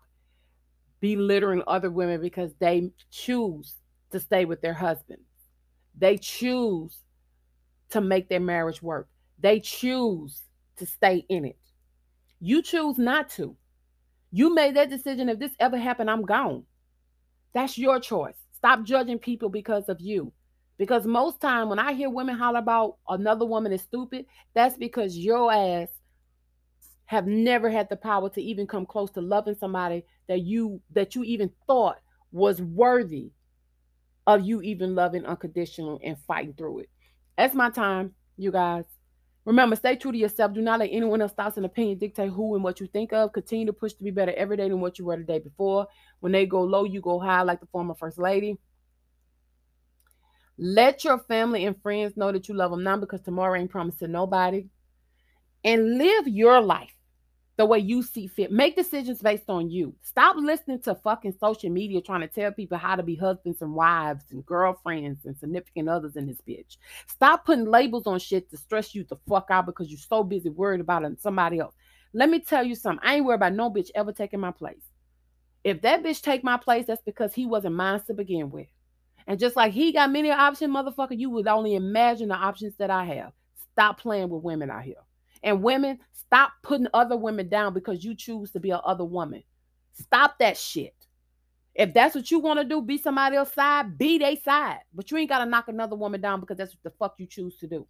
belittling 1.00 1.64
other 1.68 1.90
women 1.90 2.22
because 2.22 2.52
they 2.60 2.92
choose 3.10 3.76
to 4.12 4.20
stay 4.20 4.46
with 4.46 4.62
their 4.62 4.74
husband. 4.74 5.20
They 5.98 6.18
choose 6.18 6.98
to 7.90 8.02
make 8.02 8.30
their 8.30 8.40
marriage 8.40 8.82
work. 8.82 9.08
They 9.40 9.60
choose 9.60 10.42
to 10.78 10.86
stay 10.86 11.26
in 11.30 11.46
it. 11.46 11.58
You 12.40 12.62
choose 12.62 12.98
not 12.98 13.30
to. 13.32 13.56
You 14.32 14.54
made 14.54 14.76
that 14.76 14.90
decision. 14.90 15.30
If 15.30 15.40
this 15.40 15.54
ever 15.60 15.78
happened, 15.78 16.10
I'm 16.10 16.24
gone. 16.24 16.64
That's 17.54 17.78
your 17.78 18.00
choice. 18.00 18.36
Stop 18.54 18.84
judging 18.84 19.20
people 19.20 19.50
because 19.50 19.90
of 19.90 20.02
you. 20.02 20.32
Because 20.78 21.06
most 21.06 21.40
time 21.40 21.70
when 21.70 21.80
I 21.80 21.94
hear 21.94 22.10
women 22.10 22.36
holler 22.36 22.60
about 22.60 22.98
another 23.08 23.46
woman 23.46 23.72
is 23.72 23.82
stupid, 23.82 24.26
that's 24.54 24.76
because 24.76 25.16
your 25.16 25.52
ass 25.52 25.90
have 27.06 27.28
never 27.28 27.70
had 27.70 27.90
the 27.90 27.96
power 27.96 28.30
to 28.30 28.42
even 28.42 28.66
come 28.66 28.86
close 28.86 29.12
to 29.12 29.22
loving 29.22 29.56
somebody 29.56 30.04
that 30.28 30.40
you 30.42 30.82
that 30.92 31.16
you 31.16 31.24
even 31.24 31.52
thought 31.68 32.00
was 32.32 32.62
worthy 32.62 33.32
of 34.26 34.42
you 34.46 34.62
even 34.62 34.96
loving 34.96 35.26
unconditional 35.26 36.00
and 36.04 36.18
fighting 36.20 36.54
through 36.54 36.80
it. 36.80 36.90
That's 37.38 37.54
my 37.54 37.70
time, 37.70 38.14
you 38.38 38.52
guys. 38.52 38.86
Remember, 39.46 39.76
stay 39.76 39.98
true 39.98 40.14
to 40.14 40.18
yourself. 40.18 40.54
Do 40.54 40.62
not 40.62 40.80
let 40.80 40.90
anyone 40.92 41.22
else's 41.22 41.36
thoughts 41.36 41.58
and 41.58 41.66
opinion 41.66 41.98
dictate 41.98 42.32
who 42.32 42.56
and 42.56 42.64
what 42.64 42.80
you 42.80 42.88
think 42.88 43.12
of. 43.12 43.34
Continue 43.34 43.66
to 43.66 43.74
push 43.74 43.94
to 43.94 44.04
be 44.04 44.12
better 44.12 44.34
every 44.38 44.56
day 44.56 44.70
than 44.70 44.80
what 44.80 44.98
you 44.98 45.06
were 45.06 45.18
the 45.18 45.24
day 45.24 45.40
before. 45.40 45.88
When 46.22 46.32
they 46.32 46.46
go 46.46 46.64
low, 46.64 46.86
you 46.86 47.02
go 47.02 47.20
high, 47.20 47.42
like 47.42 47.60
the 47.60 47.66
former 47.68 47.94
first 47.94 48.18
lady. 48.18 48.58
Let 50.58 51.04
your 51.04 51.18
family 51.18 51.66
and 51.66 51.82
friends 51.82 52.16
know 52.16 52.32
that 52.32 52.48
you 52.48 52.54
love 52.54 52.72
them 52.72 52.84
now 52.84 52.98
because 52.98 53.22
tomorrow 53.22 53.60
ain't 53.60 53.72
promised 53.72 54.00
to 54.00 54.08
nobody. 54.08 54.66
And 55.64 55.98
live 55.98 56.28
your 56.28 56.62
life 56.62 56.92
the 57.56 57.66
way 57.66 57.80
you 57.80 58.02
see 58.02 58.28
fit. 58.28 58.52
Make 58.52 58.76
decisions 58.76 59.22
based 59.22 59.50
on 59.50 59.70
you. 59.70 59.96
Stop 60.02 60.36
listening 60.38 60.82
to 60.82 60.96
fucking 60.96 61.36
social 61.40 61.70
media 61.70 62.02
trying 62.02 62.22
to 62.22 62.28
tell 62.28 62.52
people 62.52 62.78
how 62.78 62.96
to 62.96 63.04
be 63.04 63.16
husbands 63.16 63.62
and 63.62 63.74
wives 63.74 64.26
and 64.32 64.46
girlfriends 64.46 65.26
and 65.26 65.38
significant 65.38 65.88
others 65.88 66.16
in 66.16 66.26
this 66.26 66.42
bitch. 66.48 66.78
Stop 67.08 67.46
putting 67.46 67.66
labels 67.66 68.08
on 68.08 68.20
shit 68.20 68.50
to 68.50 68.58
stress 68.58 68.96
you 68.96 69.04
the 69.04 69.18
fuck 69.30 69.48
out 69.50 69.66
because 69.66 69.90
you're 69.90 70.00
so 70.00 70.24
busy 70.24 70.50
worried 70.50 70.82
about 70.82 71.06
somebody 71.20 71.60
else. 71.60 71.76
Let 72.14 72.30
me 72.30 72.40
tell 72.40 72.64
you 72.64 72.76
something. 72.76 73.06
I 73.08 73.16
ain't 73.16 73.26
worried 73.26 73.36
about 73.36 73.54
no 73.54 73.72
bitch 73.72 73.90
ever 73.96 74.12
taking 74.12 74.40
my 74.40 74.52
place. 74.52 74.84
If 75.64 75.82
that 75.84 76.04
bitch 76.04 76.22
take 76.22 76.44
my 76.44 76.58
place, 76.58 76.86
that's 76.88 77.02
because 77.04 77.34
he 77.34 77.46
wasn't 77.46 77.76
mine 77.76 78.02
to 78.08 78.14
begin 78.14 78.50
with. 78.50 78.68
And 79.28 79.40
just 79.40 79.56
like 79.56 79.74
he 79.74 79.92
got 79.92 80.12
many 80.12 80.32
options, 80.32 80.74
motherfucker, 80.74 81.18
you 81.18 81.30
would 81.30 81.48
only 81.48 81.76
imagine 81.76 82.30
the 82.30 82.36
options 82.36 82.76
that 82.78 82.90
I 82.90 83.06
have. 83.06 83.32
Stop 83.72 84.00
playing 84.00 84.30
with 84.30 84.44
women 84.44 84.70
out 84.70 84.84
here. 84.84 84.96
And 85.44 85.64
women, 85.64 86.00
stop 86.14 86.54
putting 86.62 86.88
other 86.94 87.18
women 87.18 87.50
down 87.50 87.74
because 87.74 88.04
you 88.04 88.16
choose 88.16 88.52
to 88.52 88.60
be 88.60 88.72
a 88.72 88.78
other 88.78 89.06
woman. 89.06 89.44
Stop 89.94 90.40
that 90.40 90.58
shit. 90.58 90.96
If 91.76 91.94
that's 91.94 92.16
what 92.16 92.30
you 92.30 92.40
want 92.40 92.60
to 92.60 92.66
do, 92.66 92.82
be 92.82 92.98
somebody 92.98 93.36
else's 93.36 93.56
side, 93.56 93.98
be 93.98 94.20
their 94.20 94.36
side. 94.38 94.80
But 94.94 95.10
you 95.10 95.18
ain't 95.18 95.30
got 95.30 95.40
to 95.40 95.50
knock 95.50 95.68
another 95.68 95.96
woman 95.96 96.22
down 96.22 96.40
because 96.40 96.58
that's 96.58 96.74
what 96.74 96.84
the 96.84 96.98
fuck 96.98 97.16
you 97.18 97.26
choose 97.26 97.58
to 97.58 97.68
do. 97.68 97.88